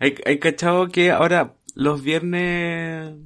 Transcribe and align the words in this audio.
Hay, 0.00 0.14
hay 0.26 0.38
cachado 0.38 0.88
que 0.88 1.10
ahora 1.10 1.54
los 1.74 2.02
viernes 2.02 3.16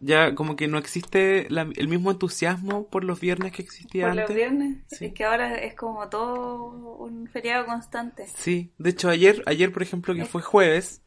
ya 0.00 0.34
como 0.34 0.54
que 0.56 0.68
no 0.68 0.76
existe 0.78 1.46
la- 1.48 1.70
el 1.76 1.88
mismo 1.88 2.10
entusiasmo 2.10 2.88
por 2.88 3.04
los 3.04 3.20
viernes 3.20 3.52
que 3.52 3.62
existía 3.62 4.06
Por 4.06 4.14
los 4.16 4.22
antes. 4.22 4.36
viernes. 4.36 4.84
Sí. 4.88 5.06
Es 5.06 5.12
que 5.14 5.24
ahora 5.24 5.54
es 5.56 5.74
como 5.74 6.08
todo 6.08 6.66
un 6.98 7.26
feriado 7.28 7.64
constante. 7.66 8.26
Sí, 8.26 8.72
de 8.78 8.90
hecho 8.90 9.08
ayer, 9.08 9.42
ayer 9.46 9.72
por 9.72 9.82
ejemplo 9.82 10.14
que 10.14 10.26
fue 10.26 10.42
jueves, 10.42 11.02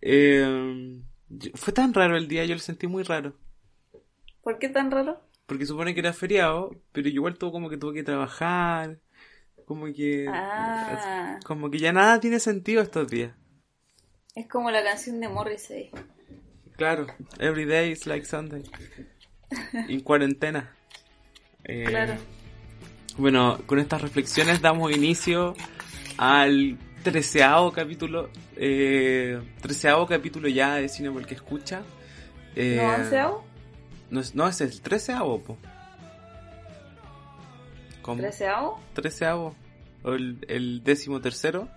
eh, 0.00 1.00
fue 1.54 1.72
tan 1.72 1.92
raro 1.94 2.16
el 2.16 2.26
día, 2.28 2.44
yo 2.44 2.54
lo 2.54 2.60
sentí 2.60 2.86
muy 2.86 3.02
raro. 3.02 3.34
¿Por 4.42 4.58
qué 4.58 4.68
tan 4.68 4.90
raro? 4.90 5.20
Porque 5.46 5.66
supone 5.66 5.92
que 5.94 6.00
era 6.00 6.12
feriado, 6.12 6.70
pero 6.92 7.08
igual 7.08 7.36
tuvo 7.36 7.52
como 7.52 7.68
que 7.68 7.76
tuve 7.76 7.94
que 7.94 8.02
trabajar, 8.02 8.98
como 9.66 9.86
que, 9.92 10.26
Ah. 10.28 11.38
como 11.44 11.70
que 11.70 11.78
ya 11.78 11.92
nada 11.92 12.18
tiene 12.20 12.40
sentido 12.40 12.80
estos 12.82 13.08
días. 13.08 13.34
Es 14.34 14.48
como 14.48 14.70
la 14.70 14.82
canción 14.82 15.20
de 15.20 15.28
Morrissey. 15.28 15.90
Claro, 16.76 17.06
every 17.38 17.64
day 17.66 17.92
is 17.92 18.06
like 18.06 18.24
Sunday. 18.24 18.62
En 19.88 20.00
cuarentena. 20.00 20.74
Eh, 21.64 21.84
Claro. 21.86 22.14
Bueno, 23.18 23.58
con 23.66 23.78
estas 23.78 24.00
reflexiones 24.00 24.62
damos 24.62 24.90
inicio 24.90 25.54
al 26.16 26.78
treceavo 27.02 27.70
capítulo, 27.72 28.30
eh, 28.56 29.38
treceavo 29.60 30.06
capítulo 30.06 30.48
ya 30.48 30.76
de 30.76 30.88
Cine 30.88 31.10
porque 31.10 31.34
escucha. 31.34 31.82
Eh, 32.56 32.80
¿No 32.82 32.94
onceavo? 32.94 33.44
No, 34.10 34.20
es- 34.20 34.34
no, 34.34 34.48
es 34.48 34.60
el 34.62 34.80
treceavo, 34.80 35.42
po. 35.42 35.58
¿Cómo? 38.00 38.20
¿Treceavo? 38.22 38.80
Treceavo. 38.94 39.54
O 40.04 40.12
el, 40.14 40.38
el 40.48 40.82
décimo 40.82 41.20
tercero. 41.20 41.68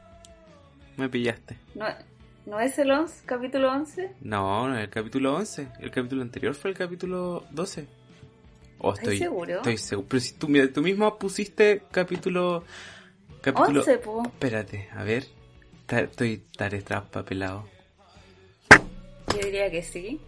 Me 0.95 1.09
pillaste. 1.09 1.57
¿No, 1.75 1.85
¿No 2.45 2.59
es 2.59 2.77
el 2.77 2.91
11, 2.91 3.23
capítulo 3.25 3.71
11? 3.71 4.11
No, 4.21 4.67
no 4.67 4.77
es 4.77 4.83
el 4.83 4.89
capítulo 4.89 5.35
11. 5.35 5.67
El 5.79 5.91
capítulo 5.91 6.21
anterior 6.21 6.53
fue 6.53 6.71
el 6.71 6.77
capítulo 6.77 7.43
12. 7.51 7.87
Oh, 8.79 8.89
¿Estás 8.91 9.03
estoy, 9.03 9.17
seguro? 9.17 9.55
Estoy 9.55 9.77
seguro. 9.77 10.07
Pero 10.09 10.19
si 10.21 10.33
tú, 10.35 10.47
mira, 10.47 10.71
tú 10.71 10.81
mismo 10.81 11.17
pusiste 11.17 11.81
capítulo... 11.91 12.63
Capítulo... 13.41 13.79
11, 13.81 13.97
po. 13.99 14.23
Espérate, 14.23 14.89
a 14.93 15.03
ver. 15.03 15.25
Ta- 15.87 16.01
Estoy 16.01 16.33
estaré 16.51 16.81
traspapelado. 16.81 17.67
Yo 19.33 19.39
diría 19.43 19.71
que 19.71 19.81
sí. 19.81 20.19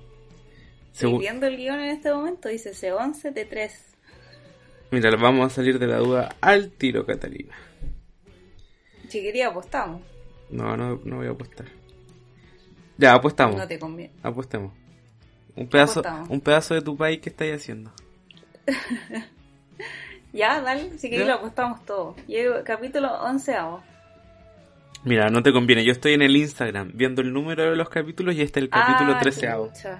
Estoy 0.93 1.19
viendo 1.19 1.45
el 1.45 1.57
guion 1.57 1.79
en 1.79 1.89
este 1.89 2.11
momento, 2.11 2.49
dice 2.49 2.71
C11 2.71 3.31
de 3.33 3.45
3. 3.45 3.83
Mira, 4.89 5.11
vamos 5.17 5.51
a 5.51 5.55
salir 5.55 5.77
de 5.77 5.85
la 5.85 5.97
duda 5.97 6.35
al 6.41 6.71
tiro, 6.71 7.05
Catalina. 7.05 7.55
Si 9.07 9.21
quería 9.21 9.49
apostamos. 9.49 10.01
No, 10.49 10.75
no, 10.75 10.99
no 11.03 11.17
voy 11.17 11.27
a 11.27 11.31
apostar. 11.31 11.67
Ya, 12.97 13.13
apostamos. 13.13 13.55
No 13.57 13.67
te 13.67 13.77
conviene. 13.77 14.13
Apostemos. 14.23 14.73
Un 15.55 15.67
pedazo, 15.67 15.99
Apostamos. 15.99 16.29
un 16.29 16.41
pedazo 16.41 16.73
de 16.73 16.81
tu 16.81 16.97
país 16.97 17.19
que 17.19 17.29
estáis 17.29 17.55
haciendo. 17.55 17.91
Ya, 20.33 20.61
dale, 20.61 20.97
si 20.99 21.09
queréis 21.09 21.27
lo 21.27 21.35
apostamos 21.35 21.83
todo. 21.85 22.15
Llego, 22.27 22.55
capítulo 22.63 23.11
11 23.23 23.55
Mira, 25.03 25.29
no 25.29 25.41
te 25.41 25.51
conviene. 25.51 25.83
Yo 25.83 25.91
estoy 25.91 26.13
en 26.13 26.21
el 26.21 26.35
Instagram 26.35 26.91
viendo 26.93 27.21
el 27.21 27.33
número 27.33 27.63
de 27.71 27.75
los 27.75 27.89
capítulos 27.89 28.35
y 28.35 28.41
este 28.41 28.59
es 28.59 28.65
el 28.65 28.69
capítulo 28.69 29.13
ah, 29.15 29.19
13 29.19 29.47
chucha. 29.47 29.99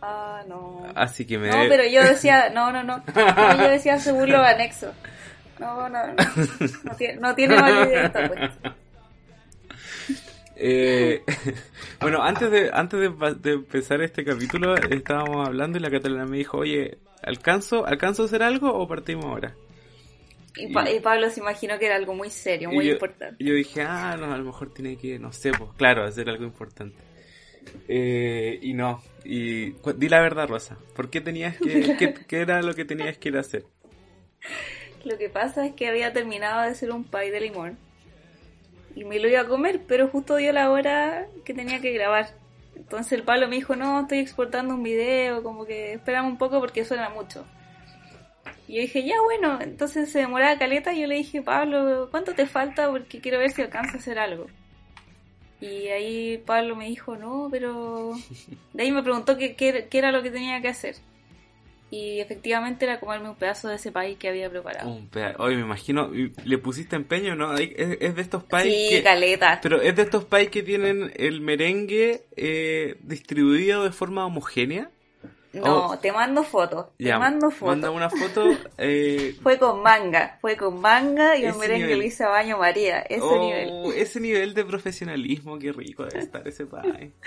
Ah, 0.00 0.42
no. 0.46 0.86
Así 0.94 1.26
que 1.26 1.38
me 1.38 1.48
No, 1.48 1.56
pero 1.68 1.84
yo 1.86 2.02
decía, 2.02 2.50
no, 2.54 2.70
no, 2.70 2.82
no. 2.82 2.98
No, 2.98 3.56
yo 3.56 3.68
decía 3.70 3.98
según 3.98 4.30
los 4.30 4.46
anexos. 4.46 4.94
No, 5.58 5.88
no, 5.88 6.06
no. 6.06 6.14
No 6.84 6.94
tiene, 6.96 7.20
no 7.20 7.34
tiene 7.34 7.56
validez 7.56 8.04
esta 8.04 8.28
cuestión. 8.28 8.74
Eh, 10.64 11.24
bueno, 12.00 12.22
antes 12.22 12.48
de 12.50 12.70
antes 12.72 13.00
de, 13.00 13.52
empezar 13.52 14.00
este 14.00 14.24
capítulo 14.24 14.76
estábamos 14.76 15.46
hablando 15.46 15.76
y 15.76 15.80
la 15.80 15.90
Catalina 15.90 16.24
me 16.24 16.38
dijo, 16.38 16.58
oye, 16.58 16.98
¿alcanzo, 17.20 17.84
¿alcanzo 17.84 18.22
a 18.22 18.26
hacer 18.26 18.44
algo 18.44 18.72
o 18.72 18.86
partimos 18.86 19.24
ahora? 19.24 19.56
Y, 20.54 20.72
Pa- 20.72 20.88
y 20.88 21.00
Pablo 21.00 21.30
se 21.30 21.40
imaginó 21.40 21.78
que 21.80 21.86
era 21.86 21.96
algo 21.96 22.14
muy 22.14 22.30
serio, 22.30 22.70
muy 22.70 22.86
yo, 22.86 22.92
importante. 22.92 23.42
y 23.42 23.48
yo 23.48 23.54
dije, 23.54 23.82
ah, 23.82 24.16
no, 24.16 24.32
a 24.32 24.38
lo 24.38 24.44
mejor 24.44 24.72
tiene 24.72 24.96
que, 24.96 25.18
no 25.18 25.32
sé, 25.32 25.50
pues 25.50 25.70
claro, 25.76 26.04
hacer 26.04 26.28
algo 26.28 26.44
importante. 26.44 26.96
Eh, 27.88 28.58
y 28.62 28.74
no, 28.74 29.02
y 29.24 29.70
di 29.96 30.08
la 30.08 30.20
verdad, 30.20 30.46
Rosa, 30.46 30.78
¿por 30.94 31.10
qué 31.10 31.20
tenías 31.20 31.56
que, 31.56 31.96
qué, 31.98 32.14
qué 32.14 32.40
era 32.40 32.62
lo 32.62 32.74
que 32.74 32.84
tenías 32.84 33.18
que 33.18 33.30
ir 33.30 33.36
a 33.36 33.40
hacer? 33.40 33.64
Lo 35.04 35.18
que 35.18 35.28
pasa 35.28 35.66
es 35.66 35.74
que 35.74 35.88
había 35.88 36.12
terminado 36.12 36.60
de 36.62 36.68
hacer 36.68 36.92
un 36.92 37.02
pie 37.02 37.32
de 37.32 37.40
limón. 37.40 37.78
Y 38.94 39.04
me 39.04 39.18
lo 39.18 39.28
iba 39.28 39.40
a 39.40 39.46
comer, 39.46 39.80
pero 39.86 40.08
justo 40.08 40.36
dio 40.36 40.52
la 40.52 40.70
hora 40.70 41.26
que 41.44 41.54
tenía 41.54 41.80
que 41.80 41.92
grabar. 41.92 42.28
Entonces 42.76 43.12
el 43.12 43.22
Pablo 43.22 43.48
me 43.48 43.56
dijo, 43.56 43.74
no, 43.76 44.00
estoy 44.00 44.18
exportando 44.18 44.74
un 44.74 44.82
video, 44.82 45.42
como 45.42 45.64
que 45.64 45.94
esperamos 45.94 46.30
un 46.32 46.38
poco 46.38 46.60
porque 46.60 46.84
suena 46.84 47.08
mucho. 47.10 47.44
Y 48.68 48.74
yo 48.76 48.80
dije, 48.82 49.04
ya 49.04 49.16
bueno, 49.22 49.58
entonces 49.60 50.10
se 50.12 50.18
demoraba 50.20 50.58
caleta 50.58 50.92
y 50.92 51.00
yo 51.00 51.06
le 51.06 51.16
dije, 51.16 51.42
Pablo, 51.42 52.08
¿cuánto 52.10 52.34
te 52.34 52.46
falta? 52.46 52.90
Porque 52.90 53.20
quiero 53.20 53.38
ver 53.38 53.50
si 53.50 53.62
alcanza 53.62 53.94
a 53.96 54.00
hacer 54.00 54.18
algo. 54.18 54.46
Y 55.60 55.88
ahí 55.88 56.38
Pablo 56.44 56.74
me 56.76 56.86
dijo, 56.86 57.16
no, 57.16 57.48
pero... 57.50 58.12
De 58.72 58.82
ahí 58.82 58.90
me 58.92 59.02
preguntó 59.02 59.36
qué, 59.38 59.54
qué- 59.54 59.86
qué 59.90 59.98
era 59.98 60.10
lo 60.12 60.22
que 60.22 60.30
tenía 60.30 60.60
que 60.60 60.68
hacer. 60.68 60.96
Y 61.92 62.20
efectivamente 62.20 62.86
era 62.86 62.98
comerme 62.98 63.28
un 63.28 63.36
pedazo 63.36 63.68
de 63.68 63.74
ese 63.74 63.92
país 63.92 64.16
que 64.16 64.26
había 64.26 64.48
preparado. 64.48 64.88
Un 64.88 65.10
Oye, 65.36 65.56
me 65.56 65.60
imagino, 65.60 66.10
le 66.10 66.56
pusiste 66.56 66.96
empeño, 66.96 67.34
¿no? 67.34 67.52
Es, 67.52 67.70
es 67.76 68.16
de 68.16 68.22
estos 68.22 68.44
países 68.44 68.88
Sí, 68.88 68.96
que... 68.96 69.02
caleta. 69.02 69.60
Pero 69.62 69.78
es 69.82 69.94
de 69.94 70.00
estos 70.00 70.24
países 70.24 70.52
que 70.52 70.62
tienen 70.62 71.12
el 71.16 71.42
merengue 71.42 72.22
eh, 72.34 72.96
distribuido 73.02 73.84
de 73.84 73.92
forma 73.92 74.24
homogénea. 74.24 74.90
No, 75.52 75.88
Oh. 75.90 75.98
te 75.98 76.12
mando 76.12 76.44
fotos. 76.44 76.86
Ya, 76.98 77.12
te 77.12 77.18
mando 77.18 77.50
fotos. 77.50 77.68
Manda 77.68 77.90
una 77.90 78.08
foto. 78.08 78.42
eh, 78.78 79.36
Fue 79.42 79.58
con 79.58 79.82
manga. 79.82 80.38
Fue 80.40 80.56
con 80.56 80.80
manga 80.80 81.36
y 81.36 81.44
Ese 81.44 81.58
merengue 81.58 81.94
lo 81.94 82.02
hice 82.02 82.24
a 82.24 82.28
baño 82.28 82.56
María. 82.56 83.00
Ese 83.00 83.20
oh, 83.20 83.38
nivel. 83.38 84.00
Ese 84.00 84.18
nivel 84.18 84.54
de 84.54 84.64
profesionalismo, 84.64 85.58
qué 85.58 85.72
rico 85.72 86.06
debe 86.06 86.20
estar 86.20 86.48
ese 86.48 86.64
pie. 86.64 87.12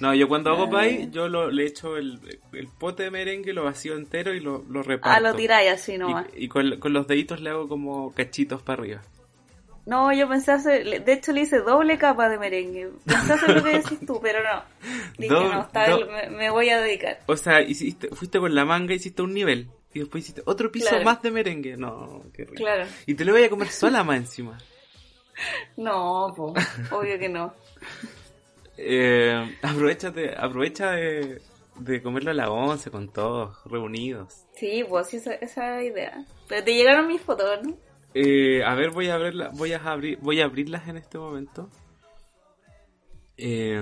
No, 0.00 0.14
yo 0.14 0.28
cuando 0.28 0.50
hago 0.50 0.68
pie, 0.70 1.08
yo 1.10 1.28
lo, 1.28 1.50
le 1.50 1.64
echo 1.66 1.96
el, 1.96 2.20
el 2.52 2.68
pote 2.68 3.04
de 3.04 3.10
merengue, 3.10 3.52
lo 3.54 3.64
vacío 3.64 3.96
entero 3.96 4.34
y 4.34 4.40
lo, 4.40 4.62
lo 4.68 4.82
reparto. 4.82 5.16
Ah, 5.16 5.20
lo 5.20 5.34
tiráis 5.34 5.70
así 5.72 5.96
nomás. 5.96 6.26
Y, 6.36 6.44
y 6.44 6.48
con, 6.48 6.78
con 6.78 6.92
los 6.92 7.06
deditos 7.06 7.40
le 7.40 7.50
hago 7.50 7.66
como 7.68 8.12
cachitos 8.12 8.60
para 8.62 8.82
arriba. 8.82 9.02
No, 9.86 10.12
yo 10.12 10.28
pensé 10.28 10.50
hacer. 10.52 11.04
De 11.04 11.12
hecho, 11.12 11.32
le 11.32 11.42
hice 11.42 11.60
doble 11.60 11.96
capa 11.96 12.28
de 12.28 12.38
merengue. 12.38 12.90
Pensé 13.06 13.32
hacer 13.34 13.54
lo 13.56 13.62
que 13.62 13.70
decís 13.78 14.00
tú, 14.04 14.18
pero 14.20 14.40
no. 14.42 14.62
Dije, 15.16 15.32
Doble- 15.32 15.52
no, 15.54 15.60
está 15.62 15.88
do- 15.90 16.06
me, 16.10 16.28
me 16.30 16.50
voy 16.50 16.68
a 16.70 16.80
dedicar. 16.80 17.20
O 17.26 17.36
sea, 17.36 17.62
hiciste, 17.62 18.08
fuiste 18.08 18.38
con 18.40 18.52
la 18.54 18.64
manga, 18.64 18.94
hiciste 18.94 19.22
un 19.22 19.32
nivel. 19.32 19.68
Y 19.94 20.00
después 20.00 20.24
hiciste 20.24 20.42
otro 20.44 20.70
piso 20.72 20.88
Claro. 20.90 21.04
más 21.04 21.22
de 21.22 21.30
merengue. 21.30 21.76
No, 21.76 22.24
qué 22.34 22.42
rico. 22.44 22.56
Claro. 22.56 22.84
Y 23.06 23.14
te 23.14 23.24
lo 23.24 23.32
voy 23.32 23.44
a 23.44 23.48
comer 23.48 23.68
sola 23.68 24.02
más 24.04 24.16
encima. 24.18 24.58
No, 25.76 26.32
po, 26.34 26.54
obvio 26.92 27.18
que 27.18 27.28
no. 27.28 27.54
Eh, 28.78 29.56
aprovechate, 29.62 30.34
aprovecha 30.36 30.92
de, 30.92 31.40
de 31.76 32.02
comerlo 32.02 32.30
a 32.30 32.34
la 32.34 32.50
once 32.50 32.90
con 32.90 33.08
todos, 33.12 33.56
reunidos. 33.64 34.44
Sí, 34.54 34.84
pues 34.88 35.08
sí, 35.08 35.16
esa, 35.18 35.34
esa 35.34 35.82
idea. 35.82 36.24
Pero 36.48 36.64
te 36.64 36.74
llegaron 36.74 37.06
mis 37.08 37.20
fotos, 37.20 37.62
¿no? 37.62 37.76
Eh, 38.14 38.62
a 38.64 38.74
ver, 38.74 38.90
voy 38.90 39.08
a 39.08 39.14
abrirla, 39.16 39.50
voy 39.52 39.72
a 39.74 39.78
abrir, 39.78 40.18
voy 40.18 40.40
a 40.40 40.44
abrirlas 40.46 40.88
en 40.88 40.96
este 40.96 41.18
momento. 41.18 41.68
Eh, 43.36 43.78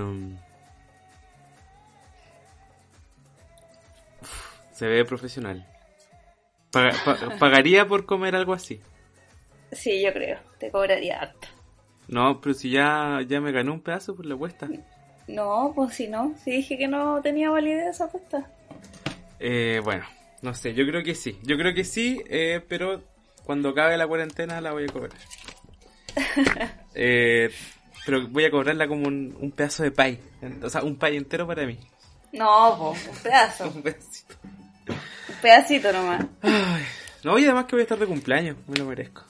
uf, 4.21 4.29
se 4.73 4.87
ve 4.89 5.05
profesional. 5.05 5.65
Paga- 6.73 6.97
pa- 7.05 7.37
pagaría 7.39 7.87
por 7.87 8.05
comer 8.07 8.35
algo 8.35 8.53
así. 8.53 8.81
Sí, 9.71 10.03
yo 10.03 10.13
creo. 10.13 10.39
Te 10.59 10.71
cobraría 10.71 11.21
harto. 11.21 11.47
No, 12.09 12.41
pero 12.41 12.55
si 12.55 12.71
ya, 12.71 13.21
ya 13.27 13.41
me 13.41 13.53
gané 13.53 13.71
un 13.71 13.81
pedazo 13.81 14.15
por 14.15 14.27
la 14.27 14.35
apuesta. 14.35 14.69
No, 15.27 15.73
pues 15.75 15.95
si 15.95 16.09
no. 16.09 16.35
Si 16.43 16.51
dije 16.51 16.77
que 16.77 16.89
no 16.89 17.21
tenía 17.23 17.51
validez 17.51 17.95
esa 17.95 18.05
apuesta. 18.05 18.51
Eh, 19.41 19.81
bueno, 19.83 20.05
no 20.43 20.55
sé, 20.55 20.75
yo 20.75 20.87
creo 20.87 21.03
que 21.03 21.15
sí. 21.15 21.39
Yo 21.43 21.57
creo 21.57 21.75
que 21.75 21.85
sí, 21.85 22.23
eh, 22.29 22.63
pero 22.69 23.03
cuando 23.45 23.71
acabe 23.71 23.97
la 23.97 24.07
cuarentena 24.07 24.61
la 24.61 24.73
voy 24.73 24.85
a 24.85 24.93
cobrar. 24.93 25.19
Eh, 26.97 27.51
pero 28.07 28.29
voy 28.29 28.45
a 28.45 28.53
cobrarla 28.53 28.87
como 28.87 29.09
un, 29.09 29.37
un 29.41 29.51
pedazo 29.51 29.83
de 29.83 29.91
pay. 29.91 30.21
O 30.63 30.71
sea, 30.71 30.85
un 30.85 30.95
pay 30.95 31.17
entero 31.17 31.45
para 31.45 31.67
mí. 31.67 31.77
No, 32.33 32.77
pues 32.79 33.09
un 33.09 33.17
pedazo. 33.23 33.69
Un 33.75 33.83
pedacito. 33.83 34.35
Un 34.87 35.35
pedacito 35.43 35.93
nomás. 35.93 36.25
Ay, 36.43 36.85
no, 37.25 37.39
y 37.39 37.45
además 37.45 37.65
que 37.65 37.77
voy 37.77 37.81
a 37.81 37.83
estar 37.85 37.99
de 37.99 38.07
cumpleaños, 38.07 38.57
me 38.69 38.77
lo 38.77 38.85
merezco. 38.87 39.25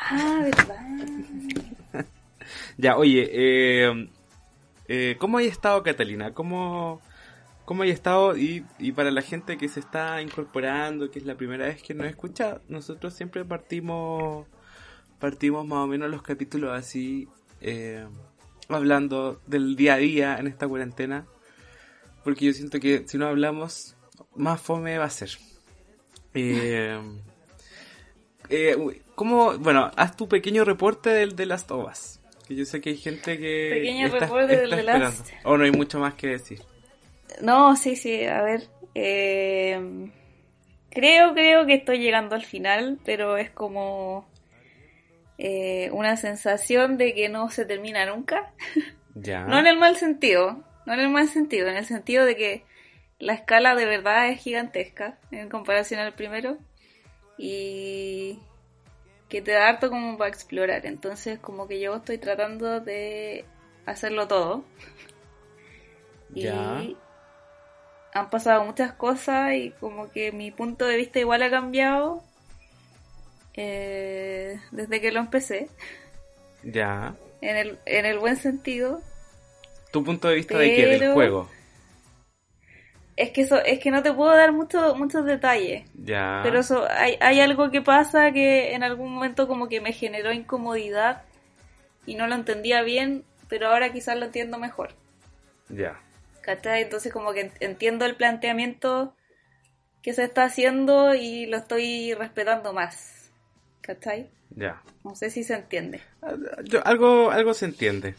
Ah, 0.00 0.40
verdad. 0.42 2.06
Ya, 2.76 2.96
oye, 2.96 3.28
eh, 3.30 4.08
eh, 4.88 5.16
¿cómo 5.18 5.38
hay 5.38 5.46
estado 5.46 5.82
Catalina? 5.82 6.32
¿Cómo, 6.32 7.00
cómo 7.64 7.82
hay 7.82 7.90
estado? 7.90 8.36
Y, 8.36 8.64
y 8.78 8.92
para 8.92 9.10
la 9.10 9.22
gente 9.22 9.56
que 9.56 9.68
se 9.68 9.80
está 9.80 10.20
incorporando, 10.22 11.10
que 11.10 11.18
es 11.18 11.26
la 11.26 11.36
primera 11.36 11.66
vez 11.66 11.82
que 11.82 11.94
nos 11.94 12.06
escucha, 12.06 12.60
nosotros 12.68 13.14
siempre 13.14 13.44
partimos, 13.44 14.46
partimos 15.18 15.66
más 15.66 15.78
o 15.78 15.86
menos 15.86 16.10
los 16.10 16.22
capítulos 16.22 16.76
así, 16.76 17.28
eh, 17.60 18.06
hablando 18.68 19.40
del 19.46 19.76
día 19.76 19.94
a 19.94 19.98
día 19.98 20.38
en 20.38 20.46
esta 20.46 20.66
cuarentena. 20.66 21.26
Porque 22.24 22.46
yo 22.46 22.52
siento 22.52 22.80
que 22.80 23.06
si 23.06 23.16
no 23.16 23.26
hablamos, 23.26 23.94
más 24.34 24.60
fome 24.60 24.98
va 24.98 25.04
a 25.04 25.10
ser. 25.10 25.30
Eh, 26.34 26.98
eh, 28.50 28.76
¿Cómo? 29.14 29.56
Bueno, 29.58 29.90
haz 29.96 30.16
tu 30.16 30.28
pequeño 30.28 30.64
reporte 30.64 31.10
del 31.10 31.36
de 31.36 31.46
Last 31.46 31.70
of 31.70 31.90
Us. 31.90 32.20
Que 32.46 32.56
yo 32.56 32.64
sé 32.64 32.80
que 32.80 32.90
hay 32.90 32.96
gente 32.96 33.38
que. 33.38 33.70
Pequeño 33.72 34.06
está, 34.06 34.18
reporte 34.20 34.52
está 34.54 34.60
del 34.62 34.72
esperando. 34.72 35.04
Last. 35.04 35.28
O 35.44 35.56
no 35.56 35.64
hay 35.64 35.72
mucho 35.72 35.98
más 35.98 36.14
que 36.14 36.28
decir. 36.28 36.60
No, 37.40 37.76
sí, 37.76 37.96
sí, 37.96 38.24
a 38.24 38.42
ver. 38.42 38.68
eh, 38.94 40.10
creo, 40.90 41.32
creo 41.32 41.66
que 41.66 41.74
estoy 41.74 41.98
llegando 42.00 42.34
al 42.34 42.44
final, 42.44 42.98
pero 43.04 43.36
es 43.36 43.50
como 43.50 44.28
eh, 45.38 45.90
una 45.92 46.16
sensación 46.16 46.98
de 46.98 47.14
que 47.14 47.28
no 47.28 47.50
se 47.50 47.64
termina 47.64 48.06
nunca. 48.06 48.52
Ya. 49.16 49.40
No 49.44 49.58
en 49.58 49.66
el 49.66 49.76
mal 49.76 49.96
sentido, 49.96 50.62
no 50.86 50.94
en 50.94 51.00
el 51.00 51.08
mal 51.08 51.26
sentido, 51.26 51.66
en 51.66 51.76
el 51.76 51.84
sentido 51.84 52.24
de 52.24 52.36
que 52.36 52.62
la 53.18 53.34
escala 53.34 53.74
de 53.74 53.84
verdad 53.84 54.28
es 54.28 54.40
gigantesca 54.40 55.18
en 55.32 55.48
comparación 55.48 55.98
al 55.98 56.14
primero 56.14 56.58
y 57.42 58.38
que 59.30 59.40
te 59.40 59.52
da 59.52 59.68
harto 59.68 59.88
como 59.88 60.18
para 60.18 60.28
explorar. 60.28 60.84
Entonces, 60.84 61.38
como 61.38 61.66
que 61.66 61.80
yo 61.80 61.96
estoy 61.96 62.18
tratando 62.18 62.80
de 62.80 63.46
hacerlo 63.86 64.28
todo. 64.28 64.62
Y 66.34 66.46
han 68.12 68.28
pasado 68.30 68.62
muchas 68.64 68.92
cosas 68.92 69.54
y 69.54 69.70
como 69.80 70.10
que 70.10 70.32
mi 70.32 70.50
punto 70.50 70.86
de 70.86 70.96
vista 70.98 71.18
igual 71.18 71.42
ha 71.42 71.50
cambiado 71.50 72.22
eh, 73.54 74.60
desde 74.70 75.00
que 75.00 75.10
lo 75.10 75.20
empecé, 75.20 75.68
Ya. 76.62 77.14
en 77.40 77.56
el, 77.56 77.78
en 77.86 78.04
el 78.04 78.18
buen 78.18 78.36
sentido. 78.36 79.00
¿Tu 79.92 80.04
punto 80.04 80.28
de 80.28 80.34
vista 80.34 80.58
de 80.58 80.74
qué? 80.74 80.86
Del 80.86 81.12
juego. 81.14 81.48
Es 83.20 83.30
que 83.32 83.42
eso, 83.42 83.62
es 83.62 83.78
que 83.80 83.90
no 83.90 84.02
te 84.02 84.12
puedo 84.12 84.34
dar 84.34 84.50
mucho, 84.52 84.94
muchos 84.94 85.24
detalles. 85.26 85.84
Ya. 85.94 86.40
Pero 86.42 86.60
eso, 86.60 86.86
hay, 86.90 87.16
hay 87.20 87.40
algo 87.40 87.70
que 87.70 87.82
pasa 87.82 88.32
que 88.32 88.72
en 88.74 88.82
algún 88.82 89.12
momento 89.12 89.46
como 89.46 89.68
que 89.68 89.80
me 89.82 89.92
generó 89.92 90.32
incomodidad 90.32 91.22
y 92.06 92.14
no 92.14 92.26
lo 92.26 92.34
entendía 92.34 92.82
bien, 92.82 93.24
pero 93.48 93.68
ahora 93.68 93.92
quizás 93.92 94.16
lo 94.18 94.24
entiendo 94.24 94.58
mejor. 94.58 94.94
Ya. 95.68 96.00
¿Cachai? 96.40 96.82
Entonces 96.82 97.12
como 97.12 97.32
que 97.34 97.50
ent- 97.50 97.56
entiendo 97.60 98.06
el 98.06 98.16
planteamiento 98.16 99.14
que 100.02 100.14
se 100.14 100.24
está 100.24 100.44
haciendo 100.44 101.14
y 101.14 101.44
lo 101.44 101.58
estoy 101.58 102.14
respetando 102.14 102.72
más. 102.72 103.30
¿Cachai? 103.82 104.30
Ya. 104.56 104.80
No 105.04 105.14
sé 105.14 105.28
si 105.30 105.44
se 105.44 105.54
entiende. 105.54 106.00
Ah, 106.22 106.32
yo- 106.64 106.84
algo, 106.86 107.30
algo 107.30 107.52
se 107.52 107.66
entiende. 107.66 108.14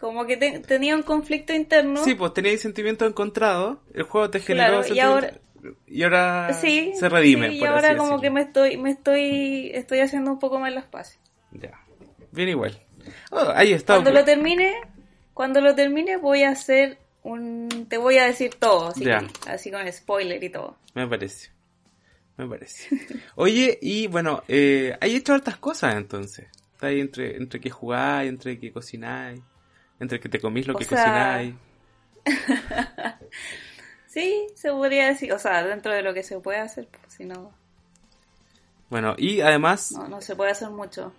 Como 0.00 0.24
que 0.26 0.36
te- 0.38 0.60
tenía 0.60 0.96
un 0.96 1.02
conflicto 1.02 1.52
interno. 1.52 2.02
Sí, 2.04 2.14
pues 2.14 2.32
teníais 2.32 2.60
sentimientos 2.62 3.06
encontrados. 3.08 3.78
El 3.92 4.04
juego 4.04 4.30
te 4.30 4.40
generó 4.40 4.80
Claro, 4.82 4.94
y 5.86 6.02
ahora, 6.02 6.52
Sí, 6.54 6.92
se 6.98 7.08
redime. 7.10 7.50
sí, 7.50 7.56
y 7.58 7.64
ahora 7.66 7.94
como 7.96 8.16
decirlo. 8.16 8.20
que 8.22 8.30
me 8.30 8.40
estoy, 8.40 8.76
me 8.78 8.90
estoy, 8.92 9.70
estoy 9.74 10.00
haciendo 10.00 10.32
un 10.32 10.38
poco 10.38 10.58
más 10.58 10.72
las 10.72 10.84
paces. 10.86 11.18
Ya. 11.52 11.72
Bien 12.32 12.48
igual. 12.48 12.80
Oh, 13.30 13.52
ahí 13.54 13.72
está. 13.72 13.94
Cuando 13.94 14.12
lo 14.12 14.24
termine, 14.24 14.74
cuando 15.34 15.60
lo 15.60 15.74
termine 15.74 16.16
voy 16.16 16.44
a 16.44 16.50
hacer 16.50 16.98
un, 17.22 17.68
te 17.90 17.98
voy 17.98 18.16
a 18.16 18.24
decir 18.24 18.54
todo, 18.58 18.88
así, 18.88 19.04
Ya. 19.04 19.20
que- 19.20 19.50
así 19.50 19.70
con 19.70 19.90
spoiler 19.92 20.42
y 20.42 20.48
todo. 20.48 20.78
Me 20.94 21.06
parece. 21.06 21.50
Me 22.38 22.46
parece. 22.46 22.88
Oye, 23.34 23.78
y 23.82 24.06
bueno, 24.06 24.42
eh, 24.48 24.96
hay 24.98 25.14
hecho 25.16 25.34
hartas 25.34 25.58
cosas 25.58 25.96
entonces. 25.96 26.46
Está 26.72 26.86
ahí 26.86 27.00
entre, 27.00 27.36
entre 27.36 27.60
que 27.60 27.68
jugáis, 27.68 28.30
entre 28.30 28.58
que 28.58 28.72
cocináis, 28.72 29.42
entre 30.00 30.18
que 30.20 30.28
te 30.28 30.40
comís 30.40 30.66
lo 30.66 30.74
O 30.74 30.78
que 30.78 30.84
sea, 30.84 30.96
cocináis. 30.96 31.54
Sí, 34.06 34.46
se 34.56 34.70
podría 34.70 35.06
decir, 35.06 35.32
o 35.32 35.38
sea, 35.38 35.62
dentro 35.62 35.92
de 35.94 36.02
lo 36.02 36.12
que 36.12 36.24
se 36.24 36.38
puede 36.40 36.58
hacer, 36.58 36.88
pues, 36.88 37.14
si 37.14 37.24
no, 37.24 37.52
Bueno, 38.88 39.14
y 39.16 39.40
además, 39.40 39.92
no, 39.92 40.08
no 40.08 40.20
se 40.20 40.34
puede 40.34 40.50
hacer 40.50 40.68
mucho. 40.70 41.12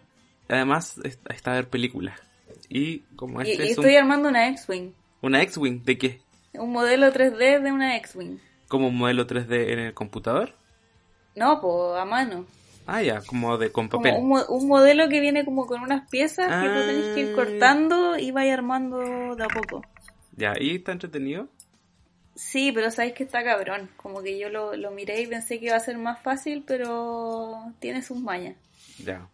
además 0.50 0.98
es- 1.06 1.18
está 1.30 1.52
a 1.54 1.56
ver 1.56 1.70
películas. 1.70 2.20
Y 2.68 3.00
como 3.16 3.42
Y, 3.42 3.52
este 3.52 3.64
y 3.66 3.72
es 3.72 3.78
un- 3.78 3.86
estoy 3.86 3.96
armando 3.96 4.28
una 4.28 4.50
X-Wing, 4.50 4.92
una 5.22 5.42
X-Wing, 5.44 5.84
¿de 5.86 5.98
qué? 5.98 6.22
un 6.54 6.72
modelo 6.74 7.14
3D 7.14 7.62
de 7.62 7.72
una 7.72 7.96
X-Wing. 7.96 8.40
¿Como 8.68 8.88
un 8.90 8.98
modelo 8.98 9.26
3D 9.26 9.72
en 9.72 9.80
el 9.80 9.94
computador? 9.94 10.54
No, 11.36 11.62
pues 11.62 11.98
a 11.98 12.04
mano. 12.04 12.46
Ah, 12.88 13.02
ya, 13.02 13.22
como 13.22 13.58
de 13.58 13.72
con 13.72 13.88
Como 13.88 14.04
papel. 14.04 14.20
un, 14.22 14.30
mo- 14.30 14.46
un 14.50 14.68
modelo 14.68 15.08
que 15.08 15.20
viene 15.20 15.46
como 15.46 15.66
con 15.68 15.82
unas 15.82 16.10
piezas 16.10 16.48
que 16.48 16.70
tú 16.70 16.80
tenés 16.88 17.16
que 17.16 17.22
ir 17.22 17.30
Ah. 17.32 17.36
cortando 17.36 18.18
y 18.18 18.32
vaya 18.32 18.54
armando 18.54 19.36
de 19.36 19.44
a 19.44 19.48
poco. 19.48 19.86
Ya, 20.36 20.54
y 20.60 20.76
está 20.76 20.92
entretenido. 20.92 21.48
Sí, 22.36 22.72
pero 22.72 22.90
sabes 22.92 23.14
que 23.14 23.24
está 23.24 23.44
cabrón. 23.44 23.90
Como 23.98 24.22
que 24.24 24.40
yo 24.40 24.50
lo, 24.50 24.76
lo 24.76 24.92
miré 24.92 25.22
y 25.22 25.28
pensé 25.28 25.60
que 25.60 25.68
iba 25.68 25.76
a 25.76 25.80
ser 25.80 25.98
más 25.98 26.22
fácil, 26.22 26.64
pero 26.66 27.72
tiene 27.80 28.02
sus 28.02 28.20
mañas. 28.20 28.56
Ya. 29.04 29.28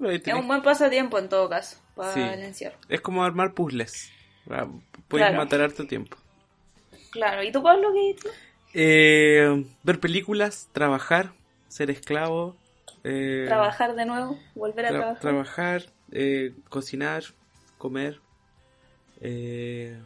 Ahí 0.00 0.16
Es 0.16 0.22
tenés- 0.22 0.38
un 0.40 0.46
buen 0.46 0.62
pasatiempo 0.62 1.18
en 1.18 1.28
todo 1.28 1.48
caso, 1.48 1.78
para 1.94 2.12
Sí. 2.12 2.20
el 2.20 2.42
encierro. 2.42 2.76
Es 2.88 3.00
como 3.00 3.24
armar 3.24 3.54
puzzles. 3.54 4.10
Ah, 4.50 4.66
Puedes 5.08 5.26
Claro. 5.28 5.42
matar 5.42 5.60
harto 5.62 5.86
tiempo. 5.86 6.16
Claro, 7.10 7.42
¿y 7.42 7.50
tú 7.50 7.62
Pablo 7.62 7.88
qué 7.94 8.12
dices? 8.12 8.32
Eh, 8.74 9.64
ver 9.82 10.00
películas, 10.00 10.68
trabajar, 10.72 11.32
ser 11.76 11.90
esclavo. 11.90 12.56
eh, 13.04 13.44
Trabajar 13.46 13.94
de 13.94 14.06
nuevo, 14.06 14.38
volver 14.54 14.86
a 14.86 14.88
tra- 14.88 14.92
trabajar. 14.92 15.20
trabajar, 15.20 15.82
eh, 16.12 16.54
cocinar, 16.68 17.22
comer. 17.78 18.20
eh, 19.20 19.98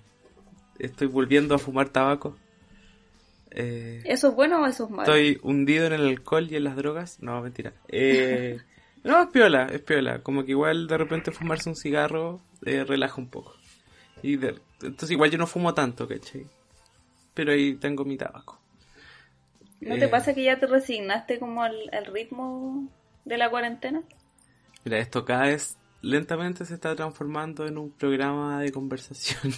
estoy 0.78 1.06
volviendo 1.06 1.55
a 1.55 1.58
fumar 1.58 1.88
tabaco. 1.88 2.37
Eh, 3.52 4.02
¿Eso 4.05 4.28
es 4.28 4.34
bueno 4.34 4.62
o 4.62 4.67
eso 4.67 4.84
es 4.84 4.90
malo? 4.90 5.02
Estoy 5.02 5.40
hundido 5.43 5.87
en 5.87 5.93
el 5.94 6.06
alcohol 6.06 6.46
y 6.50 6.56
en 6.56 6.64
las 6.64 6.76
drogas. 6.76 7.20
No, 7.20 7.40
mentira. 7.43 7.72
No, 9.02 9.22
es 9.22 9.28
piola, 9.31 9.64
es 9.72 9.81
piola. 9.81 10.22
Como 10.22 10.44
que 10.44 10.50
igual 10.50 10.87
de 10.87 10.99
repente 10.99 11.31
fumarse 11.32 11.70
un 11.70 11.75
cigarro 11.75 12.38
relaja 12.61 13.19
un 13.19 13.31
poco. 13.31 13.55
Y 14.22 14.37
de- 14.37 14.58
entonces 14.82 15.12
igual 15.12 15.31
yo 15.31 15.38
no 15.38 15.46
fumo 15.46 15.72
tanto, 15.72 16.06
¿cachai? 16.06 16.44
Pero 17.32 17.52
ahí 17.52 17.76
tengo 17.76 18.05
mi 18.05 18.19
tabaco. 18.19 18.60
¿No 19.81 19.94
eh, 19.94 19.99
te 19.99 20.09
pasa 20.09 20.35
que 20.35 20.44
ya 20.44 20.59
te 20.59 20.67
resignaste 20.67 21.38
como 21.38 21.62
al, 21.62 21.77
al 21.93 22.06
ritmo 22.06 22.88
de 23.25 23.38
la 23.38 23.50
cuarentena? 23.50 24.03
Mira, 24.85 24.99
esto 24.99 25.25
cada 25.25 25.47
vez 25.47 25.77
lentamente 26.03 26.65
se 26.65 26.75
está 26.75 26.94
transformando 26.97 27.67
en 27.67 27.77
un 27.79 27.91
programa 27.91 28.61
de 28.61 28.73
conversación. 28.73 29.53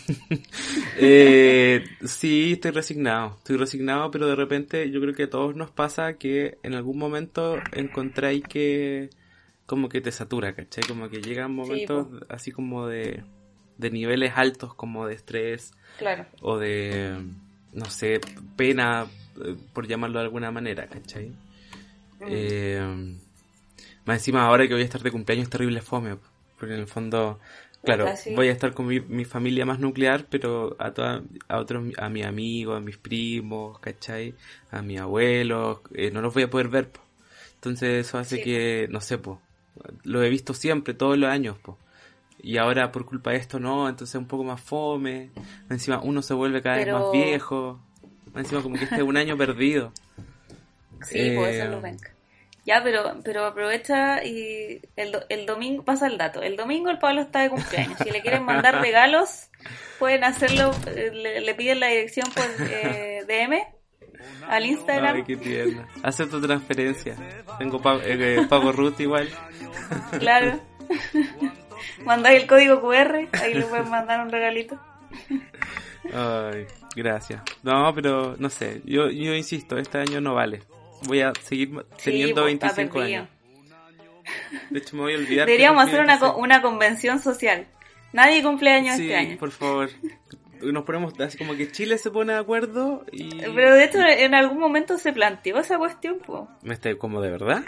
eh, 0.98 1.84
sí, 2.04 2.52
estoy 2.54 2.72
resignado, 2.72 3.36
estoy 3.38 3.56
resignado, 3.56 4.10
pero 4.10 4.26
de 4.26 4.34
repente 4.36 4.90
yo 4.90 5.00
creo 5.00 5.14
que 5.14 5.24
a 5.24 5.30
todos 5.30 5.54
nos 5.54 5.70
pasa 5.70 6.14
que 6.14 6.58
en 6.62 6.74
algún 6.74 6.98
momento 6.98 7.56
encontráis 7.72 8.42
que 8.44 9.10
como 9.66 9.88
que 9.88 10.00
te 10.00 10.10
satura, 10.10 10.54
¿cachai? 10.54 10.84
Como 10.86 11.08
que 11.08 11.22
llegan 11.22 11.54
momentos 11.54 12.08
así 12.28 12.50
como 12.50 12.86
de, 12.86 13.22
de 13.78 13.90
niveles 13.90 14.32
altos 14.36 14.74
como 14.74 15.06
de 15.06 15.14
estrés 15.14 15.72
Claro. 15.98 16.26
o 16.40 16.58
de, 16.58 17.16
no 17.72 17.84
sé, 17.86 18.20
pena, 18.56 19.06
eh, 19.06 19.21
por 19.72 19.86
llamarlo 19.86 20.18
de 20.18 20.24
alguna 20.24 20.50
manera, 20.50 20.86
¿cachai? 20.86 21.28
Mm. 22.20 22.24
Eh, 22.28 23.16
más 24.04 24.18
encima 24.18 24.46
ahora 24.46 24.66
que 24.66 24.74
voy 24.74 24.82
a 24.82 24.84
estar 24.84 25.02
de 25.02 25.10
cumpleaños 25.10 25.48
terrible 25.50 25.80
fome, 25.80 26.16
porque 26.58 26.74
en 26.74 26.80
el 26.80 26.86
fondo, 26.86 27.38
claro, 27.84 28.06
Ah, 28.08 28.14
voy 28.34 28.48
a 28.48 28.52
estar 28.52 28.72
con 28.74 28.86
mi, 28.86 29.00
mi 29.00 29.24
familia 29.24 29.64
más 29.66 29.78
nuclear, 29.78 30.26
pero 30.28 30.76
a 30.78 30.92
toda, 30.92 31.22
a 31.48 31.58
otros, 31.58 31.84
a 31.98 32.08
mis 32.08 32.24
amigos, 32.24 32.76
a 32.76 32.80
mis 32.80 32.96
primos, 32.96 33.78
¿cachai? 33.80 34.34
A 34.70 34.82
mis 34.82 35.00
abuelos, 35.00 35.80
eh, 35.94 36.10
no 36.10 36.20
los 36.20 36.32
voy 36.34 36.44
a 36.44 36.50
poder 36.50 36.68
ver, 36.68 36.90
po. 36.90 37.00
Entonces 37.54 38.06
eso 38.06 38.18
hace 38.18 38.36
Sí. 38.36 38.42
que, 38.42 38.88
no 38.90 39.00
sé, 39.00 39.18
po, 39.18 39.40
lo 40.04 40.22
he 40.22 40.28
visto 40.28 40.52
siempre, 40.54 40.94
todos 40.94 41.16
los 41.16 41.30
años, 41.30 41.58
po. 41.58 41.78
Y 42.44 42.56
ahora 42.58 42.90
por 42.90 43.04
culpa 43.06 43.30
de 43.30 43.36
esto 43.36 43.60
no, 43.60 43.88
entonces 43.88 44.16
un 44.16 44.26
poco 44.26 44.42
más 44.42 44.60
fome. 44.60 45.30
Encima 45.70 46.00
uno 46.02 46.22
se 46.22 46.34
vuelve 46.34 46.60
cada 46.60 46.76
Pero- 46.78 46.94
vez 46.96 47.02
más 47.04 47.12
viejo. 47.12 47.80
Encima 48.34 48.62
como 48.62 48.76
que 48.76 48.84
este 48.84 48.96
es 48.96 49.02
un 49.02 49.16
año 49.16 49.36
perdido. 49.36 49.92
Sí, 51.02 51.18
Eh, 51.18 51.34
puede 51.36 51.52
ser 51.58 51.70
lo. 51.70 51.82
Ya, 52.64 52.80
pero, 52.84 53.18
pero 53.24 53.44
aprovecha 53.44 54.24
y 54.24 54.80
el, 54.94 55.16
el 55.28 55.46
domingo, 55.46 55.84
pasa 55.84 56.06
el 56.06 56.16
dato, 56.16 56.42
el 56.42 56.56
domingo 56.56 56.90
el 56.90 56.98
Pablo 56.98 57.22
está 57.22 57.40
de 57.40 57.50
cumpleaños. 57.50 57.98
Si 57.98 58.10
le 58.10 58.22
quieren 58.22 58.44
mandar 58.44 58.76
regalos, 58.80 59.48
pueden 59.98 60.22
hacerlo, 60.22 60.70
eh, 60.86 61.10
le, 61.12 61.40
le 61.40 61.54
piden 61.56 61.80
la 61.80 61.88
dirección 61.88 62.26
por 62.32 62.44
eh, 62.68 63.24
DM 63.26 63.64
al 64.48 64.66
Instagram. 64.66 65.16
Ay, 65.16 65.22
qué 65.24 65.36
tierna. 65.36 65.88
Acepto 66.04 66.40
transferencia. 66.40 67.16
Tengo 67.58 67.82
pago, 67.82 68.00
eh, 68.04 68.46
pago 68.48 68.70
root 68.72 69.00
igual. 69.00 69.28
Claro. 70.20 70.60
Mandáis 72.04 72.42
el 72.42 72.48
código 72.48 72.80
QR, 72.80 73.28
ahí 73.42 73.54
le 73.54 73.64
pueden 73.66 73.90
mandar 73.90 74.20
un 74.20 74.30
regalito. 74.30 74.78
Ay, 76.12 76.66
gracias. 76.94 77.42
No, 77.62 77.92
pero 77.94 78.36
no 78.38 78.48
sé. 78.50 78.82
Yo, 78.84 79.10
yo 79.10 79.34
insisto, 79.34 79.78
este 79.78 79.98
año 79.98 80.20
no 80.20 80.34
vale. 80.34 80.62
Voy 81.06 81.20
a 81.20 81.32
seguir 81.42 81.70
teniendo 82.02 82.42
pues, 82.42 82.54
está 82.54 82.66
25 82.68 82.98
perdido. 82.98 83.18
años. 83.20 83.28
De 84.70 84.78
hecho, 84.78 84.96
me 84.96 85.02
voy 85.02 85.14
a 85.14 85.16
olvidar. 85.18 85.46
Deberíamos 85.46 85.82
hacer 85.84 86.00
una, 86.00 86.18
co- 86.18 86.26
26. 86.26 86.44
una 86.44 86.62
convención 86.62 87.18
social. 87.20 87.66
Nadie 88.12 88.42
cumpleaños 88.42 88.96
Sí, 88.96 89.02
este 89.10 89.16
año. 89.16 89.36
por 89.38 89.50
favor. 89.50 89.90
Nos 90.60 90.84
ponemos 90.84 91.18
así 91.18 91.36
como 91.38 91.56
que 91.56 91.72
Chile 91.72 91.98
se 91.98 92.10
pone 92.12 92.34
de 92.34 92.38
acuerdo 92.38 93.04
y... 93.10 93.30
Pero 93.40 93.74
de 93.74 93.84
hecho, 93.84 93.98
en 94.00 94.32
algún 94.34 94.58
momento 94.60 94.96
se 94.96 95.12
planteó 95.12 95.58
esa 95.58 95.76
cuestión, 95.76 96.18
po. 96.24 96.48
¿Me 96.62 96.74
está 96.74 96.94
como 96.96 97.20
de 97.20 97.30
verdad? 97.32 97.64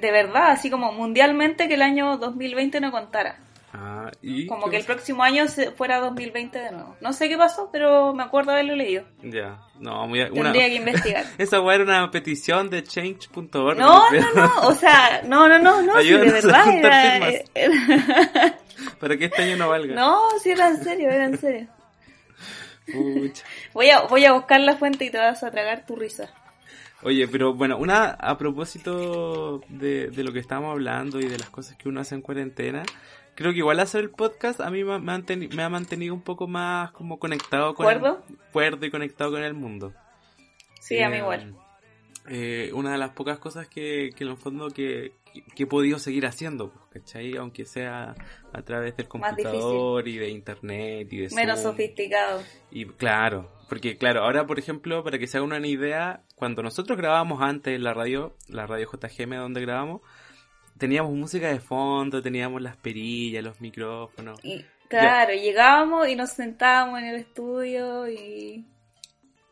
De 0.00 0.12
verdad, 0.12 0.52
así 0.52 0.70
como 0.70 0.92
mundialmente 0.92 1.66
que 1.66 1.74
el 1.74 1.82
año 1.82 2.18
2020 2.18 2.80
no 2.80 2.92
contara. 2.92 3.38
Ah, 3.74 4.10
y... 4.20 4.46
Como 4.46 4.68
que 4.68 4.76
el 4.76 4.84
próximo 4.84 5.22
año 5.22 5.46
fuera 5.76 5.98
2020 6.00 6.58
de 6.58 6.72
nuevo. 6.72 6.94
No 7.00 7.12
sé 7.14 7.28
qué 7.30 7.38
pasó, 7.38 7.70
pero 7.72 8.12
me 8.12 8.22
acuerdo 8.22 8.52
haberlo 8.52 8.76
leído. 8.76 9.04
Ya, 9.22 9.60
no, 9.80 10.06
muy... 10.06 10.20
Una... 10.20 10.52
Tendría 10.52 10.66
que 10.68 10.74
investigar. 10.76 11.24
Esa 11.38 11.56
era 11.72 11.82
una 11.84 12.10
petición 12.10 12.68
de 12.68 12.82
change.org. 12.84 13.78
No, 13.78 14.10
no, 14.10 14.32
no, 14.34 14.68
o 14.68 14.74
sea, 14.74 15.22
no, 15.24 15.48
no, 15.48 15.58
no, 15.58 15.80
no, 15.82 16.00
si 16.02 16.08
de 16.10 16.18
verdad 16.18 16.68
era, 16.70 17.28
era- 17.54 18.58
Para 19.00 19.16
que 19.16 19.24
este 19.26 19.42
año 19.42 19.56
no 19.56 19.70
valga. 19.70 19.94
No, 19.94 20.20
si 20.42 20.50
era 20.50 20.68
en 20.68 20.84
serio, 20.84 21.08
era 21.10 21.24
en 21.24 21.38
serio. 21.38 21.68
Pucha. 22.92 23.44
Voy 23.72 23.88
a, 23.90 24.02
voy 24.02 24.24
a 24.26 24.32
buscar 24.32 24.60
la 24.60 24.76
fuente 24.76 25.04
y 25.06 25.10
te 25.10 25.18
vas 25.18 25.42
a 25.42 25.50
tragar 25.50 25.86
tu 25.86 25.96
risa. 25.96 26.28
Oye, 27.04 27.26
pero 27.26 27.54
bueno, 27.54 27.78
una 27.78 28.10
a 28.10 28.36
propósito 28.38 29.60
de, 29.68 30.08
de 30.10 30.24
lo 30.24 30.32
que 30.32 30.38
estábamos 30.38 30.72
hablando 30.72 31.18
y 31.20 31.26
de 31.26 31.38
las 31.38 31.50
cosas 31.50 31.76
que 31.76 31.88
uno 31.88 32.00
hace 32.00 32.14
en 32.14 32.22
cuarentena, 32.22 32.82
creo 33.34 33.52
que 33.52 33.58
igual 33.58 33.80
hacer 33.80 34.00
el 34.02 34.10
podcast 34.10 34.60
a 34.60 34.70
mí 34.70 34.84
me, 34.84 34.98
me 34.98 35.62
ha 35.62 35.68
mantenido 35.68 36.14
un 36.14 36.22
poco 36.22 36.46
más 36.46 36.90
como 36.92 37.18
conectado 37.18 37.74
con 37.74 37.84
¿Cuerdo? 37.84 38.22
el, 38.28 38.36
cuerdo 38.52 38.86
y 38.86 38.90
conectado 38.90 39.30
con 39.32 39.42
el 39.42 39.54
mundo. 39.54 39.92
Sí, 40.80 41.00
a 41.00 41.08
mí 41.08 41.16
Eh, 41.16 41.18
igual. 41.20 41.54
eh, 42.28 42.70
una 42.74 42.92
de 42.92 42.98
las 42.98 43.10
pocas 43.10 43.38
cosas 43.38 43.68
que, 43.68 44.10
que 44.16 44.24
en 44.24 44.30
el 44.30 44.36
fondo 44.36 44.68
que, 44.70 45.12
que 45.56 45.62
he 45.62 45.66
podido 45.66 45.98
seguir 45.98 46.26
haciendo, 46.26 46.70
pues, 46.70 47.04
¿cachai? 47.04 47.36
Aunque 47.36 47.64
sea 47.64 48.14
a 48.52 48.62
través 48.62 48.96
del 48.96 49.08
computador 49.08 50.06
y 50.06 50.18
de 50.18 50.28
internet 50.28 51.08
y 51.12 51.18
de 51.18 51.34
Menos 51.34 51.60
Zoom. 51.62 51.72
sofisticado. 51.72 52.42
Y 52.70 52.84
claro, 52.86 53.50
porque 53.68 53.96
claro, 53.96 54.22
ahora 54.24 54.46
por 54.46 54.58
ejemplo, 54.58 55.02
para 55.02 55.18
que 55.18 55.26
se 55.26 55.38
hagan 55.38 55.52
una 55.52 55.66
idea, 55.66 56.22
cuando 56.36 56.62
nosotros 56.62 56.98
grabábamos 56.98 57.40
antes 57.40 57.74
en 57.74 57.82
la 57.84 57.94
radio, 57.94 58.36
la 58.48 58.66
radio 58.66 58.88
JGM 58.92 59.36
donde 59.36 59.60
grabamos, 59.62 60.02
teníamos 60.82 61.12
música 61.14 61.46
de 61.46 61.60
fondo, 61.60 62.20
teníamos 62.20 62.60
las 62.60 62.76
perillas, 62.76 63.44
los 63.44 63.60
micrófonos. 63.60 64.44
Y 64.44 64.64
claro, 64.88 65.32
llegábamos 65.32 66.08
y 66.08 66.16
nos 66.16 66.30
sentábamos 66.30 66.98
en 66.98 67.06
el 67.06 67.14
estudio 67.14 68.08
y, 68.10 68.66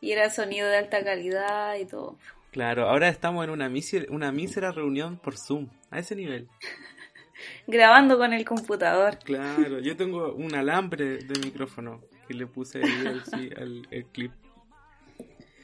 y 0.00 0.10
era 0.10 0.28
sonido 0.28 0.68
de 0.68 0.76
alta 0.78 1.04
calidad 1.04 1.76
y 1.76 1.84
todo. 1.86 2.18
Claro, 2.50 2.88
ahora 2.88 3.08
estamos 3.08 3.44
en 3.44 3.50
una 3.50 3.68
mísera, 3.68 4.06
una 4.08 4.32
mísera 4.32 4.72
reunión 4.72 5.18
por 5.18 5.36
Zoom, 5.38 5.68
a 5.92 6.00
ese 6.00 6.16
nivel. 6.16 6.48
Grabando 7.68 8.18
con 8.18 8.32
el 8.32 8.44
computador. 8.44 9.18
Claro, 9.24 9.78
yo 9.78 9.96
tengo 9.96 10.34
un 10.34 10.54
alambre 10.56 11.18
de 11.18 11.38
micrófono 11.44 12.00
que 12.26 12.34
le 12.34 12.46
puse 12.48 12.78
ahí 12.82 13.06
al, 13.06 13.24
sí, 13.24 13.50
al- 13.56 13.86
el 13.92 14.04
clip. 14.06 14.32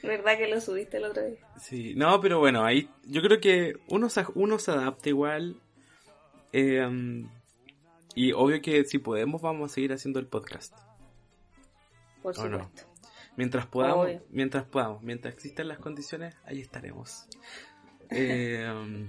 ¿Verdad 0.06 0.38
que 0.38 0.46
lo 0.48 0.60
subiste 0.60 0.96
el 0.98 1.04
otro 1.04 1.25
día? 1.25 1.38
Sí, 1.58 1.94
no, 1.96 2.20
pero 2.20 2.38
bueno, 2.38 2.64
ahí 2.64 2.88
yo 3.04 3.20
creo 3.22 3.40
que 3.40 3.75
uno 3.88 4.08
se, 4.08 4.25
uno 4.34 4.58
se 4.58 4.70
adapta 4.70 5.08
igual. 5.08 5.60
eh, 6.52 7.25
y 8.14 8.32
obvio 8.32 8.62
que 8.62 8.84
si 8.84 8.98
podemos 8.98 9.42
vamos 9.42 9.70
a 9.70 9.75
seguir 9.75 9.92
haciendo 9.92 10.18
el 10.20 10.26
podcast. 10.26 10.72
Por 12.22 12.34
supuesto. 12.34 12.86
Mientras 13.36 13.66
podamos, 13.66 14.06
Obvio. 14.06 14.22
mientras 14.30 14.64
podamos, 14.64 15.02
mientras 15.02 15.34
existan 15.34 15.68
las 15.68 15.78
condiciones, 15.78 16.34
ahí 16.44 16.60
estaremos. 16.60 17.26
Eh, 18.08 19.08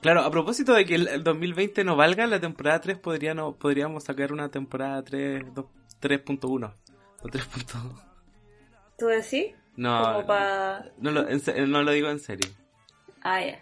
claro, 0.00 0.22
a 0.22 0.30
propósito 0.30 0.72
de 0.72 0.86
que 0.86 0.94
el, 0.94 1.08
el 1.08 1.22
2020 1.22 1.84
no 1.84 1.94
valga, 1.94 2.26
la 2.26 2.40
temporada 2.40 2.80
3 2.80 2.96
podría 2.96 3.34
no, 3.34 3.54
podríamos 3.56 4.04
sacar 4.04 4.32
una 4.32 4.50
temporada 4.50 5.02
3, 5.04 5.52
dos- 5.52 5.66
3.1 6.00 6.74
o 7.22 7.28
3.2. 7.28 8.02
¿Tú 8.98 9.06
decís? 9.08 9.54
No, 9.76 10.24
pa... 10.26 10.84
no, 10.98 11.10
lo, 11.10 11.28
en 11.28 11.40
se- 11.40 11.66
no 11.66 11.82
lo 11.82 11.90
digo 11.92 12.08
en 12.10 12.18
serio. 12.20 12.50
Ah, 13.22 13.40
ya. 13.44 13.60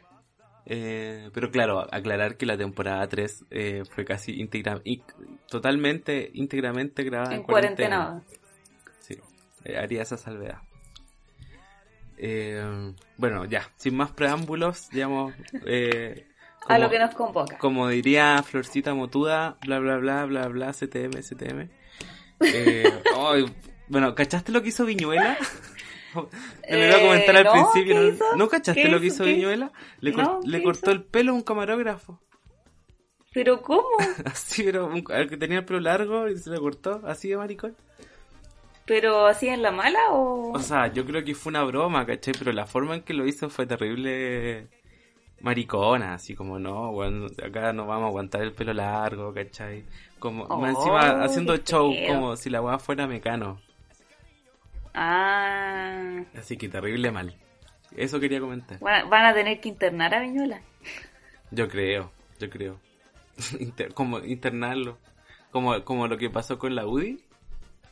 Eh, 0.66 1.30
pero 1.32 1.50
claro, 1.50 1.86
aclarar 1.94 2.36
que 2.36 2.44
la 2.46 2.58
temporada 2.58 3.06
3 3.08 3.44
eh, 3.50 3.84
fue 3.90 4.04
casi 4.04 4.38
íntegra, 4.40 4.82
totalmente, 5.48 6.30
íntegramente 6.34 7.04
grabada 7.04 7.32
en, 7.34 7.40
En 7.40 7.42
cuarentena. 7.44 8.22
Sí, 9.00 9.16
eh, 9.64 9.78
haría 9.78 10.02
esa 10.02 10.16
salvedad. 10.18 10.58
Eh, 12.18 12.92
bueno, 13.16 13.44
ya, 13.44 13.70
sin 13.76 13.96
más 13.96 14.10
preámbulos, 14.10 14.90
digamos, 14.90 15.34
eh, 15.64 16.26
A 16.68 16.76
lo 16.76 16.90
que 16.90 16.98
nos 16.98 17.14
convoca. 17.14 17.56
como 17.56 17.88
diría 17.88 18.42
Florcita 18.42 18.92
Motuda, 18.92 19.56
bla 19.64 19.78
bla 19.78 19.96
bla 19.96 20.26
bla 20.26 20.48
bla, 20.48 20.72
CTM, 20.72 21.22
CTM. 21.22 21.70
Eh, 22.40 23.02
ay, 23.16 23.46
bueno, 23.88 24.14
¿cachaste 24.14 24.52
lo 24.52 24.60
que 24.62 24.68
hizo 24.68 24.84
Viñuela? 24.84 25.38
Me 26.68 26.76
lo 26.76 26.86
iba 26.86 26.96
a 26.96 27.00
comentar 27.00 27.34
Eh, 27.34 27.38
al 27.38 27.44
no, 27.44 27.52
principio. 27.52 27.94
¿qué 27.94 28.00
¿no, 28.00 28.08
hizo? 28.08 28.36
¿no 28.36 28.48
cachaste 28.48 28.82
¿Qué 28.82 28.88
lo 28.88 29.00
que 29.00 29.06
hizo? 29.06 29.24
Viñuela? 29.24 29.72
Le, 30.00 30.12
cor- 30.12 30.40
le 30.46 30.58
¿qué 30.58 30.64
cortó 30.64 30.90
hizo? 30.90 30.90
el 30.92 31.02
pelo 31.04 31.32
a 31.32 31.34
un 31.34 31.42
camarógrafo. 31.42 32.20
¿Pero 33.32 33.60
cómo? 33.62 33.86
Así, 34.24 34.62
pero 34.64 34.86
un- 34.86 35.04
al 35.12 35.28
que 35.28 35.36
tenía 35.36 35.58
el 35.58 35.64
pelo 35.64 35.80
largo 35.80 36.28
y 36.28 36.36
se 36.38 36.50
le 36.50 36.58
cortó, 36.58 37.02
así 37.06 37.28
de 37.28 37.36
maricón. 37.36 37.76
¿Pero 38.86 39.26
así 39.26 39.48
en 39.48 39.60
la 39.60 39.70
mala 39.70 39.98
o...? 40.12 40.52
O 40.52 40.58
sea, 40.60 40.86
yo 40.86 41.04
creo 41.04 41.22
que 41.22 41.34
fue 41.34 41.50
una 41.50 41.62
broma, 41.64 42.06
¿cachai? 42.06 42.32
Pero 42.38 42.52
la 42.52 42.64
forma 42.66 42.94
en 42.96 43.02
que 43.02 43.12
lo 43.12 43.26
hizo 43.26 43.50
fue 43.50 43.66
terrible 43.66 44.68
maricona, 45.42 46.14
así 46.14 46.34
como 46.34 46.58
no, 46.58 46.90
bueno, 46.92 47.26
acá 47.44 47.72
no 47.74 47.86
vamos 47.86 48.04
a 48.06 48.08
aguantar 48.08 48.40
el 48.42 48.52
pelo 48.54 48.72
largo, 48.72 49.32
¿cachai? 49.34 49.84
Como 50.18 50.44
Oh, 50.44 50.58
más 50.58 50.74
encima 50.74 51.22
haciendo 51.22 51.52
qué 51.54 51.62
show 51.64 51.92
feo. 51.92 52.08
como 52.14 52.36
si 52.36 52.48
la 52.48 52.62
weá 52.62 52.78
fuera 52.78 53.06
mecano. 53.06 53.60
Ah... 55.00 56.22
Así 56.36 56.56
que 56.56 56.68
terrible 56.68 57.10
mal. 57.12 57.34
Eso 57.96 58.18
quería 58.20 58.40
comentar. 58.40 58.78
Van 58.80 59.24
a 59.24 59.32
tener 59.32 59.60
que 59.60 59.68
internar 59.68 60.12
a 60.14 60.20
Viñuela. 60.20 60.60
Yo 61.52 61.68
creo, 61.68 62.10
yo 62.40 62.50
creo. 62.50 62.80
Inter- 63.60 63.94
como 63.94 64.18
internarlo. 64.18 64.98
Como, 65.52 65.82
como 65.84 66.06
lo 66.08 66.18
que 66.18 66.28
pasó 66.28 66.58
con 66.58 66.74
la 66.74 66.86
UDI, 66.86 67.20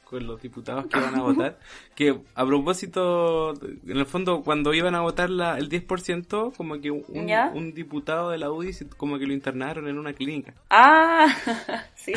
con 0.05 0.27
los 0.27 0.43
diputados 0.43 0.87
que 0.87 1.01
van 1.01 1.15
a 1.15 1.23
votar. 1.23 1.59
Que 1.95 2.19
a 2.35 2.45
propósito, 2.45 3.55
en 3.63 3.97
el 3.97 4.05
fondo, 4.07 4.43
cuando 4.43 4.75
iban 4.75 4.95
a 4.95 5.01
votar 5.01 5.31
la, 5.31 5.57
el 5.59 5.69
10%, 5.71 6.55
como 6.57 6.81
que 6.81 6.91
un, 6.91 7.05
un 7.55 7.73
diputado 7.73 8.31
de 8.31 8.39
la 8.39 8.51
UDI 8.51 8.73
como 8.97 9.19
que 9.19 9.27
lo 9.27 9.33
internaron 9.33 9.89
en 9.89 9.99
una 9.99 10.13
clínica 10.13 10.53
Ah, 10.71 11.35
sí. 11.95 12.13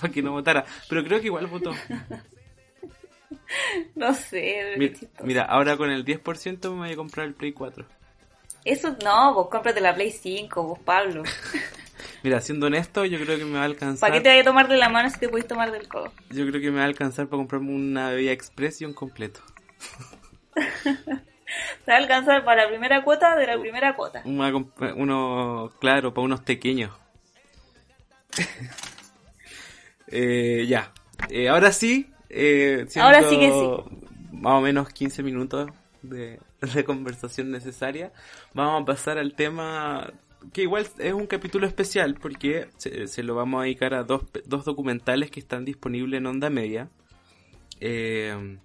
para 0.00 0.12
que 0.12 0.22
no 0.22 0.32
votara. 0.32 0.64
Pero 0.88 1.04
creo 1.04 1.20
que 1.20 1.26
igual 1.26 1.46
votó. 1.46 1.72
No 3.94 4.14
sé, 4.14 4.60
pero 4.64 4.78
Mi- 4.78 4.88
qué 4.88 4.94
chistoso. 5.00 5.24
Mira, 5.24 5.42
ahora 5.44 5.76
con 5.76 5.90
el 5.90 6.04
10% 6.04 6.70
me 6.72 6.78
voy 6.78 6.92
a 6.92 6.96
comprar 6.96 7.26
el 7.26 7.34
Play 7.34 7.52
4. 7.52 7.86
Eso 8.64 8.96
no, 9.02 9.34
vos 9.34 9.48
cómprate 9.48 9.80
la 9.80 9.94
Play 9.94 10.10
5, 10.10 10.62
vos 10.62 10.78
Pablo. 10.78 11.22
Mira, 12.22 12.40
siendo 12.40 12.66
honesto, 12.66 13.04
yo 13.04 13.18
creo 13.18 13.36
que 13.36 13.44
me 13.44 13.54
va 13.54 13.62
a 13.62 13.64
alcanzar. 13.64 14.08
¿Para 14.08 14.14
qué 14.14 14.20
te 14.22 14.30
voy 14.30 14.38
a 14.40 14.44
tomar 14.44 14.68
de 14.68 14.76
la 14.76 14.88
mano 14.88 15.10
si 15.10 15.18
te 15.18 15.28
puedes 15.28 15.46
tomar 15.46 15.72
del 15.72 15.88
codo? 15.88 16.12
Yo 16.30 16.46
creo 16.46 16.60
que 16.60 16.70
me 16.70 16.76
va 16.76 16.82
a 16.84 16.86
alcanzar 16.86 17.26
para 17.26 17.38
comprarme 17.38 17.72
una 17.74 18.10
bebida 18.10 18.30
express 18.32 18.80
y 18.80 18.84
un 18.84 18.94
completo. 18.94 19.40
Te 21.84 21.90
va 21.90 21.94
a 21.94 22.00
alcanzar 22.00 22.44
para 22.44 22.62
la 22.62 22.68
primera 22.68 23.02
cuota 23.04 23.36
de 23.36 23.46
la 23.46 23.58
primera 23.58 23.94
cuota. 23.94 24.22
Una 24.24 24.52
uno, 24.96 25.72
claro, 25.80 26.14
para 26.14 26.24
unos 26.24 26.40
pequeños. 26.40 26.92
Eh, 30.06 30.64
ya. 30.68 30.92
Eh, 31.28 31.48
ahora 31.48 31.72
sí. 31.72 32.11
Eh, 32.32 32.86
Ahora 32.96 33.22
sí 33.22 33.38
que 33.38 33.50
sí. 33.50 33.96
Más 34.32 34.54
o 34.54 34.60
menos 34.60 34.88
15 34.90 35.22
minutos 35.22 35.70
de, 36.02 36.40
de 36.74 36.84
conversación 36.84 37.50
necesaria. 37.50 38.12
Vamos 38.54 38.82
a 38.82 38.84
pasar 38.86 39.18
al 39.18 39.34
tema 39.34 40.12
que 40.52 40.62
igual 40.62 40.88
es 40.98 41.12
un 41.12 41.26
capítulo 41.28 41.66
especial 41.68 42.16
porque 42.20 42.68
se, 42.78 43.06
se 43.06 43.22
lo 43.22 43.34
vamos 43.36 43.60
a 43.60 43.64
dedicar 43.64 43.94
a 43.94 44.02
dos, 44.04 44.22
dos 44.46 44.64
documentales 44.64 45.30
que 45.30 45.38
están 45.40 45.64
disponibles 45.64 46.18
en 46.18 46.26
Onda 46.26 46.50
Media. 46.50 46.90
Eh, 47.80 48.58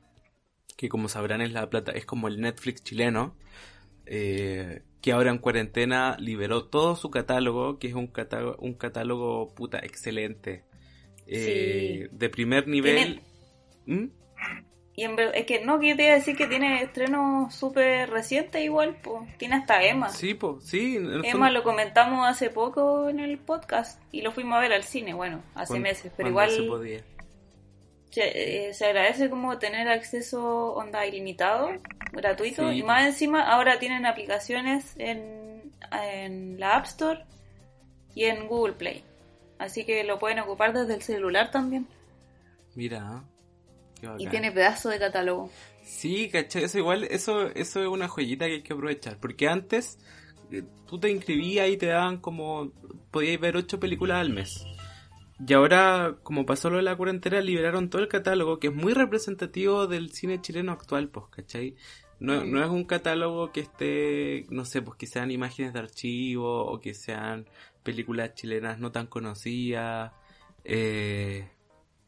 que 0.76 0.90
como 0.90 1.10
sabrán 1.10 1.42
es 1.42 1.52
la 1.52 1.70
plata, 1.70 1.92
es 1.92 2.06
como 2.06 2.28
el 2.28 2.40
Netflix 2.42 2.84
chileno. 2.84 3.36
eh, 4.06 4.84
que 5.02 5.12
ahora 5.12 5.32
en 5.32 5.38
cuarentena 5.38 6.18
liberó 6.20 6.66
todo 6.66 6.96
su 6.96 7.10
catálogo, 7.12 7.78
que 7.80 7.88
es 7.88 7.94
un 7.94 8.08
catálogo, 8.08 8.58
un 8.60 8.74
catálogo 8.74 9.54
puta 9.56 9.80
excelente. 9.80 10.66
Eh, 11.28 12.10
De 12.12 12.30
primer 12.30 12.68
nivel. 12.68 13.22
¿Mm? 13.88 14.06
Y 15.00 15.04
en 15.04 15.16
verdad, 15.16 15.36
es 15.36 15.46
que 15.46 15.64
no, 15.64 15.80
que 15.80 15.94
te 15.94 16.04
iba 16.06 16.14
a 16.14 16.16
decir 16.16 16.36
que 16.36 16.48
tiene 16.48 16.82
estrenos 16.82 17.54
súper 17.54 18.10
recientes 18.10 18.64
igual, 18.64 18.98
pues. 19.04 19.38
Tiene 19.38 19.56
hasta 19.56 19.84
Emma. 19.84 20.10
Sí, 20.10 20.34
pues, 20.34 20.64
sí. 20.66 20.98
Emma 21.24 21.52
lo 21.52 21.62
comentamos 21.64 22.28
hace 22.28 22.50
poco 22.50 23.08
en 23.08 23.20
el 23.20 23.38
podcast 23.38 24.02
y 24.12 24.22
lo 24.24 24.32
fuimos 24.32 24.58
a 24.58 24.62
ver 24.62 24.74
al 24.74 24.84
cine, 24.84 25.14
bueno, 25.14 25.44
hace 25.54 25.74
cuando- 25.74 25.84
meses, 25.90 26.12
pero 26.18 26.30
igual 26.30 26.50
se 26.50 26.64
podía. 26.64 27.04
se, 28.10 28.70
eh, 28.70 28.74
se 28.74 28.86
agradece 28.86 29.30
como 29.30 29.60
tener 29.60 29.88
acceso 29.88 30.74
onda 30.74 31.06
ilimitado, 31.06 31.70
gratuito, 32.14 32.72
Sí. 32.72 32.78
y 32.80 32.84
más 32.84 33.06
encima 33.06 33.44
ahora 33.52 33.78
tienen 33.78 34.08
aplicaciones 34.08 34.96
en, 34.98 35.72
en 35.92 36.60
la 36.60 36.76
App 36.78 36.86
Store 36.86 37.24
y 38.16 38.24
en 38.24 38.48
Google 38.48 38.74
Play. 38.74 39.04
Así 39.60 39.86
que 39.86 40.04
lo 40.04 40.18
pueden 40.18 40.40
ocupar 40.40 40.74
desde 40.74 40.96
el 40.96 41.04
celular 41.04 41.52
también. 41.52 41.86
Mira. 42.74 43.24
Y 44.20 44.28
tiene 44.28 44.52
pedazo 44.52 44.90
de 44.90 45.00
catálogo. 45.00 45.50
Sí, 45.84 46.30
¿cachai? 46.30 46.64
Eso 46.66 46.78
igual, 46.78 47.06
eso, 47.06 47.48
eso 47.48 47.82
es 47.82 47.88
una 47.88 48.08
joyita 48.08 48.46
que 48.46 48.54
hay 48.56 48.62
que 48.62 48.74
aprovechar. 48.74 49.18
Porque 49.20 49.48
antes 49.48 49.98
eh, 50.52 50.64
tú 50.88 51.00
te 51.00 51.10
inscribías 51.10 51.70
y 51.70 51.78
te 51.78 51.88
daban 51.88 52.18
como, 52.18 52.72
podías 53.12 53.40
ver 53.40 53.58
ocho 53.58 53.80
películas 53.80 54.18
al 54.20 54.30
mes. 54.32 54.66
Y 55.46 55.54
ahora, 55.54 56.18
como 56.24 56.46
pasó 56.46 56.70
lo 56.70 56.78
de 56.78 56.84
la 56.84 56.96
cuarentena, 56.96 57.40
liberaron 57.42 57.90
todo 57.90 58.02
el 58.02 58.08
catálogo, 58.08 58.60
que 58.60 58.68
es 58.68 58.74
muy 58.74 58.94
representativo 58.94 59.86
del 59.88 60.12
cine 60.12 60.42
chileno 60.42 60.72
actual, 60.72 61.10
pues, 61.10 61.28
¿cachai? 61.30 61.76
No, 62.20 62.44
Mm. 62.44 62.52
no 62.52 62.64
es 62.64 62.70
un 62.70 62.84
catálogo 62.86 63.52
que 63.52 63.60
esté, 63.62 64.46
no 64.50 64.66
sé, 64.66 64.82
pues 64.82 64.98
que 64.98 65.06
sean 65.06 65.30
imágenes 65.30 65.74
de 65.74 65.80
archivo 65.80 66.66
o 66.66 66.80
que 66.80 66.96
sean 66.96 67.46
películas 67.84 68.34
chilenas 68.34 68.80
no 68.80 68.92
tan 68.92 69.06
conocidas. 69.08 70.12
Eh, 70.64 71.48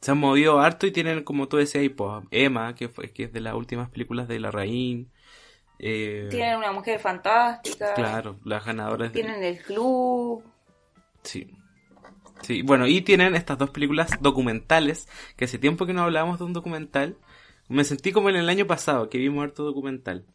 se 0.01 0.11
han 0.11 0.17
movido 0.17 0.59
harto 0.59 0.87
y 0.87 0.91
tienen, 0.91 1.23
como 1.23 1.47
tú 1.47 1.57
decías, 1.57 1.81
ahí, 1.81 1.89
pues, 1.89 2.23
Emma, 2.31 2.73
que, 2.75 2.87
fue, 2.89 3.11
que 3.11 3.23
es 3.23 3.33
de 3.33 3.41
las 3.41 3.53
últimas 3.53 3.89
películas 3.89 4.27
de 4.27 4.39
La 4.39 4.51
Raín. 4.51 5.11
Eh, 5.77 6.27
Tienen 6.29 6.57
una 6.57 6.71
mujer 6.71 6.99
fantástica. 6.99 7.93
claro, 7.93 8.37
las 8.43 8.65
ganadoras 8.65 9.13
de... 9.13 9.21
Tienen 9.21 9.43
el 9.43 9.61
club. 9.61 10.43
Sí. 11.23 11.53
Sí, 12.41 12.61
bueno, 12.61 12.87
y 12.87 13.01
tienen 13.01 13.35
estas 13.35 13.57
dos 13.57 13.69
películas 13.71 14.11
documentales, 14.21 15.07
que 15.35 15.45
hace 15.45 15.57
tiempo 15.57 15.85
que 15.85 15.93
no 15.93 16.03
hablábamos 16.03 16.39
de 16.39 16.45
un 16.45 16.53
documental. 16.53 17.17
Me 17.67 17.83
sentí 17.83 18.11
como 18.11 18.29
en 18.29 18.37
el 18.37 18.49
año 18.49 18.65
pasado, 18.65 19.09
que 19.09 19.17
vimos 19.17 19.43
harto 19.43 19.63
documental. 19.63 20.25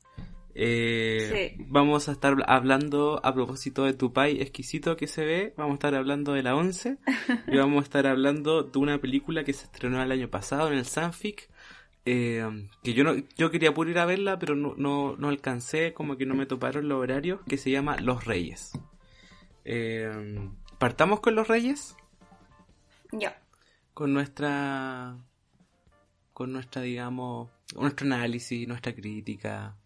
Eh, 0.55 1.53
Sí. 1.57 1.65
Vamos 1.69 2.09
a 2.09 2.13
estar 2.13 2.37
hablando 2.47 3.21
a 3.25 3.35
propósito 3.35 3.85
de 3.85 3.93
Tupai 3.93 4.41
exquisito 4.41 4.97
que 4.97 5.09
se 5.09 5.25
ve, 5.25 5.55
vamos 5.57 5.73
a 5.73 5.75
estar 5.75 5.95
hablando 5.95 6.33
de 6.33 6.43
la 6.45 6.55
11 6.55 6.99
y 7.49 7.57
vamos 7.57 7.81
a 7.81 7.85
estar 7.85 8.07
hablando 8.07 8.63
de 8.63 8.79
una 8.79 9.01
película 9.01 9.43
que 9.45 9.53
se 9.53 9.65
estrenó 9.65 10.01
el 10.03 10.13
año 10.13 10.29
pasado 10.29 10.71
en 10.71 10.79
el 10.79 10.87
Sanfic, 10.87 11.49
eh, 12.07 12.69
que 12.83 12.93
yo 12.93 13.03
no 13.03 13.15
yo 13.37 13.51
quería 13.51 13.75
puro 13.75 13.91
ir 13.91 13.99
a 13.99 14.07
verla, 14.07 14.39
pero 14.39 14.55
no, 14.55 14.75
no, 14.77 15.17
no 15.17 15.29
alcancé, 15.29 15.93
como 15.93 16.17
que 16.17 16.27
no 16.27 16.35
me 16.35 16.47
toparon 16.47 16.89
los 16.89 17.03
horarios, 17.03 17.41
que 17.49 17.57
se 17.57 17.71
llama 17.71 17.97
Los 17.97 18.25
Reyes. 18.25 18.79
Eh, 19.65 20.49
¿Partamos 20.79 21.21
con 21.21 21.35
Los 21.35 21.49
Reyes? 21.49 21.97
Ya. 23.11 23.41
Con 23.93 24.13
nuestra 24.13 25.17
con 26.33 26.53
nuestra, 26.53 26.83
digamos, 26.83 27.49
nuestro 27.77 28.07
análisis, 28.07 28.67
nuestra 28.67 28.93
crítica 28.93 29.77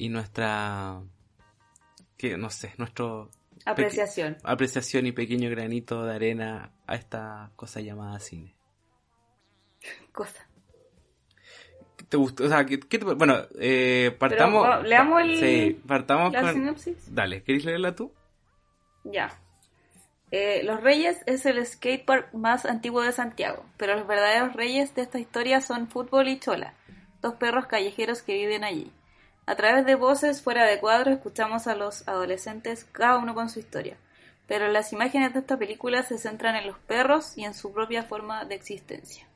y 0.00 0.08
nuestra, 0.10 1.02
que 2.16 2.36
no 2.36 2.50
sé, 2.50 2.72
nuestro 2.78 3.30
Apreciación. 3.64 4.36
apreciación 4.44 5.06
y 5.06 5.12
pequeño 5.12 5.50
granito 5.50 6.04
de 6.04 6.14
arena 6.14 6.72
a 6.86 6.94
esta 6.94 7.50
cosa 7.56 7.80
llamada 7.80 8.20
cine. 8.20 8.54
Cosa. 10.12 10.46
¿Qué 11.96 12.04
¿Te 12.04 12.16
gustó? 12.16 12.44
O 12.44 12.48
sea, 12.48 12.64
¿qué, 12.64 12.78
qué 12.78 12.98
te- 12.98 13.04
bueno, 13.04 13.36
eh, 13.58 14.14
partamos. 14.18 14.64
Pero, 14.66 14.82
¿leamos 14.84 15.22
el- 15.22 15.38
Sí, 15.38 15.80
partamos 15.86 16.32
La 16.32 16.42
con. 16.42 16.54
sinopsis. 16.54 17.14
Dale, 17.14 17.42
¿querés 17.42 17.64
leerla 17.64 17.94
tú? 17.94 18.12
Ya. 19.04 19.36
Eh, 20.30 20.62
los 20.64 20.80
Reyes 20.82 21.18
es 21.26 21.44
el 21.46 21.64
skatepark 21.66 22.34
más 22.34 22.66
antiguo 22.66 23.02
de 23.02 23.12
Santiago, 23.12 23.64
pero 23.78 23.96
los 23.96 24.06
verdaderos 24.06 24.52
reyes 24.54 24.94
de 24.94 25.02
esta 25.02 25.18
historia 25.18 25.60
son 25.62 25.88
Fútbol 25.88 26.28
y 26.28 26.38
Chola, 26.38 26.74
dos 27.22 27.34
perros 27.34 27.66
callejeros 27.66 28.20
que 28.22 28.34
viven 28.34 28.62
allí. 28.62 28.92
A 29.48 29.56
través 29.56 29.86
de 29.86 29.94
voces 29.94 30.42
fuera 30.42 30.66
de 30.66 30.78
cuadro 30.78 31.10
escuchamos 31.10 31.68
a 31.68 31.74
los 31.74 32.06
adolescentes, 32.06 32.84
cada 32.92 33.16
uno 33.16 33.34
con 33.34 33.48
su 33.48 33.60
historia, 33.60 33.96
pero 34.46 34.68
las 34.68 34.92
imágenes 34.92 35.32
de 35.32 35.40
esta 35.40 35.56
película 35.56 36.02
se 36.02 36.18
centran 36.18 36.54
en 36.54 36.66
los 36.66 36.78
perros 36.80 37.32
y 37.34 37.46
en 37.46 37.54
su 37.54 37.72
propia 37.72 38.02
forma 38.02 38.44
de 38.44 38.54
existencia. 38.56 39.26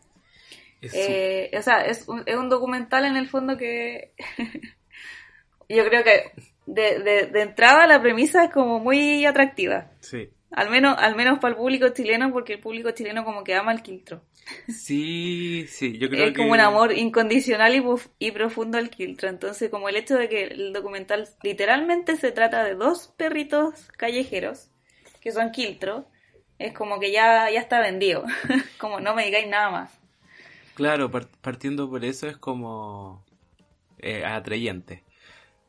Es 0.83 0.93
Eh, 0.95 1.51
o 1.59 1.63
sea, 1.63 1.87
es 1.87 2.07
un, 2.09 2.25
es 2.27 2.37
un 2.37 2.51
documental 2.51 3.07
en 3.07 3.17
el 3.17 3.27
fondo 3.27 3.57
que 3.57 4.13
yo 5.71 5.83
creo 5.87 6.05
que 6.05 6.33
de, 6.67 6.99
de, 6.99 7.27
de 7.29 7.41
entrada 7.41 7.87
la 7.87 8.03
premisa 8.03 8.45
es 8.45 8.51
como 8.51 8.81
muy 8.81 9.25
atractiva. 9.25 9.93
Sí. 10.01 10.29
Al 10.51 10.69
menos, 10.69 10.95
al 10.99 11.17
menos 11.17 11.39
para 11.39 11.53
el 11.53 11.57
público 11.57 11.89
chileno, 11.89 12.31
porque 12.33 12.53
el 12.53 12.61
público 12.61 12.91
chileno 12.91 13.25
como 13.25 13.45
que 13.45 13.55
ama 13.55 13.73
el 13.73 13.81
quiltro. 13.81 14.21
Sí, 14.69 15.67
sí, 15.69 15.99
yo 15.99 16.09
creo 16.11 16.27
Es 16.27 16.33
que. 16.33 16.43
como 16.43 16.53
un 16.53 16.61
amor 16.61 16.93
incondicional 16.93 17.75
y, 18.19 18.31
profundo 18.33 18.79
al 18.79 18.91
quiltro. 18.91 19.29
Entonces, 19.29 19.71
como 19.71 19.89
el 19.89 19.97
hecho 19.97 20.17
de 20.17 20.29
que 20.29 20.45
el 20.45 20.73
documental 20.73 21.29
literalmente 21.43 22.17
se 22.17 22.33
trata 22.33 22.63
de 22.65 22.75
dos 22.75 23.09
perritos 23.17 23.91
callejeros, 23.97 24.71
que 25.21 25.33
son 25.33 25.51
quiltro, 25.53 26.07
es 26.59 26.73
como 26.75 27.01
que 27.01 27.13
ya, 27.13 27.51
ya 27.51 27.61
está 27.61 27.81
vendido. 27.81 28.25
como 28.79 29.01
no 29.01 29.15
me 29.15 29.25
digáis 29.25 29.49
nada 29.49 29.71
más. 29.71 29.91
Claro, 30.75 31.11
par- 31.11 31.29
partiendo 31.41 31.89
por 31.91 32.05
eso 32.05 32.27
es 32.29 32.37
como 32.39 33.25
eh, 33.99 34.25
atrayente. 34.25 35.05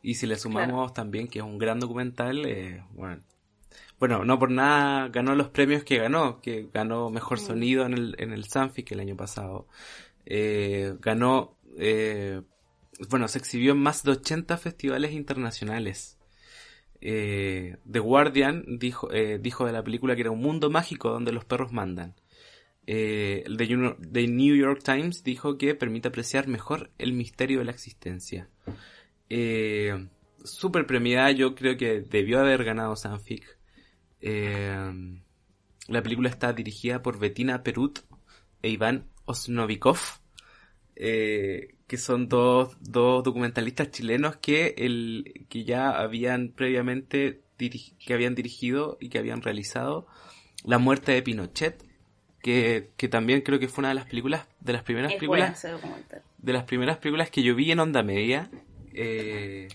Y 0.04 0.16
si 0.16 0.28
le 0.28 0.38
sumamos 0.38 0.94
también 0.94 1.28
que 1.30 1.40
es 1.40 1.46
un 1.46 1.58
gran 1.60 1.80
documental, 1.80 2.46
eh, 2.46 2.84
bueno, 2.92 3.22
bueno, 4.04 4.26
no 4.26 4.38
por 4.38 4.52
nada 4.52 5.08
ganó 5.08 5.34
los 5.34 5.48
premios 5.48 5.86
que 5.86 5.98
ganó, 5.98 6.42
que 6.42 6.68
ganó 6.74 7.10
mejor 7.10 7.40
Mm. 7.40 7.42
sonido 7.42 7.86
en 7.86 7.94
el, 7.94 8.16
en 8.20 8.34
el 8.34 8.44
Sanfic 8.44 8.92
el 8.92 9.00
año 9.00 9.16
pasado. 9.16 9.66
Eh, 10.26 10.96
ganó, 11.00 11.58
eh, 11.78 12.42
bueno, 13.10 13.30
se 13.30 13.38
exhibió 13.38 13.72
en 13.72 13.78
más 13.78 14.04
de 14.04 14.12
80 14.12 14.58
festivales 14.58 15.14
internacionales. 15.14 16.20
Eh, 17.00 17.78
The 17.90 18.00
Guardian 18.00 18.66
dijo, 18.78 19.10
eh, 19.14 19.40
dijo 19.42 19.66
de 19.66 19.72
la 19.72 19.86
película 19.86 20.16
que 20.16 20.22
era 20.24 20.32
un 20.32 20.42
mundo 20.42 20.70
mágico 20.70 21.10
donde 21.10 21.32
los 21.32 21.46
perros 21.46 21.72
mandan. 21.72 22.14
El 22.86 23.56
The 23.56 24.28
New 24.28 24.56
York 24.58 24.82
Times 24.84 25.24
dijo 25.24 25.58
que 25.58 25.76
permite 25.76 26.10
apreciar 26.10 26.50
mejor 26.50 26.92
el 26.98 27.14
misterio 27.14 27.60
de 27.60 27.64
la 27.64 27.72
existencia. 27.72 28.50
Eh, 29.30 30.10
super 30.44 30.86
premiada, 30.86 31.32
yo 31.32 31.56
creo 31.56 31.78
que 31.78 32.02
debió 32.02 32.42
haber 32.42 32.66
ganado 32.66 32.98
Sanfic. 32.98 33.63
Eh, 34.26 35.20
la 35.90 36.02
película 36.02 36.30
está 36.30 36.54
dirigida 36.54 37.02
por 37.02 37.20
Bettina 37.20 37.62
Perut 37.62 38.00
e 38.62 38.70
Iván 38.70 39.10
Osnovikov, 39.26 40.00
eh, 40.96 41.76
que 41.88 41.98
son 41.98 42.30
dos, 42.30 42.78
dos 42.80 43.24
documentalistas 43.24 43.92
chilenos 43.92 44.38
que, 44.38 44.76
el, 44.78 45.46
que 45.50 45.66
ya 45.66 45.90
habían 45.92 46.50
previamente 46.50 47.42
que 47.58 48.14
habían 48.14 48.36
dirigido 48.36 48.98
y 49.00 49.10
que 49.10 49.20
habían 49.20 49.42
realizado 49.42 50.08
La 50.66 50.80
muerte 50.80 51.14
de 51.14 51.22
Pinochet, 51.22 51.84
que, 52.42 52.92
que 52.98 53.08
también 53.08 53.42
creo 53.42 53.60
que 53.60 53.68
fue 53.68 53.84
una 53.84 53.90
de 53.90 53.96
las 53.96 54.06
películas, 54.06 54.48
de 54.60 54.74
las 54.74 54.84
primeras 54.84 55.14
Es 55.14 55.18
películas 55.18 55.66
de 56.38 56.54
las 56.54 56.64
primeras 56.64 56.98
películas 56.98 57.30
que 57.30 57.44
yo 57.44 57.56
vi 57.56 57.72
en 57.72 57.80
onda 57.80 58.04
media. 58.04 58.50
eh, 58.94 59.68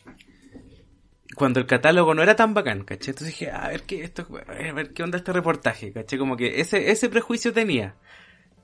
cuando 1.36 1.60
el 1.60 1.66
catálogo 1.66 2.14
no 2.14 2.22
era 2.22 2.36
tan 2.36 2.54
bacán, 2.54 2.84
¿caché? 2.84 3.10
Entonces 3.10 3.38
dije, 3.38 3.50
a 3.50 3.68
ver 3.68 3.82
qué 3.82 4.02
esto, 4.02 4.26
a 4.46 4.72
ver 4.72 4.92
qué 4.92 5.02
onda 5.02 5.18
este 5.18 5.32
reportaje, 5.32 5.92
¿caché? 5.92 6.18
Como 6.18 6.36
que 6.36 6.60
ese, 6.60 6.90
ese 6.90 7.08
prejuicio 7.08 7.52
tenía. 7.52 7.96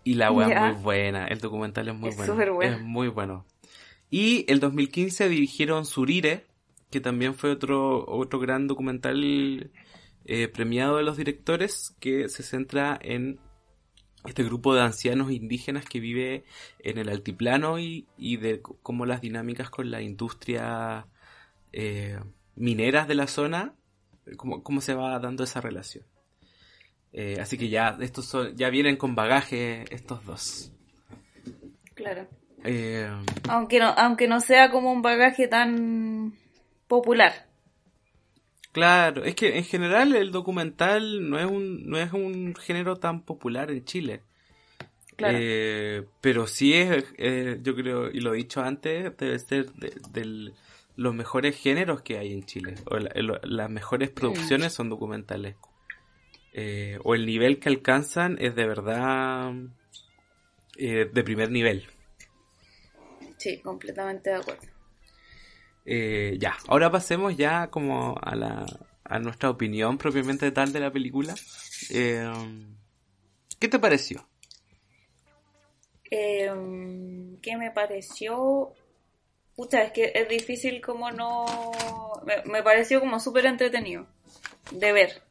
Y 0.02 0.14
la 0.14 0.30
weá 0.30 0.68
es 0.68 0.74
muy 0.74 0.82
buena, 0.82 1.26
el 1.26 1.40
documental 1.40 1.88
es 1.88 1.94
muy 1.94 2.10
Es 2.10 2.16
bueno. 2.16 2.54
bueno. 2.54 2.76
Es 2.76 2.82
muy 2.82 3.08
bueno. 3.08 3.46
Y 4.10 4.44
el 4.50 4.60
2015 4.60 5.28
dirigieron 5.28 5.86
Surire, 5.86 6.46
que 6.90 7.00
también 7.00 7.34
fue 7.34 7.50
otro, 7.50 8.04
otro 8.06 8.38
gran 8.38 8.66
documental 8.66 9.70
eh, 10.26 10.48
premiado 10.48 10.98
de 10.98 11.02
los 11.02 11.16
directores, 11.16 11.94
que 12.00 12.28
se 12.28 12.42
centra 12.42 12.98
en 13.02 13.40
este 14.26 14.42
grupo 14.42 14.74
de 14.74 14.82
ancianos 14.82 15.30
indígenas 15.30 15.84
que 15.84 16.00
vive 16.00 16.44
en 16.78 16.98
el 16.98 17.08
altiplano 17.08 17.78
y, 17.78 18.06
y 18.16 18.36
de 18.36 18.62
cómo 18.62 19.04
las 19.06 19.20
dinámicas 19.20 19.68
con 19.70 19.90
la 19.90 20.00
industria 20.00 21.06
eh, 21.72 22.18
mineras 22.56 23.08
de 23.08 23.14
la 23.14 23.26
zona, 23.26 23.74
eh, 24.26 24.36
cómo, 24.36 24.62
cómo 24.62 24.80
se 24.80 24.94
va 24.94 25.18
dando 25.18 25.44
esa 25.44 25.60
relación. 25.60 26.04
Eh, 27.12 27.38
así 27.40 27.56
que 27.56 27.68
ya 27.68 27.96
estos 28.00 28.26
son, 28.26 28.56
ya 28.56 28.70
vienen 28.70 28.96
con 28.96 29.14
bagaje 29.14 29.84
estos 29.94 30.24
dos. 30.24 30.72
Claro. 31.94 32.26
Eh, 32.64 33.08
Aunque 33.48 33.78
no, 33.78 33.88
aunque 33.96 34.26
no 34.26 34.40
sea 34.40 34.70
como 34.70 34.90
un 34.92 35.02
bagaje 35.02 35.46
tan 35.48 36.34
popular. 36.88 37.46
claro, 38.72 39.22
es 39.24 39.34
que 39.36 39.56
en 39.58 39.64
general 39.64 40.16
el 40.16 40.32
documental 40.32 41.28
no 41.28 41.38
es 41.38 41.46
un, 41.46 41.88
no 41.88 41.98
es 41.98 42.12
un 42.12 42.54
género 42.56 42.96
tan 42.96 43.22
popular 43.22 43.70
en 43.70 43.84
Chile. 43.84 44.22
Claro. 45.16 45.36
Eh, 45.40 46.04
pero 46.20 46.46
sí 46.48 46.72
es, 46.74 47.04
eh, 47.18 47.60
yo 47.62 47.76
creo, 47.76 48.10
y 48.10 48.20
lo 48.20 48.34
he 48.34 48.38
dicho 48.38 48.60
antes, 48.62 49.16
debe 49.16 49.38
ser 49.38 49.72
de, 49.74 49.92
del- 50.10 50.54
los 50.96 51.14
mejores 51.14 51.56
géneros 51.56 52.02
que 52.02 52.18
hay 52.18 52.32
en 52.32 52.44
Chile. 52.44 52.74
O 52.90 52.96
la- 52.98 53.40
las 53.42 53.70
mejores 53.70 54.10
producciones 54.10 54.72
son 54.72 54.88
documentales. 54.88 55.56
Eh, 56.52 56.98
o 57.02 57.14
el 57.14 57.26
nivel 57.26 57.58
que 57.58 57.68
alcanzan 57.68 58.36
es 58.40 58.54
de 58.54 58.66
verdad 58.66 59.52
eh, 60.76 61.10
de 61.12 61.24
primer 61.24 61.50
nivel. 61.50 61.86
Sí, 63.38 63.60
completamente 63.60 64.30
de 64.30 64.36
acuerdo. 64.36 64.62
Eh, 65.84 66.36
ya, 66.40 66.56
ahora 66.68 66.90
pasemos 66.90 67.36
ya 67.36 67.68
como 67.68 68.16
a 68.22 68.34
la 68.34 68.64
a 69.04 69.18
nuestra 69.18 69.50
opinión 69.50 69.98
propiamente 69.98 70.50
tal 70.50 70.72
de 70.72 70.80
la 70.80 70.90
película. 70.90 71.34
Eh, 71.90 72.26
¿Qué 73.60 73.68
te 73.68 73.78
pareció? 73.78 74.26
Eh, 76.10 76.50
¿Qué 77.42 77.56
me 77.56 77.70
pareció? 77.70 78.72
Pucha, 79.56 79.82
es 79.82 79.92
que 79.92 80.12
es 80.14 80.28
difícil 80.28 80.80
como 80.80 81.10
no... 81.10 81.72
Me, 82.46 82.62
pareció 82.62 83.00
como 83.00 83.20
súper 83.20 83.46
entretenido 83.46 84.06
de 84.70 84.92
ver. 84.92 85.22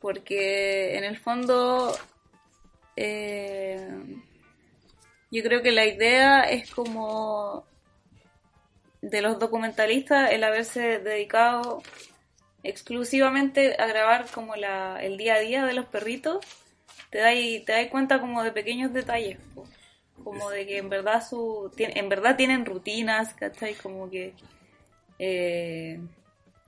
Porque 0.00 0.96
en 0.96 1.04
el 1.04 1.18
fondo... 1.18 1.96
eh, 2.96 3.88
yo 5.32 5.42
creo 5.42 5.62
que 5.62 5.72
la 5.72 5.86
idea 5.86 6.42
es 6.42 6.70
como 6.70 7.64
de 9.00 9.22
los 9.22 9.38
documentalistas 9.38 10.30
el 10.30 10.44
haberse 10.44 10.98
dedicado 10.98 11.82
exclusivamente 12.62 13.74
a 13.80 13.86
grabar 13.86 14.26
como 14.26 14.56
la, 14.56 15.02
el 15.02 15.16
día 15.16 15.34
a 15.34 15.40
día 15.40 15.64
de 15.64 15.72
los 15.72 15.86
perritos, 15.86 16.44
te 17.10 17.18
das 17.18 17.34
te 17.66 17.72
das 17.72 17.86
cuenta 17.88 18.20
como 18.20 18.42
de 18.42 18.52
pequeños 18.52 18.92
detalles. 18.92 19.38
Como 20.22 20.50
de 20.50 20.66
que 20.66 20.78
en 20.78 20.88
verdad 20.88 21.22
su 21.26 21.70
en 21.78 22.08
verdad 22.08 22.36
tienen 22.36 22.64
rutinas, 22.66 23.34
¿cachai? 23.34 23.74
Como 23.74 24.08
que 24.10 24.34
eh, 25.18 26.00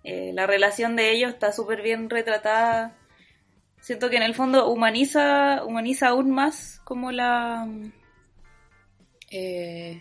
eh, 0.04 0.30
la 0.34 0.46
relación 0.46 0.96
de 0.96 1.10
ellos 1.12 1.32
está 1.32 1.52
súper 1.52 1.82
bien 1.82 2.10
retratada. 2.10 2.96
Siento 3.80 4.08
que 4.10 4.16
en 4.16 4.22
el 4.22 4.34
fondo 4.34 4.68
humaniza, 4.68 5.62
humaniza 5.64 6.08
aún 6.08 6.30
más 6.30 6.80
como 6.84 7.12
la 7.12 7.68
eh, 9.30 10.00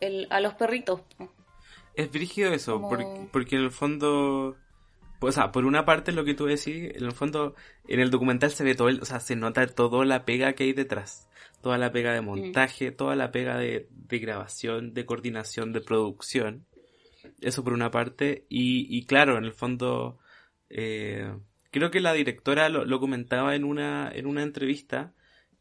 el, 0.00 0.26
a 0.30 0.40
los 0.40 0.54
perritos. 0.54 1.02
Es 1.94 2.10
brígido 2.10 2.52
eso, 2.52 2.74
Como- 2.74 2.88
porque, 2.88 3.28
porque 3.32 3.56
en 3.56 3.62
el 3.62 3.70
fondo, 3.70 4.56
o 5.20 5.32
sea, 5.32 5.52
por 5.52 5.64
una 5.66 5.84
parte 5.84 6.12
lo 6.12 6.24
que 6.24 6.34
tú 6.34 6.46
decís, 6.46 6.90
en 6.94 7.04
el 7.04 7.12
fondo, 7.12 7.54
en 7.88 8.00
el 8.00 8.10
documental 8.10 8.50
se 8.50 8.64
ve 8.64 8.74
todo, 8.74 8.88
el- 8.88 9.02
o 9.02 9.04
sea, 9.04 9.20
se 9.20 9.36
nota 9.36 9.66
toda 9.66 10.04
la 10.04 10.24
pega 10.24 10.54
que 10.54 10.64
hay 10.64 10.72
detrás, 10.72 11.28
toda 11.62 11.78
la 11.78 11.92
pega 11.92 12.12
de 12.12 12.20
montaje, 12.20 12.90
toda 12.92 13.16
la 13.16 13.30
pega 13.30 13.58
de, 13.58 13.86
de 13.90 14.18
grabación, 14.18 14.94
de 14.94 15.04
coordinación, 15.06 15.72
de 15.72 15.80
producción, 15.80 16.66
eso 17.40 17.62
por 17.64 17.72
una 17.72 17.90
parte, 17.90 18.44
y, 18.48 18.86
y 18.96 19.04
claro, 19.04 19.36
en 19.38 19.44
el 19.44 19.52
fondo, 19.52 20.18
eh, 20.68 21.32
creo 21.70 21.90
que 21.90 22.00
la 22.00 22.12
directora 22.14 22.68
lo, 22.68 22.84
lo 22.84 22.98
comentaba 23.00 23.54
en 23.54 23.64
una, 23.64 24.10
en 24.14 24.26
una 24.26 24.42
entrevista, 24.42 25.12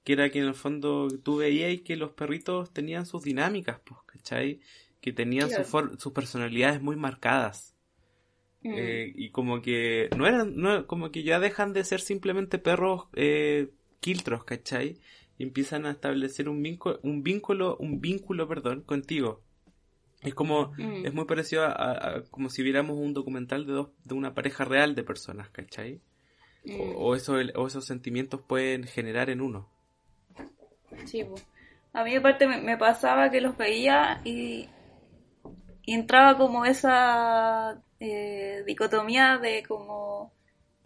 que 0.04 0.14
era 0.14 0.30
que 0.30 0.40
en 0.40 0.46
el 0.46 0.54
fondo 0.56 1.08
tú 1.24 1.38
veías 1.38 1.82
que 1.82 1.96
los 1.96 2.12
perritos 2.12 2.72
tenían 2.74 3.06
sus 3.06 3.24
dinámicas, 3.24 3.80
pues, 3.86 4.00
¿cachai? 4.06 4.60
Que 5.02 5.12
tenían 5.12 5.50
su 5.50 5.64
for- 5.66 6.00
sus 6.00 6.14
personalidades 6.14 6.82
muy 6.82 6.96
marcadas. 6.96 7.76
Mm. 8.64 8.74
Eh, 8.76 9.14
y 9.16 9.30
como 9.30 9.62
que 9.62 10.10
no 10.18 10.26
eran, 10.28 10.56
no, 10.56 10.88
como 10.88 11.12
que 11.12 11.24
ya 11.24 11.40
dejan 11.40 11.74
de 11.74 11.84
ser 11.84 12.02
simplemente 12.02 12.58
perros 12.58 13.08
eh, 13.14 13.70
quiltros, 14.00 14.44
¿cachai? 14.46 14.98
Y 15.40 15.44
empiezan 15.44 15.88
a 15.88 15.92
establecer 15.92 16.48
un 16.50 16.62
vínculo, 16.62 17.00
un 17.02 17.24
vínculo, 17.24 17.78
un 17.78 18.00
vínculo, 18.02 18.48
perdón, 18.48 18.82
contigo. 18.82 19.42
Es 20.22 20.36
como, 20.36 20.74
Mm. 20.78 21.06
es 21.06 21.14
muy 21.14 21.26
parecido 21.26 21.64
a, 21.64 21.72
a- 21.72 22.18
a 22.18 22.22
como 22.30 22.50
si 22.50 22.62
viéramos 22.62 22.98
un 22.98 23.14
documental 23.14 23.66
de 23.66 23.72
dos, 23.74 23.90
de 24.04 24.14
una 24.16 24.34
pareja 24.36 24.66
real 24.66 24.94
de 24.94 25.04
personas, 25.04 25.50
¿cachai? 25.50 26.02
Mm. 26.66 26.80
O, 26.82 26.84
o 27.08 27.16
eso, 27.16 27.36
o 27.56 27.68
esos 27.68 27.86
sentimientos 27.86 28.42
pueden 28.42 28.84
generar 28.84 29.30
en 29.32 29.40
uno. 29.42 29.70
Sí. 31.06 31.26
A 31.94 32.04
mí 32.04 32.16
aparte 32.16 32.46
me, 32.48 32.60
me 32.62 32.78
pasaba 32.78 33.32
que 33.32 33.40
los 33.42 33.56
veía 33.58 34.20
y, 34.26 34.68
y 35.84 35.94
entraba 35.94 36.38
como 36.38 36.66
esa 36.66 37.82
eh, 38.02 38.64
dicotomía 38.68 39.38
de 39.38 39.64
como 39.66 40.34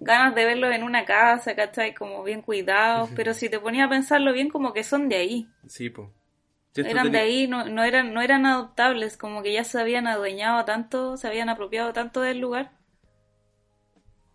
ganas 0.04 0.36
de 0.36 0.46
verlos 0.46 0.74
en 0.74 0.84
una 0.84 1.06
casa, 1.06 1.56
¿cachai? 1.56 1.94
Como 1.96 2.24
bien 2.24 2.42
cuidados, 2.42 3.12
pero 3.16 3.34
si 3.34 3.50
te 3.50 3.60
ponías 3.60 3.88
a 3.88 3.90
pensarlo 3.90 4.34
bien 4.34 4.50
como 4.50 4.74
que 4.74 4.84
son 4.84 5.10
de 5.10 5.16
ahí. 5.18 5.50
Sí, 5.68 5.92
esto 6.76 7.00
Eran 7.00 7.10
de 7.12 7.18
ahí, 7.18 7.48
no, 7.48 7.66
no 7.68 7.84
eran, 7.84 8.14
no 8.14 8.22
eran 8.22 8.46
adoptables, 8.46 9.18
como 9.18 9.42
que 9.42 9.54
ya 9.54 9.64
se 9.64 9.80
habían 9.82 10.06
adueñado 10.06 10.64
tanto, 10.66 11.18
se 11.18 11.28
habían 11.28 11.50
apropiado 11.50 11.94
tanto 11.94 12.22
del 12.22 12.38
lugar. 12.42 12.74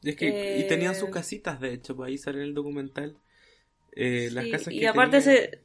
Es 0.03 0.17
que, 0.17 0.41
y 0.45 0.65
tenían 0.65 0.95
sus 0.95 1.11
Eh, 1.11 1.11
casitas, 1.11 1.61
de 1.61 1.73
hecho, 1.75 1.97
pues 1.97 2.09
ahí 2.09 2.19
sale 2.19 2.39
en 2.39 2.45
el 2.45 2.55
documental. 2.55 3.17
Eh, 3.93 4.31
las 4.33 4.47
Sí, 4.47 4.49
casas 4.49 4.75
y 4.75 4.87
que 4.87 4.87
aparte 4.87 5.21
tenían- 5.21 5.23
se 5.23 5.65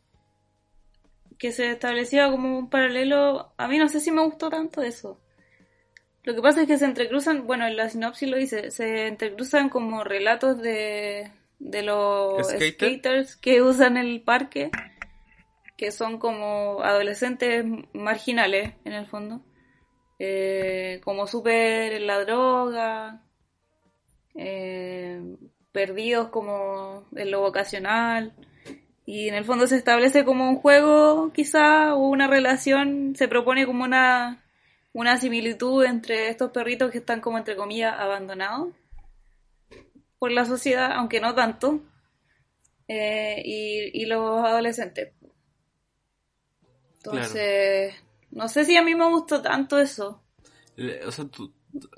que 1.37 1.51
se 1.51 1.69
establecía 1.69 2.31
como 2.31 2.57
un 2.57 2.69
paralelo, 2.71 3.53
a 3.57 3.67
mí 3.67 3.77
no 3.77 3.87
sé 3.87 3.99
si 3.99 4.09
me 4.11 4.23
gustó 4.23 4.49
tanto 4.49 4.81
eso. 4.81 5.19
Lo 6.23 6.33
que 6.33 6.41
pasa 6.41 6.61
es 6.61 6.67
que 6.67 6.77
se 6.77 6.85
entrecruzan, 6.85 7.45
bueno, 7.45 7.67
en 7.67 7.75
la 7.75 7.89
sinopsis 7.89 8.29
lo 8.29 8.37
dice, 8.37 8.71
se 8.71 9.07
entrecruzan 9.07 9.69
como 9.69 10.03
relatos 10.03 10.61
de, 10.61 11.31
de 11.59 11.83
los 11.83 12.47
Skater. 12.47 12.73
skaters 12.73 13.35
que 13.35 13.61
usan 13.61 13.97
el 13.97 14.21
parque, 14.21 14.71
que 15.75 15.91
son 15.91 16.19
como 16.19 16.81
adolescentes 16.81 17.65
marginales 17.93 18.73
en 18.85 18.93
el 18.93 19.05
fondo, 19.05 19.41
eh, 20.19 21.01
como 21.03 21.27
súper 21.27 21.93
en 21.93 22.07
la 22.07 22.19
droga, 22.23 23.21
eh, 24.35 25.21
perdidos 25.73 26.29
como 26.29 27.05
en 27.15 27.31
lo 27.31 27.41
vocacional. 27.41 28.33
Y 29.05 29.27
en 29.27 29.35
el 29.35 29.43
fondo 29.43 29.67
se 29.67 29.75
establece 29.75 30.23
como 30.23 30.49
un 30.49 30.55
juego, 30.55 31.33
quizá, 31.33 31.93
o 31.95 32.07
una 32.07 32.27
relación, 32.27 33.15
se 33.17 33.27
propone 33.27 33.65
como 33.65 33.83
una, 33.83 34.42
una 34.93 35.17
similitud 35.17 35.83
entre 35.85 36.29
estos 36.29 36.51
perritos 36.51 36.91
que 36.91 36.99
están 36.99 37.19
como 37.21 37.37
entre 37.37 37.55
comillas 37.55 37.95
abandonados 37.99 38.69
por 40.19 40.31
la 40.31 40.45
sociedad, 40.45 40.91
aunque 40.93 41.19
no 41.19 41.35
tanto, 41.35 41.81
eh, 42.87 43.41
y, 43.43 44.01
y 44.01 44.05
los 44.05 44.45
adolescentes. 44.45 45.13
Entonces, 46.97 47.95
no 48.31 48.47
sé 48.47 48.63
si 48.63 48.77
a 48.77 48.83
mí 48.83 48.95
me 48.95 49.09
gustó 49.09 49.41
tanto 49.41 49.77
eso. 49.79 50.21
O 51.05 51.11
sea, 51.11 51.25
tú- 51.25 51.53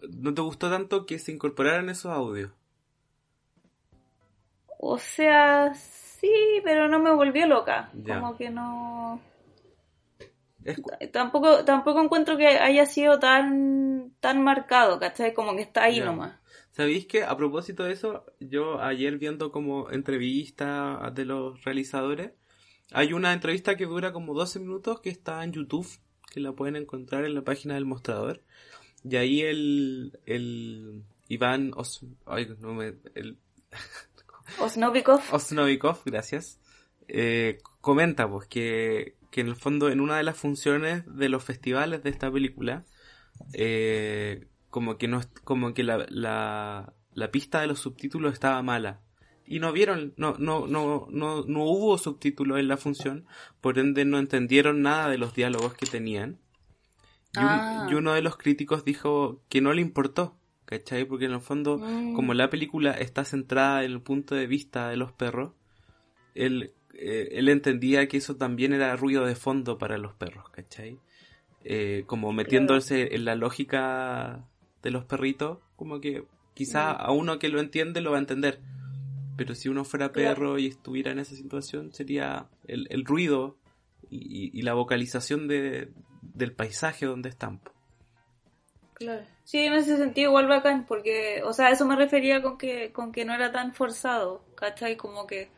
¿no 0.09 0.33
te 0.33 0.41
gustó 0.41 0.69
tanto 0.69 1.05
que 1.05 1.19
se 1.19 1.31
incorporaran 1.31 1.89
esos 1.89 2.11
audios? 2.11 2.51
O 4.79 4.97
sea, 4.97 5.73
sí, 5.75 6.61
pero 6.63 6.87
no 6.87 6.99
me 6.99 7.13
volvió 7.13 7.45
loca. 7.47 7.91
Ya. 8.03 8.19
Como 8.19 8.37
que 8.37 8.49
no... 8.49 9.19
Es 10.65 10.81
Tampoco, 11.11 11.63
tampoco 11.63 12.01
encuentro 12.01 12.37
que 12.37 12.47
haya 12.47 12.85
sido 12.85 13.19
tan, 13.19 14.11
tan 14.19 14.43
marcado, 14.43 14.99
¿cachai? 14.99 15.33
Como 15.33 15.55
que 15.55 15.61
está 15.61 15.83
ahí 15.83 15.99
nomás. 16.01 16.39
¿Sabéis 16.71 17.05
que 17.05 17.23
a 17.23 17.37
propósito 17.37 17.83
de 17.83 17.93
eso, 17.93 18.25
yo 18.39 18.81
ayer 18.81 19.17
viendo 19.17 19.51
como 19.51 19.89
entrevista 19.91 21.11
de 21.13 21.23
los 21.23 21.63
realizadores, 21.63 22.31
hay 22.91 23.13
una 23.13 23.31
entrevista 23.31 23.77
que 23.77 23.85
dura 23.85 24.11
como 24.11 24.33
12 24.33 24.59
minutos 24.59 24.99
que 24.99 25.09
está 25.09 25.43
en 25.43 25.53
YouTube, 25.53 25.87
que 26.33 26.39
la 26.41 26.51
pueden 26.51 26.75
encontrar 26.75 27.23
en 27.25 27.33
la 27.35 27.43
página 27.43 27.75
del 27.75 27.85
mostrador. 27.85 28.41
Y 29.03 29.15
ahí 29.15 29.41
el, 29.41 30.19
el 30.25 31.03
Iván 31.29 31.71
Os, 31.75 32.01
ay, 32.25 32.47
no 32.59 32.73
me- 32.73 32.95
el 33.13 33.37
Osnovikov. 34.59 35.21
Osnovikov, 35.31 35.99
gracias, 36.05 36.59
eh, 37.07 37.59
comenta 37.81 38.29
pues 38.29 38.47
que, 38.47 39.14
que 39.35 39.41
en 39.41 39.47
el 39.49 39.57
fondo 39.57 39.89
en 39.89 39.99
una 39.99 40.15
de 40.15 40.23
las 40.23 40.37
funciones 40.37 41.03
de 41.13 41.27
los 41.27 41.43
festivales 41.43 42.01
de 42.03 42.09
esta 42.09 42.31
película, 42.31 42.85
eh, 43.53 44.47
como 44.69 44.97
que 44.97 45.09
no 45.09 45.19
como 45.43 45.73
que 45.73 45.83
la, 45.83 46.05
la, 46.09 46.93
la 47.13 47.31
pista 47.31 47.59
de 47.59 47.67
los 47.67 47.79
subtítulos 47.79 48.31
estaba 48.31 48.61
mala. 48.61 49.01
Y 49.45 49.59
no 49.59 49.73
vieron, 49.73 50.13
no, 50.15 50.35
no, 50.39 50.67
no, 50.67 51.07
no, 51.11 51.43
no 51.45 51.63
hubo 51.65 51.97
subtítulos 51.97 52.59
en 52.59 52.69
la 52.69 52.77
función, 52.77 53.25
por 53.59 53.77
ende 53.77 54.05
no 54.05 54.19
entendieron 54.19 54.81
nada 54.81 55.09
de 55.09 55.17
los 55.17 55.35
diálogos 55.35 55.73
que 55.73 55.85
tenían. 55.85 56.39
Y, 57.33 57.39
un- 57.39 57.45
Ah. 57.49 57.87
y 57.91 57.93
uno 57.93 58.13
de 58.13 58.21
los 58.21 58.37
críticos 58.37 58.85
dijo 58.85 59.41
que 59.49 59.59
no 59.59 59.73
le 59.73 59.81
importó, 59.81 60.37
¿cachai? 60.63 61.03
Porque 61.03 61.25
en 61.25 61.33
el 61.33 61.41
fondo 61.41 61.77
Mm. 61.77 62.13
como 62.15 62.33
la 62.33 62.49
película 62.49 62.91
está 62.91 63.25
centrada 63.25 63.83
en 63.83 63.91
el 63.91 64.01
punto 64.01 64.33
de 64.33 64.47
vista 64.47 64.87
de 64.87 64.95
los 64.95 65.11
perros, 65.11 65.51
él, 66.35 66.73
eh, 66.97 67.29
él 67.33 67.49
entendía 67.49 68.07
que 68.07 68.17
eso 68.17 68.35
también 68.37 68.73
era 68.73 68.95
ruido 68.95 69.25
de 69.25 69.35
fondo 69.35 69.77
para 69.77 69.97
los 69.97 70.13
perros, 70.13 70.49
¿cachai? 70.49 70.99
Eh, 71.63 72.03
como 72.07 72.31
metiéndose 72.33 73.15
en 73.15 73.25
la 73.25 73.35
lógica 73.35 74.45
de 74.83 74.91
los 74.91 75.05
perritos, 75.05 75.59
como 75.75 75.99
que 75.99 76.23
quizá 76.53 76.91
a 76.91 77.11
uno 77.11 77.39
que 77.39 77.49
lo 77.49 77.59
entiende 77.59 78.01
lo 78.01 78.11
va 78.11 78.17
a 78.17 78.21
entender. 78.21 78.61
Pero 79.37 79.55
si 79.55 79.67
uno 79.69 79.83
fuera 79.83 80.11
Claro. 80.11 80.35
perro 80.35 80.59
y 80.59 80.67
estuviera 80.67 81.11
en 81.11 81.19
esa 81.19 81.35
situación, 81.35 81.91
sería 81.91 82.47
el, 82.67 82.87
el 82.89 83.03
ruido 83.03 83.57
y, 84.09 84.57
y 84.57 84.61
la 84.61 84.73
vocalización 84.75 85.47
de, 85.47 85.91
del 86.21 86.53
paisaje 86.53 87.05
donde 87.05 87.29
están. 87.29 87.59
Claro. 88.93 89.25
Sí, 89.43 89.59
en 89.59 89.73
ese 89.73 89.97
sentido 89.97 90.29
igual 90.29 90.47
bacán, 90.47 90.85
porque, 90.85 91.41
o 91.43 91.51
sea, 91.53 91.69
eso 91.69 91.85
me 91.85 91.95
refería 91.97 92.41
con 92.41 92.57
que, 92.57 92.91
con 92.93 93.11
que 93.11 93.25
no 93.25 93.33
era 93.33 93.51
tan 93.51 93.73
forzado, 93.73 94.43
¿cachai? 94.55 94.95
Como 94.95 95.27
que 95.27 95.49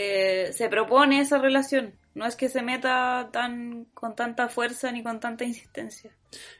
eh, 0.00 0.52
se 0.52 0.68
propone 0.68 1.18
esa 1.20 1.38
relación, 1.38 1.94
no 2.14 2.24
es 2.24 2.36
que 2.36 2.48
se 2.48 2.62
meta 2.62 3.30
tan 3.32 3.86
con 3.94 4.14
tanta 4.14 4.48
fuerza 4.48 4.92
ni 4.92 5.02
con 5.02 5.18
tanta 5.18 5.44
insistencia. 5.44 6.12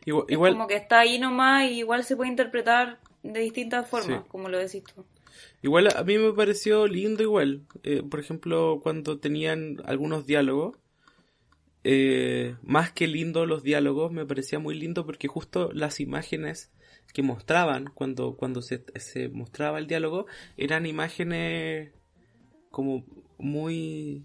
Igual, 0.04 0.26
Es 0.28 0.56
como 0.56 0.66
que 0.66 0.74
está 0.76 0.98
ahí 1.00 1.20
nomás 1.20 1.70
y 1.70 1.78
igual 1.78 2.02
se 2.02 2.16
puede 2.16 2.30
interpretar 2.30 2.98
de 3.22 3.40
distintas 3.40 3.88
formas, 3.88 4.22
Sí. 4.22 4.28
como 4.28 4.48
lo 4.48 4.58
decís 4.58 4.82
tú. 4.92 5.04
Igual 5.62 5.88
a 5.94 6.02
mí 6.02 6.18
me 6.18 6.32
pareció 6.32 6.88
lindo 6.88 7.22
igual. 7.22 7.62
Eh, 7.84 8.02
por 8.02 8.18
ejemplo, 8.18 8.80
cuando 8.82 9.20
tenían 9.20 9.76
algunos 9.84 10.26
diálogos. 10.26 10.76
Eh, 11.84 12.56
más 12.62 12.90
que 12.92 13.06
lindo 13.06 13.46
los 13.46 13.62
diálogos, 13.62 14.10
me 14.10 14.26
parecía 14.26 14.58
muy 14.58 14.74
lindo 14.74 15.06
porque 15.06 15.28
justo 15.28 15.70
las 15.72 16.00
imágenes 16.00 16.72
que 17.14 17.22
mostraban 17.22 17.86
cuando, 17.94 18.36
cuando 18.36 18.62
se, 18.62 18.84
se 18.96 19.28
mostraba 19.28 19.78
el 19.78 19.86
diálogo 19.86 20.26
eran 20.56 20.86
imágenes 20.86 21.92
como 22.70 23.04
muy... 23.38 24.24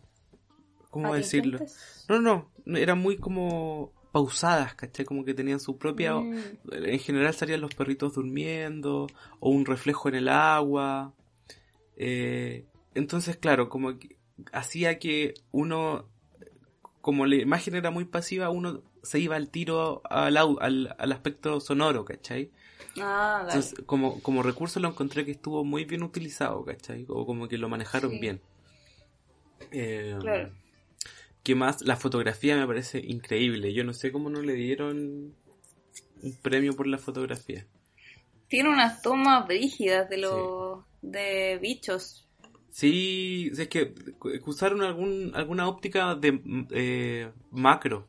¿Cómo 0.90 1.14
decirlo? 1.16 1.60
No, 2.08 2.22
no, 2.66 2.78
eran 2.78 3.00
muy 3.00 3.18
como 3.18 3.92
pausadas, 4.12 4.76
¿cachai? 4.76 5.06
Como 5.06 5.26
que 5.26 5.34
tenían 5.34 5.60
su 5.60 5.78
propia... 5.78 6.16
Mm. 6.16 6.36
En 6.72 7.00
general 7.00 7.34
salían 7.34 7.62
los 7.62 7.74
perritos 7.74 8.14
durmiendo 8.14 9.08
o 9.40 9.50
un 9.50 9.66
reflejo 9.66 10.10
en 10.10 10.16
el 10.16 10.30
agua. 10.30 11.14
Eh, 11.96 12.66
entonces, 12.94 13.38
claro, 13.38 13.70
como 13.70 13.98
que 13.98 14.18
hacía 14.52 15.00
que 15.00 15.34
uno, 15.52 16.08
como 17.02 17.26
la 17.26 17.36
imagen 17.36 17.76
era 17.76 17.90
muy 17.90 18.06
pasiva, 18.06 18.50
uno 18.50 18.84
se 19.02 19.20
iba 19.20 19.36
al 19.36 19.50
tiro 19.50 20.02
al, 20.10 20.38
al, 20.38 20.96
al 20.98 21.12
aspecto 21.12 21.60
sonoro, 21.60 22.06
¿cachai? 22.06 22.52
Ah. 23.02 23.42
Entonces, 23.46 23.76
como, 23.86 24.22
como 24.22 24.44
recurso 24.44 24.80
lo 24.80 24.90
encontré 24.90 25.26
que 25.26 25.32
estuvo 25.32 25.64
muy 25.64 25.86
bien 25.86 26.04
utilizado, 26.04 26.64
¿cachai? 26.64 27.06
O 27.10 27.26
como 27.26 27.48
que 27.48 27.58
lo 27.58 27.68
manejaron 27.68 28.12
Sí. 28.12 28.20
bien. 28.20 28.42
Eh, 29.72 30.16
Claro. 30.20 30.52
¿Qué 31.44 31.56
más? 31.56 31.82
La 31.82 31.98
fotografía 31.98 32.56
me 32.56 32.66
parece 32.66 33.00
increíble. 33.00 33.74
Yo 33.74 33.84
no 33.84 33.94
sé 33.94 34.12
cómo 34.14 34.30
no 34.30 34.42
le 34.42 34.54
dieron 34.54 35.34
un 36.22 36.34
premio 36.42 36.74
por 36.76 36.88
la 36.88 36.98
fotografía. 36.98 37.66
Tiene 38.48 38.70
unas 38.70 39.02
tomas 39.02 39.46
brígidas 39.48 40.10
de 40.10 40.18
los 40.18 40.86
de 41.02 41.58
bichos. 41.62 42.26
Sí, 42.72 43.52
es 43.58 43.68
que 43.68 43.94
usaron 44.46 44.82
algún, 44.84 45.32
alguna 45.36 45.68
óptica 45.68 46.16
de 46.16 46.40
eh, 46.72 47.30
macro, 47.52 48.08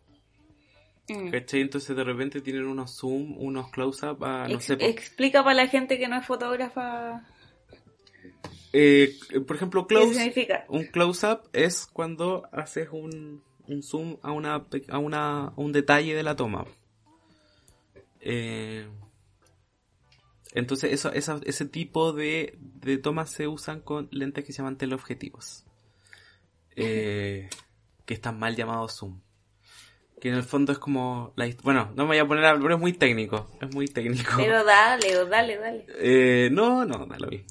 Mm. 1.07 1.31
¿cachai? 1.33 1.61
Entonces 1.61 1.95
de 1.95 2.03
repente 2.03 2.41
tienen 2.41 2.65
unos 2.67 2.97
zoom, 2.97 3.37
unos 3.37 3.71
close-up, 3.71 4.25
a, 4.25 4.49
no 4.49 4.55
Ex- 4.55 4.65
sé, 4.65 4.73
Explica 4.81 5.43
para 5.45 5.55
la 5.57 5.67
gente 5.67 5.99
que 5.99 6.09
no 6.09 6.17
es 6.17 6.25
fotógrafa 6.25 7.27
eh, 8.75 9.15
por 9.47 9.57
ejemplo, 9.57 9.87
qué 9.87 9.95
close, 9.95 10.15
significa. 10.15 10.65
un 10.69 10.85
close-up 10.85 11.49
es 11.53 11.87
cuando 11.87 12.49
haces 12.53 12.89
un, 12.91 13.43
un 13.69 13.83
zoom 13.83 14.19
a, 14.23 14.33
una, 14.33 14.67
a, 14.89 14.99
una, 14.99 15.47
a 15.47 15.53
un 15.57 15.73
detalle 15.73 16.15
de 16.15 16.23
la 16.23 16.35
toma. 16.37 16.67
Eh, 18.21 18.87
entonces 20.55 20.93
eso, 20.93 21.13
esa- 21.13 21.41
ese 21.45 21.67
tipo 21.67 22.13
de, 22.13 22.57
de 22.61 22.99
tomas 22.99 23.31
se 23.31 23.49
usan 23.49 23.81
con 23.81 24.09
lentes 24.11 24.45
que 24.45 24.53
se 24.53 24.59
llaman 24.59 24.77
teleobjetivos. 24.79 25.65
Eh, 26.77 27.49
que 28.05 28.15
están 28.15 28.39
mal 28.39 28.57
llamados 28.57 28.97
zoom. 28.99 29.21
Que 30.21 30.29
en 30.31 30.35
el 30.37 30.43
fondo 30.43 30.73
es 30.73 30.79
como... 30.79 31.33
La, 31.37 31.49
bueno, 31.63 31.93
no 31.97 32.05
me 32.05 32.09
voy 32.11 32.19
a 32.19 32.27
poner 32.27 32.45
a... 32.47 32.59
Pero 32.59 32.75
es 32.75 32.81
muy 32.81 32.93
técnico. 32.93 33.51
Es 33.61 33.75
muy 33.75 33.87
técnico. 33.87 34.33
Pero 34.37 34.65
dale, 34.65 35.25
dale, 35.27 35.57
dale. 35.59 35.87
Eh, 35.99 36.49
no, 36.51 36.85
no, 36.85 37.05
da 37.07 37.19
lo 37.19 37.29
mismo. 37.29 37.47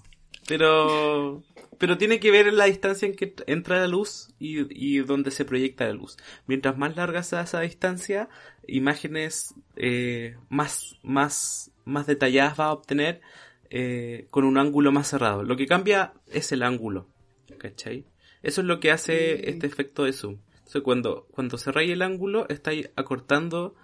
Pero, 0.48 1.42
pero 1.78 1.98
tiene 1.98 2.20
que 2.20 2.32
ver 2.32 2.48
en 2.48 2.58
la 2.58 2.66
distancia 2.66 3.08
en 3.08 3.16
que 3.16 3.34
entra 3.48 3.80
la 3.80 3.88
luz 3.88 4.30
y, 4.40 4.66
y 4.70 5.00
donde 5.00 5.32
se 5.32 5.46
proyecta 5.46 5.86
la 5.86 5.94
luz. 5.94 6.18
Mientras 6.48 6.78
más 6.78 6.96
larga 6.96 7.24
sea 7.24 7.42
esa 7.42 7.62
distancia, 7.62 8.30
imágenes 8.68 9.56
eh, 9.76 10.36
más, 10.50 10.98
más, 11.02 11.72
más 11.86 12.08
detalladas 12.08 12.60
va 12.60 12.66
a 12.66 12.74
obtener 12.74 13.22
eh, 13.70 14.28
con 14.30 14.44
un 14.44 14.58
ángulo 14.58 14.92
más 14.92 15.08
cerrado. 15.08 15.44
Lo 15.44 15.56
que 15.56 15.66
cambia 15.66 16.14
es 16.32 16.52
el 16.52 16.64
ángulo, 16.64 17.10
¿cachai? 17.58 18.06
Eso 18.42 18.62
es 18.62 18.68
lo 18.68 18.80
que 18.80 18.92
hace 18.92 19.50
este 19.50 19.68
efecto 19.68 20.04
de 20.04 20.14
zoom. 20.14 20.40
Entonces, 20.58 20.82
cuando, 20.82 21.28
cuando 21.32 21.58
cerráis 21.58 21.92
el 21.92 22.02
ángulo, 22.02 22.48
estáis 22.50 22.90
acortando, 22.96 23.76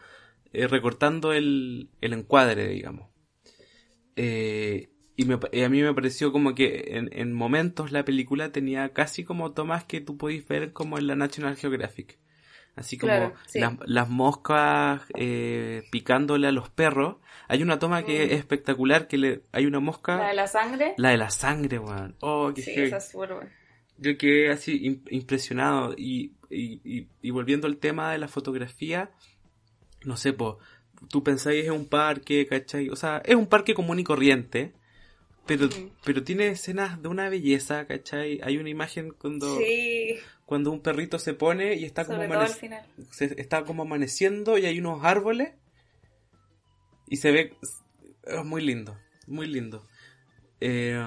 eh, 0.52 0.68
recortando 0.68 1.32
el, 1.32 1.90
el 2.02 2.14
encuadre, 2.14 2.68
digamos. 2.68 3.10
Eh, 4.16 4.90
y 5.22 5.26
me 5.26 5.38
y 5.52 5.62
a 5.64 5.70
mí 5.70 5.82
me 5.82 5.94
pareció 5.94 6.32
como 6.32 6.56
que 6.56 6.84
en, 6.98 7.10
en 7.12 7.34
momentos 7.34 7.92
la 7.92 8.06
película 8.06 8.52
tenía 8.52 8.90
casi 8.94 9.24
como 9.24 9.52
tomas 9.52 9.84
que 9.84 10.00
tú 10.02 10.18
podéis 10.18 10.48
ver 10.48 10.72
como 10.74 10.98
en 10.98 11.08
la 11.08 11.16
National 11.16 11.56
Geographic. 11.58 12.18
Así 12.76 12.98
como 12.98 13.12
Claro, 13.12 13.34
sí. 13.48 13.60
las, 13.60 13.74
las 13.86 14.10
moscas 14.10 15.02
eh, 15.16 15.84
picándole 15.92 16.48
a 16.48 16.52
los 16.54 16.70
perros. 16.70 17.18
Hay 17.50 17.62
una 17.64 17.78
toma 17.80 18.06
que 18.06 18.20
Mm. 18.20 18.32
es 18.32 18.40
espectacular, 18.40 19.08
que 19.10 19.18
le, 19.18 19.42
hay 19.52 19.66
una 19.66 19.82
mosca, 19.82 20.16
La 20.18 20.28
de 20.30 20.36
la 20.36 20.48
sangre. 20.48 20.94
la 20.96 21.10
de 21.10 21.18
la 21.18 21.30
sangre, 21.30 21.80
weón. 21.80 22.16
Oh, 22.22 22.52
qué 22.56 22.62
Sí, 22.62 22.72
esa 22.76 22.98
es 22.98 23.12
buena. 23.14 23.40
Yo 23.98 24.18
quedé 24.18 24.50
así 24.52 24.80
im- 24.82 25.02
impresionado 25.10 25.94
y, 25.98 26.36
y, 26.50 26.80
y, 26.86 27.08
y 27.22 27.30
volviendo 27.32 27.68
al 27.68 27.78
tema 27.78 28.14
de 28.14 28.18
la 28.20 28.30
fotografía, 28.30 29.12
no 30.06 30.16
sé, 30.16 30.32
po, 30.32 30.60
tú 31.10 31.22
pensáis 31.24 31.66
es 31.66 31.72
un 31.72 31.88
parque, 31.90 32.48
¿cachai? 32.48 32.88
O 32.90 32.96
sea, 32.96 33.22
es 33.26 33.36
un 33.36 33.48
parque 33.48 33.74
común 33.74 34.00
y 34.00 34.06
corriente, 34.06 34.72
pero, 35.50 35.66
Mm. 35.68 35.90
pero 36.06 36.24
tiene 36.24 36.48
escenas 36.50 37.02
de 37.02 37.08
una 37.10 37.28
belleza, 37.28 37.86
¿cachai? 37.88 38.40
Hay 38.44 38.58
una 38.58 38.70
imagen 38.70 39.10
cuando, 39.12 39.58
Sí, 39.58 40.16
cuando 40.46 40.70
un 40.72 40.80
perrito 40.82 41.18
se 41.18 41.34
pone 41.34 41.74
y 41.76 41.86
está 41.86 42.06
como, 42.06 42.20
sobre 42.20 42.48
final. 42.54 42.86
se- 43.12 43.42
está 43.42 43.64
como 43.66 43.82
amaneciendo 43.82 44.58
y 44.60 44.66
hay 44.68 44.78
unos 44.80 45.04
árboles 45.04 45.54
y 47.08 47.18
se 47.18 47.32
ve 47.32 47.58
es 48.24 48.46
muy 48.46 48.62
lindo, 48.62 48.96
muy 49.28 49.48
lindo. 49.48 49.88
Eh, 50.62 51.02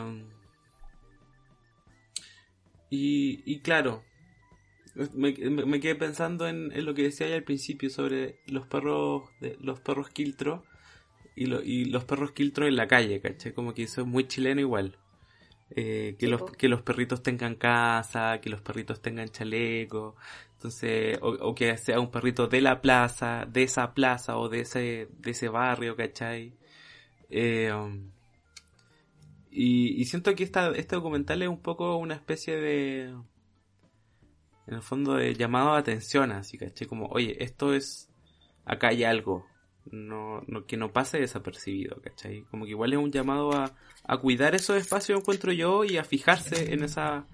y, 2.90 3.42
y 3.46 3.60
claro, 3.60 4.02
me, 5.14 5.32
me- 5.32 5.64
me 5.64 5.80
quedé 5.80 5.94
pensando 5.94 6.48
en, 6.48 6.72
en 6.72 6.84
lo 6.84 6.94
que 6.94 7.04
decía 7.04 7.28
ya 7.28 7.36
al 7.36 7.44
principio 7.44 7.88
sobre 7.90 8.40
los 8.46 8.66
perros 8.66 9.30
de, 9.40 9.56
los 9.60 9.80
perros 9.80 10.10
quiltro 10.10 10.64
y, 11.36 11.46
lo- 11.46 11.62
y 11.62 11.86
los 11.86 12.04
perros 12.04 12.32
quiltro 12.32 12.66
en 12.66 12.76
la 12.76 12.86
calle, 12.88 13.20
¿cachai? 13.20 13.52
Como 13.52 13.74
que 13.74 13.84
eso 13.84 14.02
es 14.02 14.06
muy 14.06 14.26
chileno 14.28 14.60
igual. 14.60 14.96
Eh, 15.70 16.16
que, 16.18 16.28
los, 16.28 16.42
que 16.56 16.68
los 16.68 16.82
perritos 16.82 17.22
tengan 17.22 17.54
casa, 17.56 18.40
que 18.42 18.50
los 18.50 18.60
perritos 18.60 19.00
tengan 19.02 19.28
chaleco, 19.30 20.16
entonces, 20.54 21.18
o, 21.22 21.30
o 21.30 21.54
que 21.54 21.76
sea 21.78 22.00
un 22.00 22.10
perrito 22.10 22.46
de 22.48 22.60
la 22.60 22.80
plaza, 22.82 23.46
de 23.50 23.62
esa 23.64 23.94
plaza 23.94 24.36
o 24.38 24.48
de 24.50 24.60
ese, 24.60 25.08
de 25.18 25.30
ese 25.32 25.48
barrio, 25.48 25.96
¿cachai? 25.96 26.54
Eh, 27.30 27.72
um, 27.72 28.10
y, 29.50 30.00
y 30.00 30.04
siento 30.06 30.34
que 30.34 30.44
esta, 30.44 30.70
este 30.70 30.96
documental 30.96 31.42
es 31.42 31.48
un 31.48 31.60
poco 31.60 31.96
una 31.96 32.14
especie 32.14 32.56
de, 32.56 33.14
en 34.66 34.74
el 34.74 34.82
fondo, 34.82 35.14
de 35.14 35.34
llamado 35.34 35.72
de 35.74 35.78
atención, 35.80 36.32
así, 36.32 36.58
¿cachai? 36.58 36.86
Como, 36.86 37.06
oye, 37.06 37.42
esto 37.42 37.74
es, 37.74 38.08
acá 38.64 38.88
hay 38.88 39.04
algo, 39.04 39.46
no, 39.90 40.42
no, 40.46 40.66
que 40.66 40.76
no 40.76 40.92
pase 40.92 41.18
desapercibido, 41.18 42.00
¿cachai? 42.02 42.42
Como 42.50 42.64
que 42.64 42.70
igual 42.72 42.92
es 42.92 42.98
un 42.98 43.12
llamado 43.12 43.52
a, 43.52 43.74
a 44.04 44.18
cuidar 44.18 44.54
esos 44.54 44.76
espacios, 44.76 45.20
encuentro 45.20 45.52
yo, 45.52 45.84
y 45.84 45.96
a 45.98 46.04
fijarse 46.04 46.72
en 46.74 46.84
esa, 46.84 47.26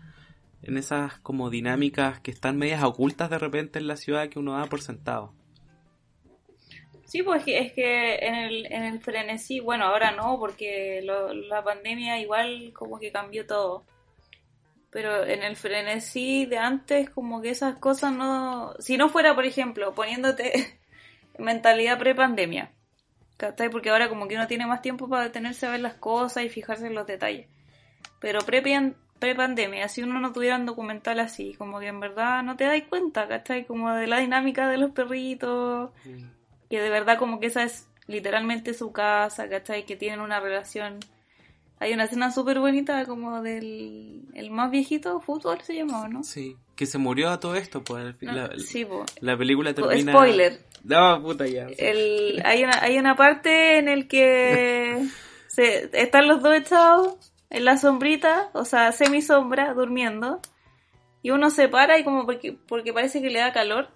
en 0.63 0.79
esas 0.79 1.19
como 1.21 1.51
dinámicas 1.51 2.21
que 2.21 2.31
están 2.31 2.59
medias 2.59 2.83
ocultas 2.85 3.31
de 3.31 3.39
repente 3.39 3.79
en 3.79 3.87
la 3.89 3.97
ciudad 3.97 4.29
que 4.29 4.39
uno 4.39 4.55
da 4.59 4.67
por 4.67 4.81
sentado. 4.83 5.35
Sí, 7.05 7.23
pues 7.23 7.43
es 7.47 7.73
que 7.73 8.17
en 8.17 8.35
el, 8.35 8.67
en 8.67 8.83
el 8.85 9.01
frenesí, 9.01 9.61
bueno, 9.61 9.85
ahora 9.87 10.11
no, 10.13 10.39
porque 10.39 11.01
lo- 11.03 11.33
la 11.33 11.65
pandemia 11.65 12.21
igual 12.21 12.73
como 12.75 12.99
que 12.99 13.11
cambió 13.11 13.47
todo. 13.47 13.85
Pero 14.91 15.25
en 15.25 15.43
el 15.43 15.57
frenesí 15.57 16.47
de 16.47 16.59
antes, 16.59 17.11
como 17.11 17.41
que 17.43 17.51
esas 17.51 17.77
cosas 17.79 18.13
no... 18.13 18.75
Si 18.79 18.97
no 18.97 19.09
fuera, 19.09 19.35
por 19.35 19.45
ejemplo, 19.45 19.95
poniéndote 19.95 20.79
mentalidad 21.39 21.99
pre-pandemia, 21.99 22.73
¿cachai? 23.37 23.71
Porque 23.71 23.91
ahora 23.91 24.09
como 24.09 24.29
que 24.29 24.35
uno 24.37 24.47
tiene 24.47 24.67
más 24.67 24.83
tiempo 24.83 25.09
para 25.09 25.25
detenerse 25.25 25.67
a 25.67 25.71
ver 25.71 25.81
las 25.81 25.95
cosas 25.95 26.45
y 26.45 26.49
fijarse 26.49 26.87
en 26.87 26.95
los 26.95 27.07
detalles. 27.07 27.47
Pero 28.21 28.41
pre- 28.41 28.95
pre-pandemia, 29.19 29.89
si 29.89 30.03
uno 30.03 30.21
no 30.21 30.33
tuviera 30.33 30.57
un 30.57 30.67
documental 30.67 31.21
así, 31.21 31.55
como 31.55 31.81
que 31.81 31.89
en 31.89 32.01
verdad 32.01 32.43
no 32.43 32.57
te 32.57 32.65
das 32.65 32.83
cuenta, 32.89 33.27
¿cachai? 33.29 33.65
Como 33.65 33.93
de 33.93 34.07
la 34.07 34.19
dinámica 34.19 34.69
de 34.69 34.79
los 34.79 34.91
perritos 34.91 35.91
que 36.71 36.81
de 36.81 36.91
verdad 36.91 37.19
como 37.19 37.41
que 37.41 37.47
esa 37.47 37.63
es 37.63 37.89
literalmente 38.07 38.75
su 38.75 38.93
casa, 38.93 39.49
¿cachai? 39.49 39.85
Que 39.87 39.97
tienen 39.97 40.21
una 40.21 40.41
relación. 40.41 40.99
Hay 41.81 41.93
una 41.93 42.05
escena 42.05 42.31
súper 42.33 42.59
bonita 42.59 43.05
como 43.07 43.41
del 43.43 44.23
el 44.35 44.51
más 44.51 44.71
viejito, 44.71 45.21
fútbol 45.21 45.61
se 45.63 45.75
llamaba, 45.75 46.09
¿no? 46.09 46.25
Sí, 46.25 46.57
que 46.79 46.87
se 46.87 46.97
murió 46.97 47.31
a 47.31 47.41
todo 47.41 47.57
esto, 47.57 47.83
pues 47.83 48.15
No, 48.23 48.33
la, 48.33 48.51
sí, 48.57 48.87
la 49.21 49.37
película 49.37 49.75
termina... 49.75 50.13
Spoiler. 50.13 50.61
No, 50.85 51.21
puta 51.21 51.45
ya. 51.49 51.67
El, 51.77 52.41
hay, 52.45 52.63
una, 52.63 52.79
hay 52.81 52.97
una 52.99 53.17
parte 53.17 53.79
en 53.79 53.89
el 53.89 54.07
que 54.07 55.05
se, 55.49 55.91
están 55.93 56.29
los 56.29 56.41
dos 56.41 56.55
echados 56.55 57.33
en 57.51 57.65
la 57.65 57.79
sombrita, 57.79 58.51
o 58.53 58.65
sea, 58.65 58.93
semi 58.93 59.23
sombra, 59.23 59.75
durmiendo. 59.75 60.41
Y 61.21 61.31
uno 61.31 61.51
se 61.51 61.69
para 61.69 61.99
y 61.99 62.05
como 62.05 62.25
porque, 62.25 62.53
porque 62.53 62.93
parece 62.93 63.21
que 63.21 63.31
le 63.31 63.41
da 63.41 63.53
calor, 63.53 63.89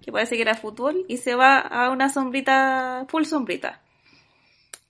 que 0.00 0.10
parece 0.10 0.36
que 0.36 0.42
era 0.42 0.54
fútbol, 0.54 1.04
y 1.08 1.18
se 1.18 1.34
va 1.34 1.58
a 1.58 1.90
una 1.90 2.08
sombrita, 2.08 3.04
full 3.10 3.24
sombrita. 3.24 3.82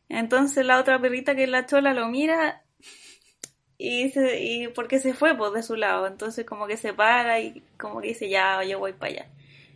Entonces 0.08 0.64
la 0.64 0.78
otra 0.78 1.00
perrita 1.00 1.34
que 1.34 1.42
es 1.42 1.50
la 1.50 1.66
chola 1.66 1.94
lo 1.94 2.06
mira 2.08 2.62
y, 3.80 4.10
se, 4.10 4.40
y 4.42 4.68
porque 4.68 4.98
se 5.00 5.14
fue 5.14 5.36
pues 5.36 5.52
de 5.52 5.62
su 5.62 5.76
lado, 5.76 6.06
entonces 6.06 6.46
como 6.46 6.66
que 6.66 6.76
se 6.76 6.92
para 6.94 7.40
y 7.40 7.62
como 7.78 8.00
que 8.00 8.08
dice 8.08 8.28
ya 8.28 8.62
yo 8.64 8.78
voy 8.78 8.92
para 8.92 9.12
allá 9.12 9.26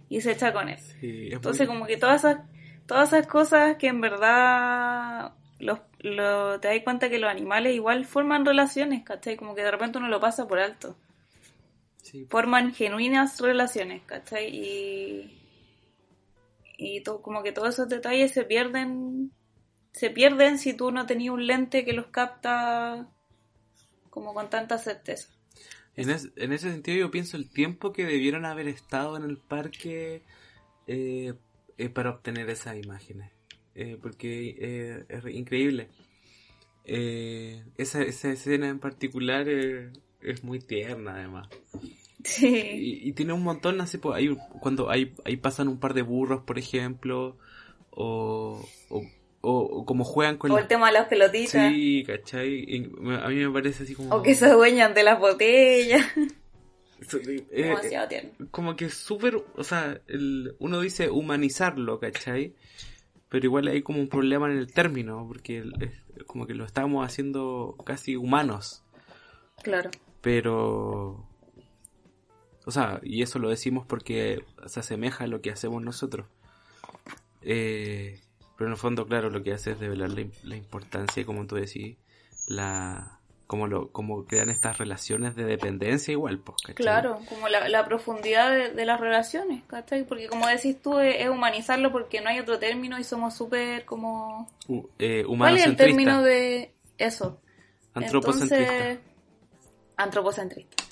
y 0.09 0.21
se 0.21 0.33
echa 0.33 0.53
con 0.53 0.69
él. 0.69 0.79
Sí, 1.01 1.31
Entonces 1.37 1.67
como 1.69 1.87
que 1.87 1.97
todas 1.97 2.25
esas, 2.25 2.41
todas 2.87 3.13
esas 3.13 3.27
cosas 3.27 3.77
que 3.77 3.89
en 3.89 4.01
verdad 4.01 5.33
los, 5.59 5.81
lo- 6.01 6.61
te 6.61 6.69
das 6.69 6.81
cuenta 6.85 7.11
que 7.11 7.19
los 7.19 7.31
animales 7.31 7.75
igual 7.75 8.05
forman 8.07 8.45
relaciones, 8.47 9.05
¿cachai? 9.05 9.37
Como 9.37 9.55
que 9.55 9.63
de 9.65 9.71
repente 9.71 9.99
uno 9.99 10.09
lo 10.09 10.21
pasa 10.21 10.47
por 10.49 10.59
alto. 10.61 10.97
sí, 12.03 12.29
Forman 12.29 12.75
genuinas 12.75 13.41
relaciones, 13.41 14.03
¿cachai? 14.05 14.55
Y, 14.55 15.41
y 16.79 17.03
to- 17.03 17.23
como 17.23 17.43
que 17.43 17.53
todos 17.53 17.71
esos 17.75 17.89
detalles 17.89 18.33
se 18.33 18.45
pierden 18.45 19.33
se 19.93 20.11
pierden 20.11 20.59
si 20.59 20.75
tú 20.75 20.93
no 20.93 21.07
tenías 21.07 21.35
un 21.35 21.47
lente 21.47 21.85
que 21.85 21.93
los 21.95 22.07
capta 22.09 23.09
como 24.15 24.33
con 24.33 24.49
tanta 24.49 24.79
certeza. 24.79 25.29
En, 25.97 26.09
es- 26.11 26.31
en 26.37 26.53
ese 26.53 26.71
sentido 26.71 26.99
yo 26.99 27.11
pienso 27.11 27.37
el 27.37 27.51
tiempo 27.51 27.93
que 27.93 28.05
debieron 28.07 28.45
haber 28.45 28.69
estado 28.69 29.17
en 29.17 29.25
el 29.25 29.37
parque 29.39 30.23
eh, 30.87 31.35
eh, 31.79 31.89
para 31.89 32.11
obtener 32.11 32.49
esas 32.49 32.77
imágenes. 32.77 33.31
Eh, 33.75 33.99
porque 34.01 34.57
eh, 34.59 35.05
es 35.09 35.23
re- 35.25 35.33
increíble. 35.33 35.89
Esa, 36.85 38.03
esa 38.03 38.31
escena 38.31 38.69
en 38.69 38.79
particular 38.79 39.49
es 39.49 40.45
muy 40.45 40.59
tierna 40.61 41.15
además. 41.15 41.49
Sí, 42.25 42.47
Y, 42.75 43.09
y 43.09 43.13
tiene 43.13 43.33
un 43.33 43.43
montón, 43.43 43.81
así, 43.81 43.99
pues, 43.99 44.17
hay, 44.17 44.35
cuando 44.61 44.91
hay, 44.91 45.15
ahí 45.25 45.37
pasan 45.37 45.69
un 45.69 45.79
par 45.79 45.93
de 45.95 46.03
burros, 46.03 46.43
por 46.45 46.59
ejemplo, 46.59 47.37
o, 47.91 48.65
o, 48.91 49.03
o- 49.45 49.81
o 49.81 49.85
como 49.87 50.05
juegan 50.05 50.37
con 50.39 50.51
o 50.51 50.59
el 50.59 50.67
tema 50.67 50.87
de 50.89 50.95
las 50.95 51.07
pelotitas, 51.09 51.73
Sí, 51.73 52.03
¿cachai? 52.07 52.65
A 53.23 53.29
mí 53.29 53.37
me 53.37 53.51
parece 53.53 53.85
así 53.85 53.95
como... 53.95 54.15
o 54.15 54.23
que 54.23 54.35
se 54.35 54.47
adueñan 54.47 54.95
de 54.95 55.03
las 55.05 55.19
botellas, 55.21 56.05
Eh, 57.13 57.45
eh, 57.51 57.63
demasiado 57.65 58.09
tierno. 58.09 58.31
como 58.51 58.77
que 58.77 58.89
súper, 58.89 59.43
o 59.57 59.65
sea, 59.65 60.01
el, 60.07 60.55
uno 60.59 60.81
dice 60.81 61.11
humanizarlo, 61.11 61.99
¿cachai? 62.01 62.55
Pero 63.29 63.45
igual 63.47 63.69
hay 63.69 63.83
como 63.83 64.01
un 64.01 64.09
problema 64.09 64.51
en 64.51 64.57
el 64.57 64.73
término, 64.73 65.27
porque 65.29 65.65
es 66.17 66.25
como 66.25 66.47
que 66.47 66.55
lo 66.55 66.65
estamos 66.65 67.05
haciendo 67.05 67.77
casi 67.85 68.17
humanos, 68.17 68.85
Claro. 69.63 69.91
pero... 70.23 71.29
O 72.65 72.71
sea, 72.71 73.01
y 73.03 73.21
eso 73.21 73.39
lo 73.39 73.51
decimos 73.51 73.85
porque 73.87 74.43
se 74.67 74.81
asemeja 74.81 75.25
a 75.25 75.27
lo 75.27 75.43
que 75.43 75.51
hacemos 75.51 75.83
nosotros. 75.83 76.27
Eh, 77.43 78.21
pero 78.57 78.69
en 78.69 78.73
el 78.73 78.79
fondo, 78.79 79.07
claro, 79.07 79.31
lo 79.31 79.43
que 79.43 79.53
hace 79.53 79.73
es 79.73 79.79
revelar 79.79 80.11
la, 80.11 80.25
la 80.45 80.57
importancia 80.57 81.25
como 81.27 81.47
tú 81.47 81.57
decís, 81.57 81.97
la... 82.47 83.21
Como, 83.47 83.67
lo, 83.67 83.93
como 83.93 84.25
crean 84.25 84.49
estas 84.49 84.79
relaciones 84.79 85.37
de 85.37 85.45
dependencia 85.45 86.13
igual, 86.13 86.39
pues, 86.39 86.57
¿cachai? 86.63 86.75
Claro, 86.77 87.21
como 87.29 87.47
la, 87.49 87.69
la 87.69 87.85
profundidad 87.85 88.51
de, 88.51 88.71
de 88.71 88.85
las 88.87 88.99
relaciones, 88.99 89.63
¿cachai? 89.67 90.05
Porque 90.07 90.29
como 90.29 90.47
decís 90.49 90.81
tú, 90.81 90.99
es, 90.99 91.17
es 91.21 91.29
humanizarlo 91.29 91.93
porque 91.93 92.23
no 92.23 92.31
hay 92.31 92.39
otro 92.41 92.59
término 92.59 92.99
y 92.99 93.05
somos 93.05 93.37
súper 93.37 93.85
como... 93.85 94.51
U- 94.67 94.89
eh, 94.99 95.25
¿Cuál 95.27 95.59
es 95.59 95.67
el 95.67 95.77
término 95.77 96.23
de 96.23 96.73
eso? 96.97 97.43
antropocentrista. 97.93 98.65
Entonces, 98.65 98.99
antropocentrista. 99.99 100.85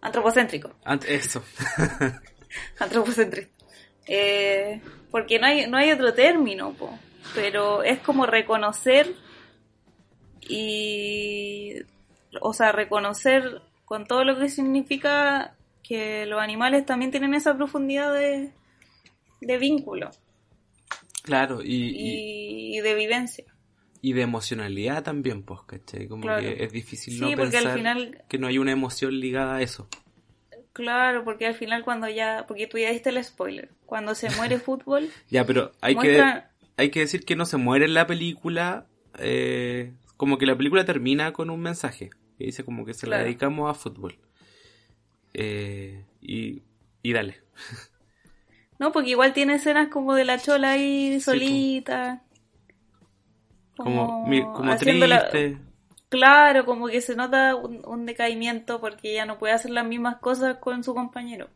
Antropocéntrico. 0.00 0.70
Ant- 0.84 1.04
eso. 1.06 1.42
Antropocentrista. 2.80 3.64
Eh, 4.06 4.80
porque 5.12 5.38
no 5.38 5.46
hay, 5.46 5.66
no 5.68 5.76
hay 5.76 5.92
otro 5.92 6.12
término, 6.14 6.72
po. 6.72 6.98
pero 7.34 7.84
es 7.84 8.00
como 8.00 8.26
reconocer 8.26 9.14
y, 10.48 11.74
o 12.40 12.52
sea, 12.52 12.72
reconocer 12.72 13.62
con 13.84 14.06
todo 14.06 14.24
lo 14.24 14.38
que 14.38 14.48
significa 14.48 15.54
que 15.82 16.26
los 16.26 16.40
animales 16.40 16.84
también 16.86 17.10
tienen 17.10 17.34
esa 17.34 17.56
profundidad 17.56 18.12
de, 18.14 18.50
de 19.40 19.58
vínculo 19.58 20.10
claro, 21.22 21.60
y, 21.62 21.74
y, 21.74 22.76
y, 22.78 22.80
de 22.80 22.94
vivencia. 22.94 23.44
y 24.00 24.12
de 24.14 24.22
emocionalidad 24.22 25.02
también, 25.02 25.42
pues, 25.42 25.60
¿cachai? 25.66 26.08
Como 26.08 26.22
Claro. 26.22 26.40
que 26.42 26.64
es 26.64 26.72
difícil 26.72 27.14
Sí, 27.14 27.20
no 27.20 27.28
al 27.28 27.36
pensar 27.36 27.74
final- 27.74 28.24
que 28.28 28.38
no 28.38 28.46
hay 28.48 28.58
una 28.58 28.72
emoción 28.72 29.18
ligada 29.20 29.56
a 29.56 29.62
eso. 29.62 29.88
Claro, 30.72 31.22
porque 31.24 31.46
al 31.46 31.54
final 31.54 31.84
cuando 31.84 32.08
ya, 32.08 32.44
porque 32.48 32.66
tú 32.66 32.78
ya 32.78 32.90
diste 32.90 33.10
el 33.10 33.22
spoiler, 33.22 33.70
cuando 33.86 34.14
se 34.14 34.30
muere 34.36 34.58
fútbol, 34.58 35.10
Ya, 35.30 35.44
pero 35.44 35.72
hay, 35.80 35.94
que, 35.96 36.42
hay 36.76 36.90
que 36.90 37.00
decir 37.00 37.24
que 37.24 37.36
no 37.36 37.44
se 37.46 37.56
muere 37.58 37.84
en 37.84 37.94
la 37.94 38.06
película, 38.06 38.86
eh, 39.18 39.92
como 40.16 40.38
que 40.38 40.46
la 40.46 40.56
película 40.56 40.84
termina 40.84 41.32
con 41.32 41.50
un 41.50 41.60
mensaje, 41.60 42.10
que 42.38 42.44
dice 42.44 42.64
como 42.64 42.84
que 42.86 42.94
se 42.94 43.06
la 43.06 43.18
dedicamos 43.18 43.70
a 43.70 43.74
fútbol. 43.74 44.16
Eh, 45.34 46.04
y, 46.20 46.62
y 47.02 47.12
dale. 47.12 47.40
No, 48.78 48.90
porque 48.90 49.10
igual 49.10 49.32
tiene 49.32 49.54
escenas 49.54 49.88
como 49.90 50.14
de 50.14 50.24
la 50.24 50.38
chola 50.40 50.72
ahí 50.72 51.20
solita. 51.20 52.24
Como, 53.76 54.26
mi- 54.26 54.42
como 54.42 54.72
haciéndola- 54.72 55.28
triste. 55.30 55.58
Claro, 56.12 56.64
como 56.64 56.86
que 56.88 57.00
se 57.00 57.16
nota 57.16 57.56
un, 57.56 57.82
un 57.86 58.06
decaimiento 58.06 58.80
porque 58.80 59.12
ella 59.12 59.26
no 59.26 59.38
puede 59.38 59.54
hacer 59.54 59.72
las 59.72 59.84
mismas 59.86 60.18
cosas 60.18 60.58
con 60.58 60.84
su 60.84 60.94
compañero. 60.94 61.48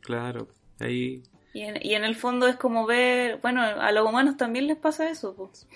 Claro, 0.00 0.48
ahí 0.78 1.22
Y 1.54 1.62
en, 1.62 1.76
y 1.80 1.94
en 1.94 2.04
el 2.04 2.16
fondo 2.16 2.46
es 2.48 2.56
como 2.56 2.84
ver, 2.86 3.38
bueno, 3.40 3.62
a 3.62 3.92
los 3.92 4.06
humanos 4.08 4.36
también 4.36 4.66
les 4.66 4.76
pasa 4.76 5.08
eso. 5.08 5.34
pues. 5.36 5.66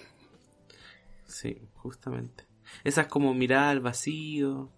Sí, 1.26 1.68
justamente. 1.74 2.44
Esa 2.84 3.02
es 3.02 3.06
como 3.08 3.34
mirar 3.34 3.68
al 3.68 3.80
vacío. 3.80 4.70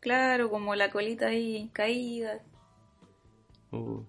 Claro, 0.00 0.50
como 0.50 0.74
la 0.74 0.90
colita 0.90 1.28
ahí 1.28 1.70
caída. 1.72 2.42
Uh, 3.72 4.02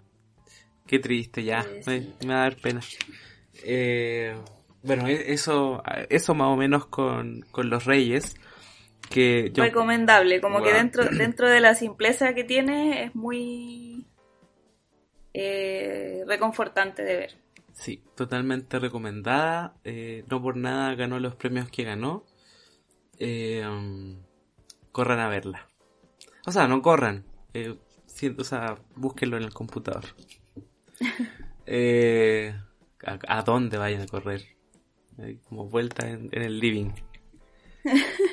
qué 0.86 0.98
triste 0.98 1.44
ya. 1.44 1.62
Sí, 1.80 1.80
Me, 1.86 2.00
me 2.26 2.34
va 2.34 2.40
a 2.40 2.42
dar 2.44 2.56
pena. 2.56 2.80
Eh, 3.64 4.34
bueno, 4.82 5.06
e- 5.08 5.32
eso, 5.32 5.82
eso 6.08 6.34
más 6.34 6.48
o 6.48 6.56
menos 6.56 6.86
con, 6.86 7.42
con 7.50 7.70
los 7.70 7.84
reyes. 7.84 8.34
Que 9.10 9.50
yo, 9.52 9.62
Recomendable, 9.64 10.40
como 10.40 10.62
que 10.62 10.72
dentro, 10.72 11.04
dentro 11.18 11.48
de 11.48 11.60
la 11.60 11.74
simpleza 11.74 12.34
que 12.34 12.44
tiene 12.44 13.04
es 13.04 13.14
muy 13.14 14.06
eh, 15.34 16.24
reconfortante 16.26 17.02
de 17.02 17.16
ver. 17.16 17.34
sí, 17.72 18.02
totalmente 18.14 18.78
recomendada. 18.78 19.74
Eh, 19.84 20.24
no 20.30 20.40
por 20.42 20.56
nada 20.56 20.94
ganó 20.94 21.18
los 21.18 21.34
premios 21.34 21.70
que 21.70 21.84
ganó. 21.84 22.24
Eh, 23.18 23.64
um, 23.66 24.18
corran 24.92 25.20
a 25.20 25.28
verla. 25.28 25.68
O 26.46 26.52
sea, 26.52 26.66
no 26.68 26.82
corran. 26.82 27.24
Eh, 27.54 27.76
si- 28.06 28.34
o 28.36 28.44
sea, 28.44 28.76
búsquenlo 28.96 29.36
en 29.36 29.42
el 29.44 29.52
computador. 29.52 30.04
Eh, 31.64 32.54
¿a, 33.06 33.38
a 33.38 33.42
dónde 33.42 33.78
vayan 33.78 34.02
a 34.02 34.06
correr? 34.06 34.42
Ahí 35.18 35.38
como 35.48 35.68
vuelta 35.68 36.08
en, 36.08 36.28
en 36.32 36.42
el 36.42 36.58
living. 36.58 36.90
Eh, 37.84 37.88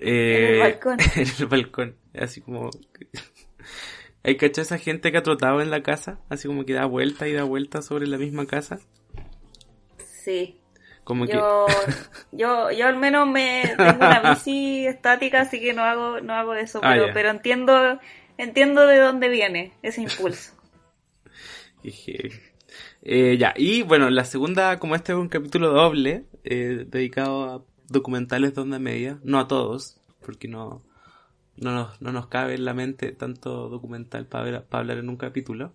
En 0.00 0.54
el 0.54 0.60
balcón. 0.60 0.98
en 1.16 1.26
el 1.38 1.46
balcón. 1.46 1.96
Así 2.18 2.40
como... 2.40 2.70
¿Hay 4.22 4.36
cacho 4.38 4.62
esa 4.62 4.78
gente 4.78 5.12
que 5.12 5.18
ha 5.18 5.22
trotado 5.22 5.60
en 5.60 5.70
la 5.70 5.82
casa? 5.82 6.18
Así 6.30 6.48
como 6.48 6.64
que 6.64 6.72
da 6.72 6.86
vuelta 6.86 7.28
y 7.28 7.34
da 7.34 7.44
vuelta 7.44 7.82
sobre 7.82 8.06
la 8.06 8.16
misma 8.16 8.46
casa. 8.46 8.80
Sí. 10.22 10.58
Como 11.04 11.26
que... 11.26 11.34
Yo, 11.34 11.66
yo, 12.32 12.70
yo 12.70 12.86
al 12.86 12.96
menos 12.96 13.28
me 13.28 13.74
tengo 13.76 13.96
una 13.96 14.30
bici 14.30 14.86
estática, 14.86 15.42
así 15.42 15.60
que 15.60 15.74
no 15.74 15.84
hago, 15.84 16.20
no 16.22 16.32
hago 16.32 16.54
eso, 16.54 16.80
Ah, 16.82 16.94
pero, 16.94 17.12
pero 17.12 17.28
entiendo, 17.28 18.00
entiendo 18.38 18.86
de 18.86 18.98
dónde 18.98 19.28
viene 19.28 19.74
ese 19.82 20.00
impulso. 20.00 20.54
Eh, 23.06 23.36
ya, 23.38 23.52
y 23.54 23.82
bueno, 23.82 24.08
la 24.08 24.24
segunda, 24.24 24.78
como 24.78 24.94
este 24.94 25.12
es 25.12 25.18
un 25.18 25.28
capítulo 25.28 25.70
doble, 25.70 26.24
eh, 26.42 26.86
dedicado 26.88 27.44
a 27.44 27.64
documentales 27.86 28.54
de 28.54 28.62
onda 28.62 28.78
media, 28.78 29.20
no 29.22 29.38
a 29.38 29.46
todos, 29.46 30.00
porque 30.24 30.48
no, 30.48 30.82
no, 31.56 31.72
nos, 31.72 32.00
no 32.00 32.12
nos 32.12 32.28
cabe 32.28 32.54
en 32.54 32.64
la 32.64 32.72
mente 32.72 33.12
tanto 33.12 33.68
documental 33.68 34.26
para, 34.26 34.64
para 34.64 34.80
hablar 34.80 34.98
en 34.98 35.10
un 35.10 35.18
capítulo. 35.18 35.74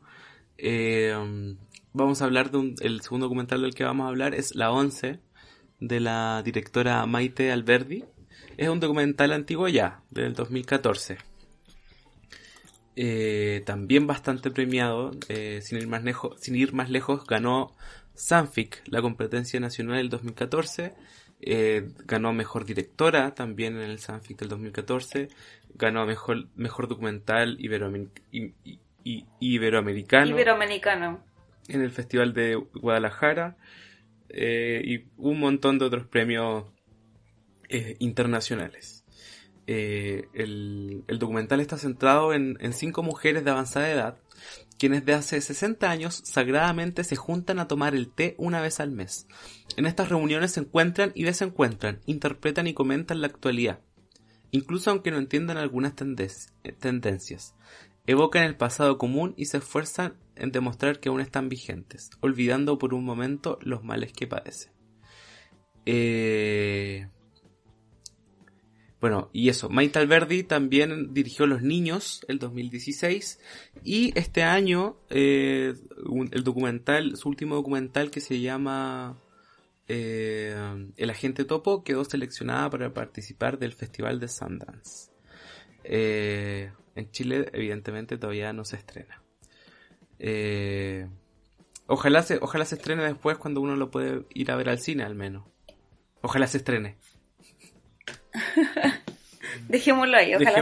Eh, 0.58 1.16
um, 1.16 1.58
vamos 1.94 2.24
a 2.24 2.26
hablar 2.26 2.50
de 2.50 2.58
un, 2.58 2.76
el 2.82 3.02
segundo 3.02 3.28
documental 3.28 3.62
del 3.62 3.76
que 3.76 3.84
vamos 3.84 4.06
a 4.06 4.10
hablar, 4.10 4.34
es 4.34 4.56
La 4.56 4.72
Once, 4.72 5.20
de 5.80 6.00
la 6.00 6.42
directora 6.44 7.06
Maite 7.06 7.52
Alberdi. 7.52 8.06
Es 8.58 8.70
un 8.70 8.80
documental 8.80 9.34
antiguo 9.34 9.68
ya, 9.68 10.02
del 10.10 10.34
2014. 10.34 11.29
Eh, 12.96 13.64
también 13.66 14.08
bastante 14.08 14.52
premiado, 14.52 15.12
eh, 15.30 15.60
sin, 15.62 15.78
ir 15.78 15.88
más 15.88 16.04
lejos, 16.04 16.40
sin 16.42 16.56
ir 16.56 16.74
más 16.74 16.90
lejos, 16.90 17.26
ganó 17.26 17.72
Sanfic, 18.14 18.82
la 18.88 19.02
competencia 19.02 19.60
nacional 19.60 19.98
del 19.98 20.10
2014, 20.10 20.94
eh, 21.42 21.90
ganó 22.06 22.34
mejor 22.34 22.66
directora 22.66 23.34
también 23.36 23.78
en 23.78 23.84
el 23.90 24.00
Sanfic 24.00 24.38
del 24.40 24.50
2014, 24.50 25.30
ganó 25.76 26.06
mejor, 26.06 26.48
mejor 26.56 26.88
documental 26.90 27.58
iberoamer- 27.60 28.10
i- 28.32 28.54
i- 28.66 28.80
i- 29.06 29.26
iberoamericano 29.40 30.32
Iberoamericano. 30.32 31.24
en 31.70 31.82
el 31.82 31.92
Festival 31.92 32.34
de 32.34 32.56
Guadalajara 32.56 33.56
eh, 34.28 34.82
y 34.84 35.06
un 35.18 35.40
montón 35.40 35.80
de 35.80 35.86
otros 35.86 36.06
premios 36.08 36.66
eh, 37.70 37.96
internacionales. 38.00 38.99
Eh, 39.72 40.30
el, 40.34 41.20
documental 41.20 41.60
está 41.60 41.78
centrado 41.78 42.34
en, 42.34 42.58
cinco 42.74 43.04
mujeres 43.04 43.46
de 43.46 43.52
avanzada 43.52 43.92
edad, 43.92 44.18
quienes 44.80 45.06
de 45.06 45.14
hace 45.14 45.40
60 45.40 45.92
años 45.92 46.24
sagradamente 46.26 47.04
se 47.04 47.16
juntan 47.16 47.60
a 47.60 47.68
tomar 47.68 47.94
el 47.94 48.10
té 48.12 48.34
una 48.40 48.62
vez 48.62 48.80
al 48.80 48.90
mes. 48.90 49.28
En 49.78 49.86
estas 49.86 50.10
reuniones 50.10 50.54
se 50.54 50.62
encuentran 50.62 51.12
y 51.14 51.22
desencuentran, 51.22 52.02
interpretan 52.08 52.66
y 52.66 52.74
comentan 52.74 53.22
la 53.22 53.28
actualidad, 53.28 53.80
incluso 54.50 54.90
aunque 54.90 55.12
no 55.12 55.20
entiendan 55.20 55.58
algunas 55.58 55.94
eh, 55.94 56.72
tendencias. 56.72 57.54
Evocan 58.08 58.46
el 58.46 58.58
pasado 58.58 58.98
común 58.98 59.36
y 59.38 59.46
se 59.46 59.58
esfuerzan 59.58 60.16
en 60.36 60.52
demostrar 60.52 61.00
que 61.00 61.10
aún 61.10 61.22
están 61.22 61.48
vigentes, 61.48 62.10
olvidando 62.22 62.80
por 62.80 62.96
un 62.96 63.06
momento 63.06 63.60
los 63.62 63.84
males 63.84 64.14
que 64.14 64.26
padecen. 64.26 64.72
Eh, 65.86 67.08
bueno, 69.02 69.30
y 69.32 69.48
eso, 69.48 69.70
Maite 69.70 70.00
Alberdi 70.00 70.44
también 70.44 71.14
dirigió 71.14 71.48
Los 71.48 71.62
Niños 71.62 72.26
el 72.28 72.38
2016 72.38 73.40
y 73.84 74.18
este 74.20 74.44
año 74.44 74.98
eh, 75.10 75.74
el 76.32 76.44
documental, 76.44 77.16
su 77.16 77.30
último 77.30 77.56
documental 77.56 78.12
que 78.12 78.20
se 78.20 78.42
llama 78.42 79.18
eh, 79.88 80.54
El 80.98 81.10
Agente 81.10 81.46
Topo 81.46 81.84
quedó 81.86 82.04
seleccionada 82.04 82.70
para 82.70 82.94
participar 82.94 83.58
del 83.58 83.72
Festival 83.72 84.20
de 84.20 84.28
Sundance. 84.28 85.12
Eh, 85.86 86.70
en 86.96 87.12
Chile 87.12 87.50
evidentemente 87.54 88.18
todavía 88.18 88.52
no 88.52 88.66
se 88.66 88.76
estrena. 88.76 89.24
ojalá, 91.88 92.22
se, 92.24 92.38
ojalá 92.42 92.66
se 92.66 92.76
estrene 92.76 93.04
después 93.04 93.38
cuando 93.38 93.62
uno 93.62 93.78
lo 93.78 93.92
puede 93.92 94.26
ir 94.34 94.52
a 94.52 94.58
ver 94.58 94.68
al 94.68 94.80
cine 94.80 95.04
al 95.04 95.16
menos. 95.16 95.46
Ojalá 96.22 96.48
se 96.48 96.58
estrene. 96.58 96.98
Dejémoslo 99.68 100.18
ahí, 100.18 100.36
ojalá 100.36 100.62